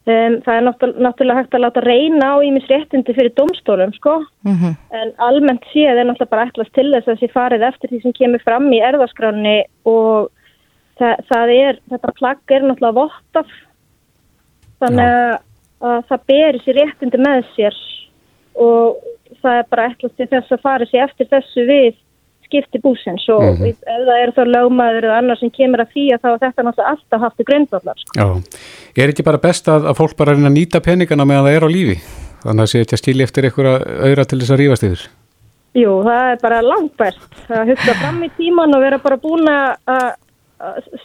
Um, 0.06 0.36
það 0.46 0.52
er 0.54 0.64
náttúrulega 1.02 1.40
hægt 1.40 1.54
að 1.58 1.64
láta 1.64 1.82
reyna 1.82 2.28
á 2.30 2.36
ímis 2.46 2.68
réttindi 2.70 3.14
fyrir 3.16 3.32
domstólum 3.34 3.90
sko, 3.96 4.20
mm 4.46 4.54
-hmm. 4.54 4.74
en 4.94 5.08
almennt 5.18 5.64
séð 5.72 5.98
er 5.98 6.06
náttúrulega 6.06 6.30
bara 6.30 6.46
ætlast 6.46 6.72
til 6.78 6.92
þess 6.92 7.08
að 7.08 7.16
þessi 7.16 7.32
farið 7.32 7.66
eftir 7.66 7.90
því 7.90 8.02
sem 8.02 8.12
kemur 8.12 8.42
fram 8.44 8.70
í 8.70 8.78
erðaskráni 8.86 9.56
og 9.82 10.30
það, 10.98 11.14
það 11.30 11.52
er, 11.56 11.80
þetta 11.90 12.12
plagg 12.20 12.54
er 12.54 12.62
náttúrulega 12.62 12.98
vottaf, 13.00 13.50
þannig 14.78 15.10
að, 15.10 15.36
að 15.90 15.98
það 16.08 16.26
berir 16.30 16.62
sér 16.62 16.78
réttindi 16.80 17.18
með 17.18 17.42
sér 17.56 17.74
og 18.56 18.96
það 19.42 19.60
er 19.60 19.70
bara 19.70 19.86
til 20.00 20.28
þess 20.30 20.52
að 20.52 20.64
fara 20.64 20.88
sér 20.90 21.06
eftir 21.06 21.30
þessu 21.30 21.64
við 21.68 21.94
skipti 22.46 22.78
búsins 22.78 23.24
og 23.32 23.42
mm 23.42 23.56
-hmm. 23.58 23.74
það 24.06 24.20
eru 24.22 24.34
þá 24.36 24.44
lögmaður 24.54 25.06
eða 25.08 25.18
annar 25.18 25.38
sem 25.38 25.50
kemur 25.50 25.82
að 25.82 25.92
því 25.94 26.04
að 26.14 26.20
þá 26.22 26.28
er 26.32 26.42
þetta 26.44 26.62
náttúrulega 26.62 26.90
alltaf 26.92 27.20
haft 27.20 27.40
í 27.40 27.48
gröndvallar. 27.48 27.98
Sko. 28.02 28.14
Já, 28.20 29.02
er 29.02 29.12
ekki 29.12 29.26
bara 29.26 29.42
best 29.42 29.68
að, 29.68 29.88
að 29.90 29.98
fólk 30.00 30.16
bara 30.16 30.32
reyna 30.32 30.48
að 30.48 30.58
nýta 30.58 30.80
peningana 30.80 31.24
meðan 31.24 31.46
það 31.46 31.56
er 31.56 31.66
á 31.66 31.70
lífi? 31.76 31.96
Þannig 32.42 32.62
að 32.62 32.66
það 32.66 32.72
sé 32.72 32.80
ekki 32.80 32.94
að 32.94 33.02
skilja 33.02 33.26
eftir 33.26 33.44
einhverja 33.44 33.74
auðra 34.06 34.24
til 34.24 34.38
þess 34.40 34.54
að 34.54 34.60
rífast 34.60 34.86
yfir? 34.86 35.02
Jú, 35.76 35.92
það 36.06 36.24
er 36.32 36.38
bara 36.42 36.62
langt 36.62 36.94
best 36.96 37.50
að 37.50 37.68
hugsa 37.72 37.94
fram 38.00 38.22
í 38.24 38.30
tíman 38.36 38.76
og 38.76 38.80
vera 38.80 38.98
bara 38.98 39.16
búin 39.20 39.48
að 39.50 40.14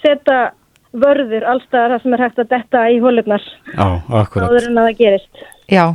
setja 0.02 0.52
vörður 0.92 1.46
allstað 1.48 1.94
það 1.94 2.04
sem 2.04 2.16
er 2.16 2.24
hægt 2.26 2.42
að 2.44 2.52
detta 2.52 2.84
í 2.92 3.00
hólurnar 3.04 3.46
áður 3.78 4.68
en 4.68 4.82
að 4.82 4.88
það 4.90 4.98
gerist. 5.00 5.44
Já, 5.72 5.86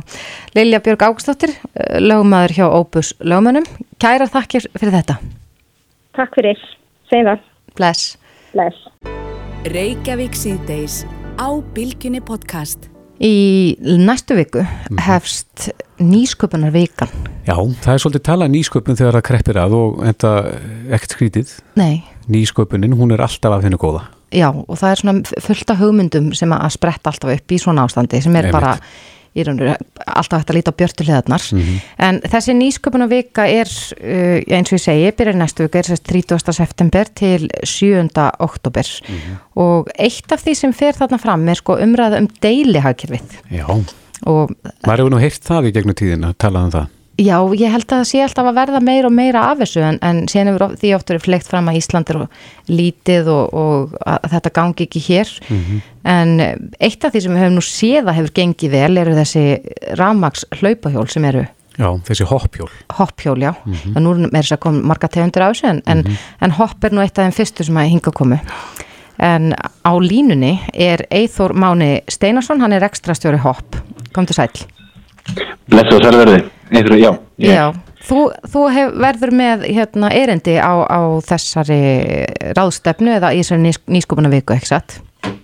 Lilja 0.57 0.81
Björg 0.81 1.05
Águstóttir, 1.05 1.53
lögumæður 2.01 2.55
hjá 2.57 2.65
Opus 2.65 3.13
lögumænum. 3.21 3.67
Kæra 4.01 4.25
þakkir 4.31 4.65
fyrir 4.73 4.95
þetta. 4.97 5.19
Takk 6.17 6.33
fyrir, 6.33 6.63
segjum 7.11 7.29
það. 7.29 7.45
Bless. 7.77 8.11
Bless. 8.55 8.87
Reykjavík 9.69 10.37
síðdeis 10.37 11.03
á 11.37 11.53
Bilginni 11.75 12.23
podcast. 12.25 12.89
Í 13.21 13.77
næstu 13.81 14.35
viku 14.37 14.61
mhm. 14.61 14.99
hefst 15.05 15.69
nýsköpunar 16.01 16.73
vikan. 16.73 17.09
Já, 17.45 17.55
það 17.55 17.93
er 17.93 18.03
svolítið 18.03 18.25
talað 18.27 18.53
nýsköpun 18.53 18.97
þegar 18.97 19.17
það 19.17 19.27
kreppir 19.29 19.61
að 19.61 19.77
og 19.77 20.03
enda 20.09 20.35
ekkert 20.89 21.17
skrítið. 21.17 21.57
Nei. 21.77 22.03
Nýsköpunin, 22.29 22.97
hún 22.97 23.13
er 23.13 23.23
alltaf 23.25 23.57
af 23.57 23.65
hennu 23.65 23.77
góða. 23.81 24.07
Já, 24.31 24.49
og 24.51 24.75
það 24.75 24.89
er 24.91 25.01
svona 25.01 25.43
fullt 25.43 25.69
af 25.71 25.77
hugmyndum 25.79 26.33
sem 26.35 26.51
að 26.51 26.73
spretta 26.75 27.13
alltaf 27.13 27.31
upp 27.37 27.53
í 27.53 27.59
svona 27.61 27.85
ástandi 27.87 28.19
sem 28.23 28.35
er 28.35 28.49
Einmitt. 28.49 28.57
bara 28.57 28.73
í 29.37 29.45
raun 29.45 29.61
og 29.61 30.01
alltaf 30.07 30.41
hægt 30.41 30.51
að 30.51 30.57
líta 30.57 30.73
á 30.73 30.79
björtulegarnar 30.79 31.43
mm 31.53 31.61
-hmm. 31.61 31.79
en 32.07 32.19
þessi 32.25 32.55
nýsköpuna 32.57 33.07
vika 33.07 33.45
er 33.47 33.67
uh, 33.67 34.55
eins 34.57 34.71
og 34.71 34.79
ég 34.79 34.83
segi, 34.83 35.11
byrjar 35.11 35.35
næstu 35.35 35.63
vika 35.63 35.79
er 35.79 35.97
30. 35.97 36.53
september 36.53 37.05
til 37.15 37.49
7. 37.63 38.09
oktober 38.39 38.87
mm 39.09 39.15
-hmm. 39.15 39.61
og 39.61 39.87
eitt 39.99 40.31
af 40.31 40.43
því 40.43 40.53
sem 40.53 40.73
fer 40.73 40.93
þarna 40.93 41.17
fram 41.17 41.47
er 41.47 41.55
sko 41.55 41.77
umræða 41.77 42.17
um 42.17 42.27
deilihagkerfið 42.41 43.41
Já, 43.51 43.83
og 44.23 44.51
maður 44.87 44.97
hefur 44.97 45.09
nú 45.09 45.19
heyrt 45.19 45.43
það 45.43 45.67
í 45.67 45.71
gegnum 45.71 45.95
tíðin 45.95 46.25
að 46.25 46.33
tala 46.37 46.63
um 46.63 46.71
það 46.71 46.87
Já, 47.17 47.37
ég 47.57 47.71
held 47.73 47.87
að 47.87 47.95
það 47.95 48.07
sé 48.11 48.19
alltaf 48.21 48.45
að 48.45 48.57
verða 48.59 48.79
meira 48.85 49.09
og 49.09 49.13
meira 49.17 49.43
af 49.49 49.57
þessu 49.63 49.81
en, 49.81 49.95
en 50.05 50.19
síðan 50.29 50.51
hefur 50.51 50.75
því 50.77 50.89
oft 50.93 51.09
verið 51.09 51.23
fleikt 51.25 51.47
fram 51.49 51.69
að 51.71 51.79
Ísland 51.79 52.11
er 52.13 52.19
lítið 52.69 53.29
og, 53.33 53.55
og 53.57 53.95
þetta 54.29 54.51
gangi 54.53 54.85
ekki 54.85 55.01
hér 55.07 55.31
mm 55.47 55.63
-hmm. 55.63 55.79
en 56.13 56.67
eitt 56.77 57.05
af 57.05 57.15
því 57.15 57.21
sem 57.23 57.33
við 57.33 57.41
höfum 57.41 57.57
nú 57.57 57.63
séða 57.65 58.13
hefur 58.13 58.35
gengið 58.37 58.71
vel 58.71 58.97
eru 58.97 59.15
þessi 59.17 59.45
ramags 59.97 60.45
hlaupahjól 60.61 61.07
sem 61.09 61.25
eru 61.25 61.47
Já, 61.77 61.89
þessi 62.05 62.25
hoppjól 62.25 62.69
Hoppjól, 62.93 63.41
já, 63.41 63.53
mm 63.65 63.73
-hmm. 63.73 63.95
og 63.95 64.01
nú 64.01 64.25
er 64.25 64.43
þess 64.43 64.51
að 64.51 64.59
koma 64.59 64.81
marga 64.81 65.07
tegundur 65.07 65.41
á 65.41 65.49
þessu 65.49 65.67
en, 65.67 65.81
mm 65.85 66.03
-hmm. 66.03 66.17
en 66.41 66.51
hopp 66.51 66.83
er 66.83 66.91
nú 66.91 67.01
eitt 67.01 67.17
af 67.17 67.25
þeim 67.25 67.33
fyrstu 67.33 67.63
sem 67.63 67.77
að 67.77 67.89
hinga 67.89 68.11
komu 68.11 68.39
en 69.17 69.53
á 69.85 69.91
línunni 69.99 70.59
er 70.73 71.05
Eithór 71.09 71.53
Máni 71.53 72.01
Steinarsson, 72.07 72.61
hann 72.61 72.73
er 72.73 72.83
ekstrastjóri 72.83 73.37
hopp 73.37 73.75
kom 74.13 74.25
til 74.25 74.35
sæl 74.35 74.76
Bless 75.67 75.93
og 75.93 76.03
sælverði 76.03 76.43
Eitthvað, 76.67 76.99
já. 76.99 77.11
Ég. 77.39 77.53
Já, 77.53 77.97
þú, 78.07 78.23
þú 78.51 78.63
hef, 78.75 78.95
verður 79.03 79.33
með 79.39 79.65
hérna, 79.71 80.09
erindi 80.11 80.57
á, 80.59 80.73
á 80.83 80.99
þessari 81.23 81.81
ráðstefnu 82.57 83.13
eða 83.15 83.31
í 83.35 83.39
þessari 83.39 83.63
nýs, 83.63 83.79
nýskupuna 83.87 84.31
viku, 84.33 84.55
ekki 84.57 84.71
satt? 84.73 84.97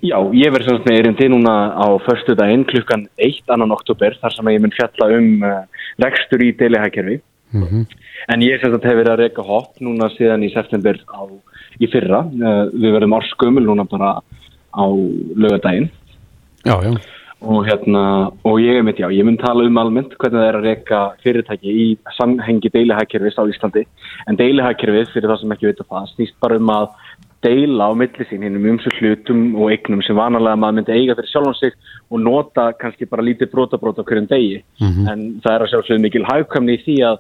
Já, 0.04 0.18
ég 0.36 0.52
verður 0.52 0.68
svona 0.68 0.90
með 0.90 1.00
erindi 1.00 1.30
núna 1.32 1.54
á 1.80 1.88
förstu 2.04 2.36
daginn 2.40 2.66
klukkan 2.68 3.08
1. 3.24 3.40
annan 3.56 3.72
oktober 3.76 4.18
þar 4.20 4.36
sem 4.36 4.52
ég 4.52 4.64
mun 4.64 4.76
fjalla 4.76 5.10
um 5.16 5.48
uh, 5.48 5.88
rekstur 6.04 6.44
í 6.44 6.52
deilihækjörfi 6.60 7.18
mm 7.56 7.64
-hmm. 7.64 7.86
en 8.36 8.44
ég 8.44 8.60
sem 8.62 8.72
sagt 8.72 8.84
hef 8.84 9.00
verið 9.00 9.14
að 9.14 9.22
reyka 9.24 9.48
hopp 9.48 9.80
núna 9.80 10.12
síðan 10.18 10.44
í 10.44 10.54
september 10.54 11.00
á, 11.08 11.24
í 11.80 11.88
fyrra 11.88 12.24
uh, 12.28 12.68
við 12.72 12.96
verðum 12.96 13.16
árskumul 13.16 13.64
núna 13.64 13.88
bara 13.88 14.20
á 14.76 14.86
lögadaginn 15.36 15.90
Já, 16.64 16.80
já 16.84 17.00
og 17.44 17.66
hérna, 17.68 18.04
og 18.48 18.62
ég 18.64 18.80
er 18.80 18.86
mitt 18.88 19.00
já, 19.02 19.10
ég 19.12 19.26
mun 19.28 19.38
tala 19.38 19.66
um 19.68 19.78
almennt 19.82 20.16
hvernig 20.16 20.40
það 20.40 20.48
er 20.48 20.58
að 20.60 20.68
reyka 20.70 21.02
fyrirtæki 21.24 21.74
í 21.84 21.86
samhengi 22.18 22.72
deilihækkerfis 22.72 23.40
á 23.40 23.44
Íslandi, 23.52 23.84
en 24.28 24.40
deilihækkerfis 24.40 25.12
fyrir 25.14 25.32
það 25.32 25.42
sem 25.42 25.56
ekki 25.56 25.70
veit 25.70 25.84
að 25.84 25.90
það, 25.92 26.10
snýst 26.14 26.38
bara 26.44 26.60
um 26.62 26.72
að 26.74 26.88
deila 27.44 27.90
á 27.90 27.92
millisín 28.00 28.46
hinn 28.48 28.56
um 28.56 28.70
umsöld 28.72 28.96
hlutum 29.02 29.44
og 29.60 29.74
eignum 29.76 30.02
sem 30.08 30.16
vanalega 30.16 30.60
maður 30.60 30.80
myndi 30.80 30.96
eiga 30.96 31.18
fyrir 31.20 31.32
sjálfan 31.34 31.60
sig 31.60 31.76
og 32.10 32.24
nota 32.24 32.70
kannski 32.80 33.10
bara 33.12 33.26
lítið 33.28 33.52
brótabrót 33.52 34.00
á 34.00 34.08
hverjum 34.08 34.30
degi, 34.32 34.64
mm 34.80 34.88
-hmm. 34.88 35.12
en 35.12 35.20
það 35.44 35.56
er 35.56 35.62
að 35.62 35.72
sjálfsögðu 35.72 36.02
mikil 36.02 36.26
hægkamni 36.32 36.78
í 36.78 36.84
því 36.86 36.98
að 37.10 37.18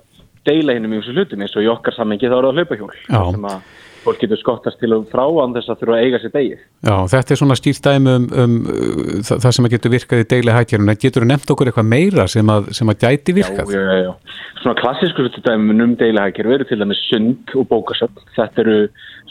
deila 0.47 0.73
hinn 0.73 0.85
um 0.85 0.95
umsöld 0.99 1.17
hlutum. 1.17 1.41
Eins 1.41 1.55
og 1.55 1.63
í 1.63 1.71
okkar 1.71 1.95
samhengi 1.95 2.29
þá 2.29 2.37
er 2.37 2.45
það 2.45 2.55
hlaupahjól 2.57 2.93
sem 3.31 3.45
að 3.51 3.59
fólk 4.03 4.21
getur 4.21 4.39
skottast 4.39 4.79
til 4.81 4.93
og 4.95 5.07
frá 5.11 5.23
án 5.23 5.55
þess 5.55 5.71
að 5.71 5.81
þurfa 5.81 5.97
að 5.97 6.05
eiga 6.07 6.21
sér 6.21 6.33
degi. 6.33 6.57
Já, 6.83 6.95
þetta 7.13 7.33
er 7.33 7.39
svona 7.41 7.57
stýrt 7.59 7.87
dæmi 7.87 8.15
um, 8.17 8.27
um 8.43 8.57
það, 8.67 9.41
það 9.45 9.55
sem 9.57 9.67
að 9.67 9.75
getur 9.75 9.93
virkað 9.93 10.23
í 10.23 10.27
degli 10.33 10.55
hættjörnum, 10.57 10.91
en 10.93 11.01
getur 11.03 11.25
þú 11.25 11.29
nefnt 11.31 11.53
okkur 11.55 11.71
eitthvað 11.71 11.89
meira 11.93 12.27
sem 12.31 12.53
að, 12.53 12.69
sem 12.77 12.93
að 12.93 13.05
gæti 13.05 13.37
virkað? 13.39 13.73
Já, 13.73 13.81
já, 13.81 14.07
já. 14.07 14.39
Svona 14.63 14.75
klassísku 14.79 15.27
dæmi 15.39 15.77
um 15.87 15.97
degli 15.99 16.23
hættjörnum 16.23 16.57
eru 16.57 16.69
til 16.69 16.79
dæmis 16.83 17.03
sund 17.09 17.55
og 17.57 17.67
bókasöld. 17.71 18.23
Þetta 18.37 18.63
eru 18.65 18.77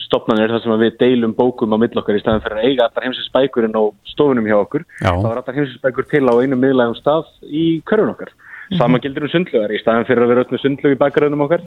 stopnarnir 0.06 0.52
þar 0.52 0.64
sem 0.64 0.80
við 0.82 0.96
deilum 1.00 1.34
bókum 1.36 1.72
á 1.72 1.80
millokkar 1.80 2.18
í 2.18 2.22
staðan 2.22 2.42
fyrir 2.44 2.60
að 2.60 2.68
eiga 2.68 2.88
allar 2.88 3.06
heimsinsbækurinn 3.06 3.78
og 3.80 3.92
stofunum 4.12 4.48
hjá 4.48 4.58
okkur. 4.58 4.86
Já. 5.00 5.10
Það 5.10 5.28
var 5.28 5.42
allar 5.42 5.58
heimsinsbækur 5.58 6.08
til 6.10 6.24
á 6.28 6.34
einu 6.36 6.58
miðlægum 6.58 6.98
stað 7.00 7.30
í 7.48 7.66
körun 7.88 8.12
okkar. 8.12 8.32
Sama 8.72 8.96
mhm. 8.96 9.04
gildir 9.04 9.26
um 9.26 9.32
sundlugar 9.32 9.72
í 9.72 9.80
staðan 9.82 10.06
fyrir 10.08 10.24
að 10.24 10.32
vera 10.32 10.44
öll 10.44 10.52
með 10.52 10.62
sundlug 10.64 10.94
í 10.94 11.00
bakgröðunum 11.00 11.46
okkar 11.46 11.64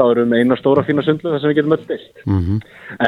þá 0.00 0.04
erum 0.08 0.32
við 0.32 0.42
eina 0.42 0.58
stóra 0.58 0.84
fína 0.88 1.04
sundlu 1.04 1.34
þar 1.34 1.42
sem 1.42 1.52
við 1.52 1.60
getum 1.60 1.76
öll 1.76 1.86
deilt. 1.90 2.24
Mm 2.24 2.40
-hmm. 2.40 2.58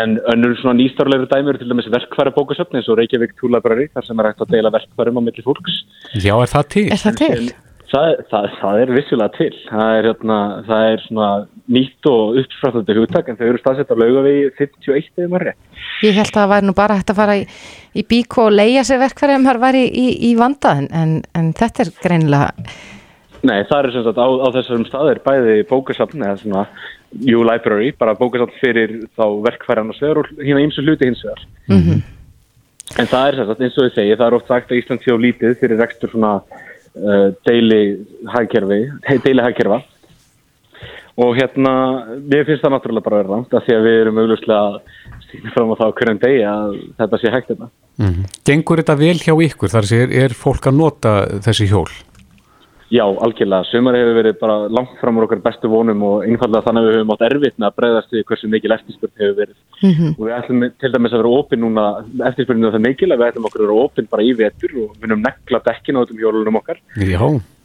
En 0.02 0.14
önnur 0.34 0.56
svona 0.60 0.78
nýstarlegur 0.78 1.32
dæmi 1.32 1.52
eru 1.52 1.58
til 1.58 1.72
dæmis 1.72 1.90
verkfæra 1.96 2.36
bókasöfni 2.36 2.80
eins 2.80 2.88
og 2.92 2.98
Reykjavík 3.00 3.36
Túlabrari 3.40 3.88
þar 3.94 4.06
sem 4.06 4.20
er 4.20 4.30
hægt 4.30 4.44
að 4.44 4.52
deila 4.54 4.74
verkfærum 4.76 5.18
á 5.18 5.22
milli 5.22 5.42
fólks. 5.42 5.84
Já, 6.14 6.34
er 6.36 6.50
það 6.54 6.64
til? 6.76 6.86
Er 6.92 7.00
það 7.04 7.16
til? 7.24 7.32
En, 7.32 7.48
það, 7.92 8.08
það, 8.30 8.46
það 8.60 8.80
er 8.82 8.94
vissilega 8.96 9.36
til. 9.36 9.54
Það 9.70 9.90
er, 9.98 10.08
hérna, 10.10 10.38
það 10.68 10.86
er 10.92 11.04
svona 11.06 11.30
nýtt 11.72 12.08
og 12.10 12.40
uppfrættandi 12.42 12.96
hugtak 12.98 13.28
en 13.28 13.38
þau 13.38 13.46
eru 13.48 13.60
staðsett 13.62 13.92
á 13.92 13.96
laugavegi 13.96 14.48
51 14.58 15.12
eða 15.18 15.32
maður. 15.32 15.52
Ég 16.02 16.16
held 16.18 16.32
að 16.32 16.40
það 16.40 16.52
væri 16.54 16.66
nú 16.66 16.74
bara 16.78 16.96
hægt 16.98 17.12
að 17.12 17.20
fara 17.20 17.36
í, 17.38 17.44
í 17.94 18.02
bík 18.08 18.38
og 18.42 18.50
leia 18.52 18.82
sér 18.86 19.02
verkfæri 19.02 19.36
ef 19.36 19.44
maður 19.44 19.62
væri 19.66 19.84
í, 19.86 19.92
í, 20.04 20.08
í 20.30 20.32
vanda 20.38 20.74
en, 20.82 21.22
en 21.38 21.52
þetta 21.58 21.86
er 21.86 21.94
greinilega 22.02 22.66
Nei, 23.42 23.64
það 23.66 23.78
er 23.78 23.92
sem 23.92 24.04
sagt 24.06 24.18
á, 24.22 24.28
á 24.28 24.48
þessum 24.54 24.84
staðir 24.86 25.20
bæði 25.24 25.54
bókasafn 25.66 26.22
eða 26.22 26.38
svona 26.38 26.64
U-Library, 27.12 27.92
bara 27.98 28.14
bókasafn 28.18 28.58
fyrir 28.60 28.92
þá 29.18 29.24
verkfæran 29.42 29.90
og 29.90 29.98
svegar 29.98 30.22
og 30.22 30.30
hérna 30.38 30.62
eins 30.62 30.78
og 30.78 30.86
hluti 30.86 31.08
hins 31.08 31.24
vegar. 31.26 31.42
Mm 31.68 31.80
-hmm. 31.82 32.02
En 33.00 33.06
það 33.06 33.28
er 33.28 33.36
sem 33.36 33.46
sagt 33.46 33.60
eins 33.60 33.78
og 33.78 33.88
ég 33.88 33.94
segi, 33.94 34.16
það 34.16 34.26
er 34.26 34.34
oft 34.36 34.46
sagt 34.46 34.70
að 34.70 34.78
Ísland 34.78 35.02
sé 35.02 35.10
á 35.10 35.18
lítið 35.18 35.58
fyrir 35.60 35.80
rekstur 35.80 36.10
svona 36.10 36.34
uh, 36.38 37.28
deili 37.46 37.82
hægkerfi, 38.28 38.80
deili 39.24 39.42
hægkerfa 39.42 39.82
og 41.16 41.36
hérna, 41.36 41.72
mér 42.24 42.46
finnst 42.48 42.62
það 42.64 42.72
náttúrulega 42.72 43.04
bara 43.04 43.20
verið 43.20 43.34
langt 43.34 43.54
að 43.54 43.64
því 43.66 43.74
að 43.76 43.86
við 43.86 43.98
erum 44.00 44.20
auglustlega 44.22 44.60
að 44.60 44.76
sína 45.28 45.52
fram 45.52 45.72
á 45.72 45.80
það 45.80 45.94
hverjum 45.98 46.22
degi 46.22 46.42
að 46.48 46.78
þetta 47.00 47.20
sé 47.20 47.32
hægt 47.34 47.50
þetta. 47.52 47.68
Mm 47.98 48.08
-hmm. 48.08 48.24
Gengur 48.48 48.80
þetta 48.80 48.96
vel 48.96 49.18
hjá 49.18 49.34
ykkur? 49.48 49.68
Þar 49.68 49.86
sé, 49.90 50.00
er 50.24 50.32
fólk 50.32 50.66
að 50.66 50.78
nota 50.78 51.12
þessi 51.44 51.68
hjól? 51.68 51.90
Já, 52.92 53.06
algjörlega. 53.08 53.64
Sumar 53.70 53.96
hefur 53.96 54.16
verið 54.18 54.34
bara 54.36 54.54
langt 54.68 54.98
fram 55.00 55.16
úr 55.16 55.24
okkar 55.24 55.40
bestu 55.40 55.68
vonum 55.72 56.02
og 56.04 56.26
einfallega 56.26 56.66
þannig 56.66 56.82
að 56.82 56.88
við 56.88 56.96
höfum 56.98 57.12
átt 57.14 57.22
erfitt 57.28 57.54
með 57.56 57.68
að 57.70 57.76
breyðast 57.78 58.10
við 58.12 58.24
hversu 58.28 58.50
mikil 58.52 58.74
eftirspurn 58.76 59.22
hefur 59.22 59.38
verið. 59.38 59.54
Mm 59.80 59.92
-hmm. 59.92 60.10
Og 60.18 60.26
við 60.26 60.34
ætlum 60.36 60.66
til 60.82 60.90
dæmis 60.92 61.14
að 61.14 61.22
vera 61.22 61.38
opinn 61.38 61.62
núna, 61.64 61.84
eftirspurninu 62.28 62.72
það 62.74 62.84
mikil 62.88 63.08
að 63.08 63.18
við 63.22 63.28
ætlum 63.30 63.46
okkur 63.48 63.62
að 63.62 63.66
vera 63.66 63.84
opinn 63.86 64.08
bara 64.12 64.22
í 64.22 64.34
vetur 64.36 64.70
og 64.76 64.90
við 65.00 65.08
höfum 65.08 65.24
nekla 65.24 65.58
dekkin 65.64 65.96
á 65.96 66.00
þessum 66.02 66.20
hjólunum 66.20 66.60
okkar. 66.60 66.78
Já. 67.00 67.22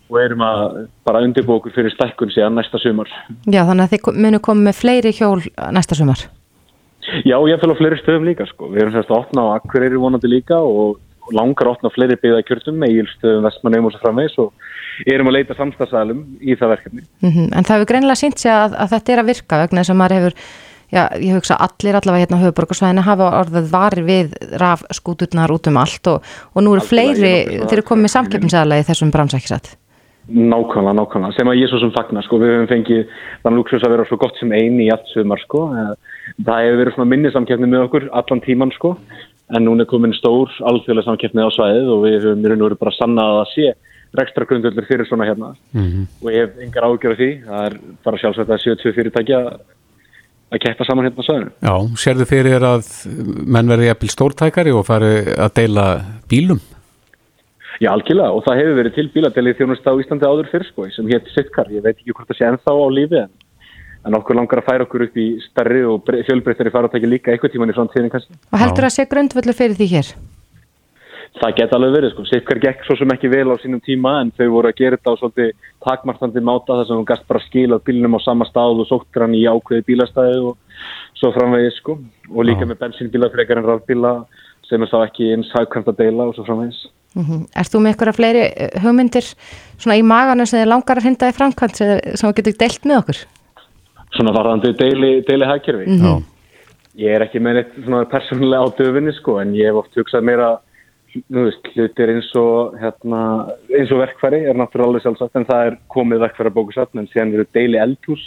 Og 0.07 0.17
erum 0.23 0.41
að 0.47 0.88
bara 1.03 1.23
undirbú 1.28 1.57
okkur 1.59 1.75
fyrir 1.75 1.91
stekkun 1.91 2.32
síðan 2.32 2.55
næsta 2.55 2.80
sumar. 2.80 3.11
Já, 3.51 3.67
þannig 3.67 3.84
að 3.84 3.91
þið 3.91 4.21
munu 4.23 4.39
komið 4.39 4.63
með 4.63 4.80
fleiri 4.80 5.11
hjól 5.11 5.43
næsta 5.75 5.95
sumar. 5.95 6.23
Já, 7.28 7.36
ég 7.47 7.59
fæl 7.59 7.71
á 7.71 7.80
fleiri 7.80 7.99
stöðum 7.99 8.28
líka 8.28 8.47
sko. 8.47 8.71
Við 8.71 8.82
erum 8.82 8.95
sérst 8.95 9.11
að 9.11 9.19
opna 9.19 9.43
á 9.43 9.55
Akureyri 9.59 9.99
vonandi 9.99 10.28
líka 10.28 10.55
og 10.59 10.99
langar 11.36 11.71
opna 11.71 11.91
fleiri 11.93 12.17
byggðakjörnum, 12.21 12.86
eigilstöðum, 12.88 13.45
vestmanneum 13.47 13.88
og 13.89 13.93
svo 13.95 14.03
framvegs 14.03 14.38
og 14.41 14.53
erum 15.05 15.30
að 15.32 15.38
leita 15.39 15.57
samstagsælum 15.57 16.23
í 16.41 16.55
það 16.57 16.73
verkefni. 16.75 17.03
Mm 17.21 17.32
-hmm. 17.32 17.49
En 17.57 17.63
það 17.63 17.75
hefur 17.78 17.91
greinilega 17.91 18.21
sínt 18.21 18.39
sig 18.39 18.51
að, 18.51 18.78
að 18.78 18.93
þetta 18.95 19.13
er 19.13 19.19
að 19.21 19.30
virka 19.32 19.61
vegna 19.61 19.82
þess 19.82 19.93
að 19.93 19.99
maður 20.01 20.17
hefur, 20.17 20.34
já, 20.91 21.03
ég 21.21 21.34
hugsa 21.36 21.59
allir 21.67 21.95
allavega 21.99 22.23
hérna 22.23 22.38
á 22.39 22.43
höfuborgarsvæðinu 22.45 23.07
hafa 23.07 23.34
orðið 23.41 23.71
varir 23.71 24.03
við 24.03 24.38
raf 24.57 24.86
skúturnar 24.91 25.51
út 25.51 25.67
um 25.67 25.78
allt 25.78 26.07
og, 26.07 26.23
og 26.53 26.63
nú 26.63 26.73
eru 26.73 26.86
fleiri, 26.86 27.36
þeir 27.67 27.78
eru 27.78 27.89
komið 27.91 28.15
samkeppnisæðlega 28.15 28.82
í 28.82 28.89
þessum 28.89 29.11
brannsækisat. 29.11 29.78
Nákvæmlega, 30.28 30.91
nákvæmlega, 30.91 31.36
sem 31.38 31.47
að 31.47 31.59
ég 31.61 31.69
svo 31.71 31.80
sem 31.80 31.91
fagnar 31.95 32.23
sko, 32.25 32.38
við 32.41 32.49
hefum 32.51 32.67
fengið 32.67 33.03
þannig 33.45 33.61
luxus 33.61 33.84
að 33.88 33.93
vera 33.93 34.05
svo 34.09 34.17
gott 34.19 34.36
sem 34.36 34.51
eini 34.51 34.84
í 34.84 34.91
allt 34.91 35.07
sögumar 35.13 35.39
sko, 35.39 35.61
það 36.43 36.63
hefur 36.65 36.80
verið 36.82 36.95
svona 36.95 37.11
minnisamkeppni 37.13 37.69
með 37.71 37.86
okkur 37.86 38.09
allan 38.11 38.43
tíman 38.43 38.73
sko, 38.75 38.97
en 39.55 39.63
núna 39.63 39.85
er 39.85 39.91
komin 39.91 40.15
stór 40.17 40.51
alþjóðlega 40.59 41.07
samkeppni 41.07 41.45
á 41.45 41.49
svæðið 41.55 41.91
og 41.93 42.03
við 42.03 42.17
hefum 42.17 42.43
í 42.43 42.51
raun 42.51 42.61
og 42.61 42.69
veru 42.69 42.81
bara 42.81 42.97
sannað 42.97 43.41
að 43.41 43.51
sé 43.53 43.67
rekstra 44.17 44.47
grundöldur 44.49 44.87
fyrir 44.87 45.07
svona 45.07 45.27
hérna. 45.27 45.55
Mm 45.73 45.87
-hmm. 45.87 46.05
og 46.23 46.31
ég 46.31 46.39
hef 46.45 46.61
yngar 46.63 46.87
ágjörð 46.87 47.17
því. 47.17 47.31
Það 47.47 47.65
er 47.65 47.73
bara 48.03 48.17
sjálfsagt 48.17 48.49
að 48.49 48.63
72 48.63 48.95
fyrirtækja 48.95 49.39
að 50.51 50.63
keppa 50.63 50.85
saman 50.87 51.05
hérna 51.07 51.23
á 51.23 51.27
sögunu 51.27 51.51
Já, 51.59 51.75
sérðu 51.99 52.25
fyrir 52.29 52.63
að 52.63 52.87
menn 53.47 53.67
verði 53.67 53.91
eppil 53.91 54.09
stórtækari 54.09 54.71
og 54.71 54.85
fari 54.87 55.13
að 55.35 55.53
deila 55.59 55.85
bílum? 56.29 56.61
Já, 57.77 57.91
algjörlega. 57.91 58.33
Og 58.33 58.45
það 58.45 58.59
hefur 58.61 58.79
verið 58.79 58.95
til 58.95 59.09
bíladeli 59.13 59.53
þjónust 59.57 59.85
á 59.85 59.93
Íslandi 60.01 60.25
áður 60.25 60.49
fyrir 60.49 60.69
sko 60.71 60.87
sem 60.95 61.09
hétti 61.11 61.33
Sittkar, 61.33 61.69
ég 61.69 61.83
veit 61.83 61.97
ekki 61.97 62.15
hvort 62.15 62.31
það 62.31 62.39
sé 62.39 62.47
ennþá 62.47 62.73
á 62.73 62.87
lífi 62.89 63.19
en, 63.21 63.33
en 64.07 64.17
okkur 64.17 64.39
langar 64.39 64.61
að 64.61 64.69
færa 64.69 64.87
okkur 64.87 65.05
upp 65.07 65.19
í 65.19 65.27
starri 65.49 65.83
og 65.87 66.07
fjölbreyttari 66.07 66.73
faratæki 66.73 67.11
líka 67.11 67.33
eitthvað 67.33 67.53
tíman 67.55 67.73
í 67.73 67.77
framtíðin 67.77 68.11
kannski. 68.13 68.39
Og 68.51 68.61
heldur 68.61 68.87
að 68.87 68.95
sé 68.95 69.07
grundvöldu 69.11 69.55
fyrir 69.57 69.77
því 69.77 69.87
hér? 69.93 70.11
Það 71.37 71.55
geta 71.59 71.77
alveg 71.77 71.93
verið 71.93 72.13
sko, 72.13 72.23
Sittkar 72.25 72.59
gekk 72.61 72.85
svo 72.87 72.95
sem 72.97 73.11
ekki 73.13 73.29
vel 73.29 73.51
á 73.53 73.55
sínum 73.61 73.81
tíma 73.83 74.15
en 74.23 74.31
þau 74.37 74.47
voru 74.55 74.71
að 74.71 74.79
gera 74.79 74.97
þetta 74.97 75.13
á 75.13 75.19
svolítið 75.19 75.51
takmartandi 75.85 76.41
máta 76.41 76.79
þar 76.79 76.87
sem 76.87 76.97
hún 76.97 77.07
gæst 77.09 77.27
bara 77.29 77.43
skilað 77.43 77.83
bílunum 77.85 78.17
á 78.17 78.19
sama 78.25 78.47
stað 78.49 78.81
og 78.81 78.89
sóttur 78.89 79.25
hann 79.25 79.35
í 79.37 79.43
ákveði 79.45 79.85
bílastæði 79.85 80.39
og 80.49 80.57
svo 81.19 81.31
framvegis 81.35 81.77
sko 81.81 81.99
og 82.31 82.47
líka 82.47 82.65
Já. 82.65 82.69
með 82.71 82.81
bensínbíla 82.81 83.29
frekar 83.33 83.61
en 83.61 83.69
rafbíla 83.69 84.13
sem 84.67 84.81
er 84.81 84.91
þá 84.91 84.97
ekki 85.03 85.31
eins 85.35 85.53
hagkvæmt 85.53 85.91
að 85.93 85.99
deila 86.01 86.29
og 86.31 86.35
svo 86.37 86.47
framvegis. 86.47 86.87
Mm 87.13 87.25
-hmm. 87.25 87.45
Er 87.55 87.65
þú 87.69 87.77
með 87.79 87.91
eitthvað 87.91 88.17
fleiri 88.17 88.43
eh, 88.45 88.81
hugmyndir 88.81 89.25
svona 89.77 89.97
í 89.97 90.03
maganum 90.03 90.45
sem 90.45 90.59
þið 90.59 90.71
langar 90.73 90.97
að 90.97 91.03
hrinda 91.03 91.29
í 91.29 91.37
framkvæmt 91.37 91.75
sem 91.77 92.29
þú 92.29 92.33
getur 92.33 92.59
deilt 92.59 92.83
með 92.85 92.97
okkur? 93.01 93.19
Svona 94.18 94.34
varðandi 94.34 94.74
deili, 94.78 95.11
deili 95.28 95.45
hagkerfi? 95.45 95.86
Mm 95.88 95.99
-hmm. 96.01 96.24
Ég 96.97 97.13
er 97.13 97.22
ekki 97.22 97.39
með 97.39 97.53
neitt 97.53 97.74
svona 97.84 98.05
persónulega 98.09 98.65
á 98.65 98.76
döfinni 98.78 99.13
sko 99.13 99.39
en 99.39 99.53
ég 99.53 99.70
hef 99.70 99.76
oft 99.84 99.95
hugsað 99.95 100.24
meira 100.24 100.57
veist, 101.30 101.70
hlutir 101.76 102.11
eins 102.11 102.30
og, 102.36 102.76
hérna, 102.82 103.22
eins 103.74 103.91
og 103.91 104.01
verkfæri 104.01 104.43
er 104.49 104.57
náttúrulega 104.57 105.05
sjálfsagt 105.05 105.36
en 105.36 105.45
það 105.45 105.68
er 105.68 105.78
komið 105.93 106.24
verkfæri 106.26 106.51
að 106.51 106.57
bókusatn 106.57 106.99
en 106.99 107.09
síðan 107.11 107.34
eru 107.34 107.45
deili 107.53 107.78
eldhús 107.82 108.24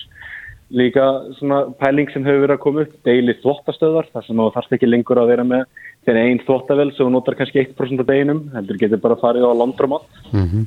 líka 0.71 1.05
svona 1.39 1.65
pæling 1.81 2.11
sem 2.13 2.25
hefur 2.25 2.45
verið 2.45 2.57
að 2.57 2.63
koma 2.65 2.85
upp 2.85 2.93
deili 3.07 3.35
þvottastöðar 3.43 4.11
þar 4.13 4.27
sem 4.27 4.39
þú 4.39 4.51
þarfst 4.55 4.77
ekki 4.77 4.91
lengur 4.91 5.19
að 5.19 5.33
vera 5.33 5.47
með 5.47 5.65
þegar 6.07 6.21
einn 6.23 6.43
þvottavel 6.47 6.93
sem 6.95 7.11
notar 7.11 7.37
kannski 7.39 7.65
1% 7.65 8.05
af 8.05 8.11
deginum 8.11 8.45
heldur 8.55 8.79
getur 8.79 9.03
bara 9.03 9.19
að 9.19 9.25
fara 9.25 9.51
á 9.51 9.61
landrumat 9.61 10.07
mm 10.31 10.47
-hmm. 10.47 10.67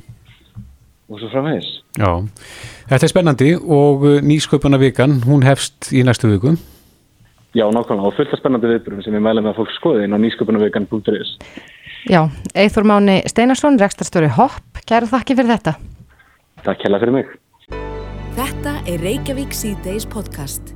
Og 1.14 1.22
svo 1.22 1.30
framhengis 1.32 1.70
Já, 1.94 2.10
þetta 2.90 3.06
er 3.06 3.12
spennandi 3.12 3.50
og 3.56 4.04
uh, 4.04 4.20
nýsköpuna 4.24 4.80
vikan, 4.82 5.20
hún 5.28 5.46
hefst 5.46 5.92
í 5.94 6.04
næstu 6.06 6.32
viku 6.32 6.56
Já, 7.54 7.68
nákvæmlega 7.70 8.10
og 8.10 8.16
fullt 8.16 8.34
af 8.34 8.42
spennandi 8.42 8.72
viðbúrum 8.72 9.02
sem 9.06 9.14
ég 9.14 9.22
mæla 9.22 9.42
með 9.44 9.54
að 9.54 9.60
fólk 9.62 9.74
skoði 9.76 10.08
inn 10.08 10.16
á 10.16 10.18
nýsköpunavikan.is 10.18 11.36
Já, 12.10 12.20
Eithor 12.52 12.84
Máni 12.84 13.22
Steinarsson, 13.30 13.78
rekstarstjóri 13.80 14.28
Hopp, 14.36 14.82
kæra 14.84 15.08
þakki 15.08 15.38
fyrir 15.38 15.54
þetta. 15.54 15.78
Takk 16.66 16.84
hella 16.84 17.00
fyrir 17.00 17.16
mig. 17.16 17.34
Þetta 18.36 18.78
er 18.90 19.04
Reykjavík 19.06 19.54
C-Days 19.56 20.08
podcast. 20.10 20.74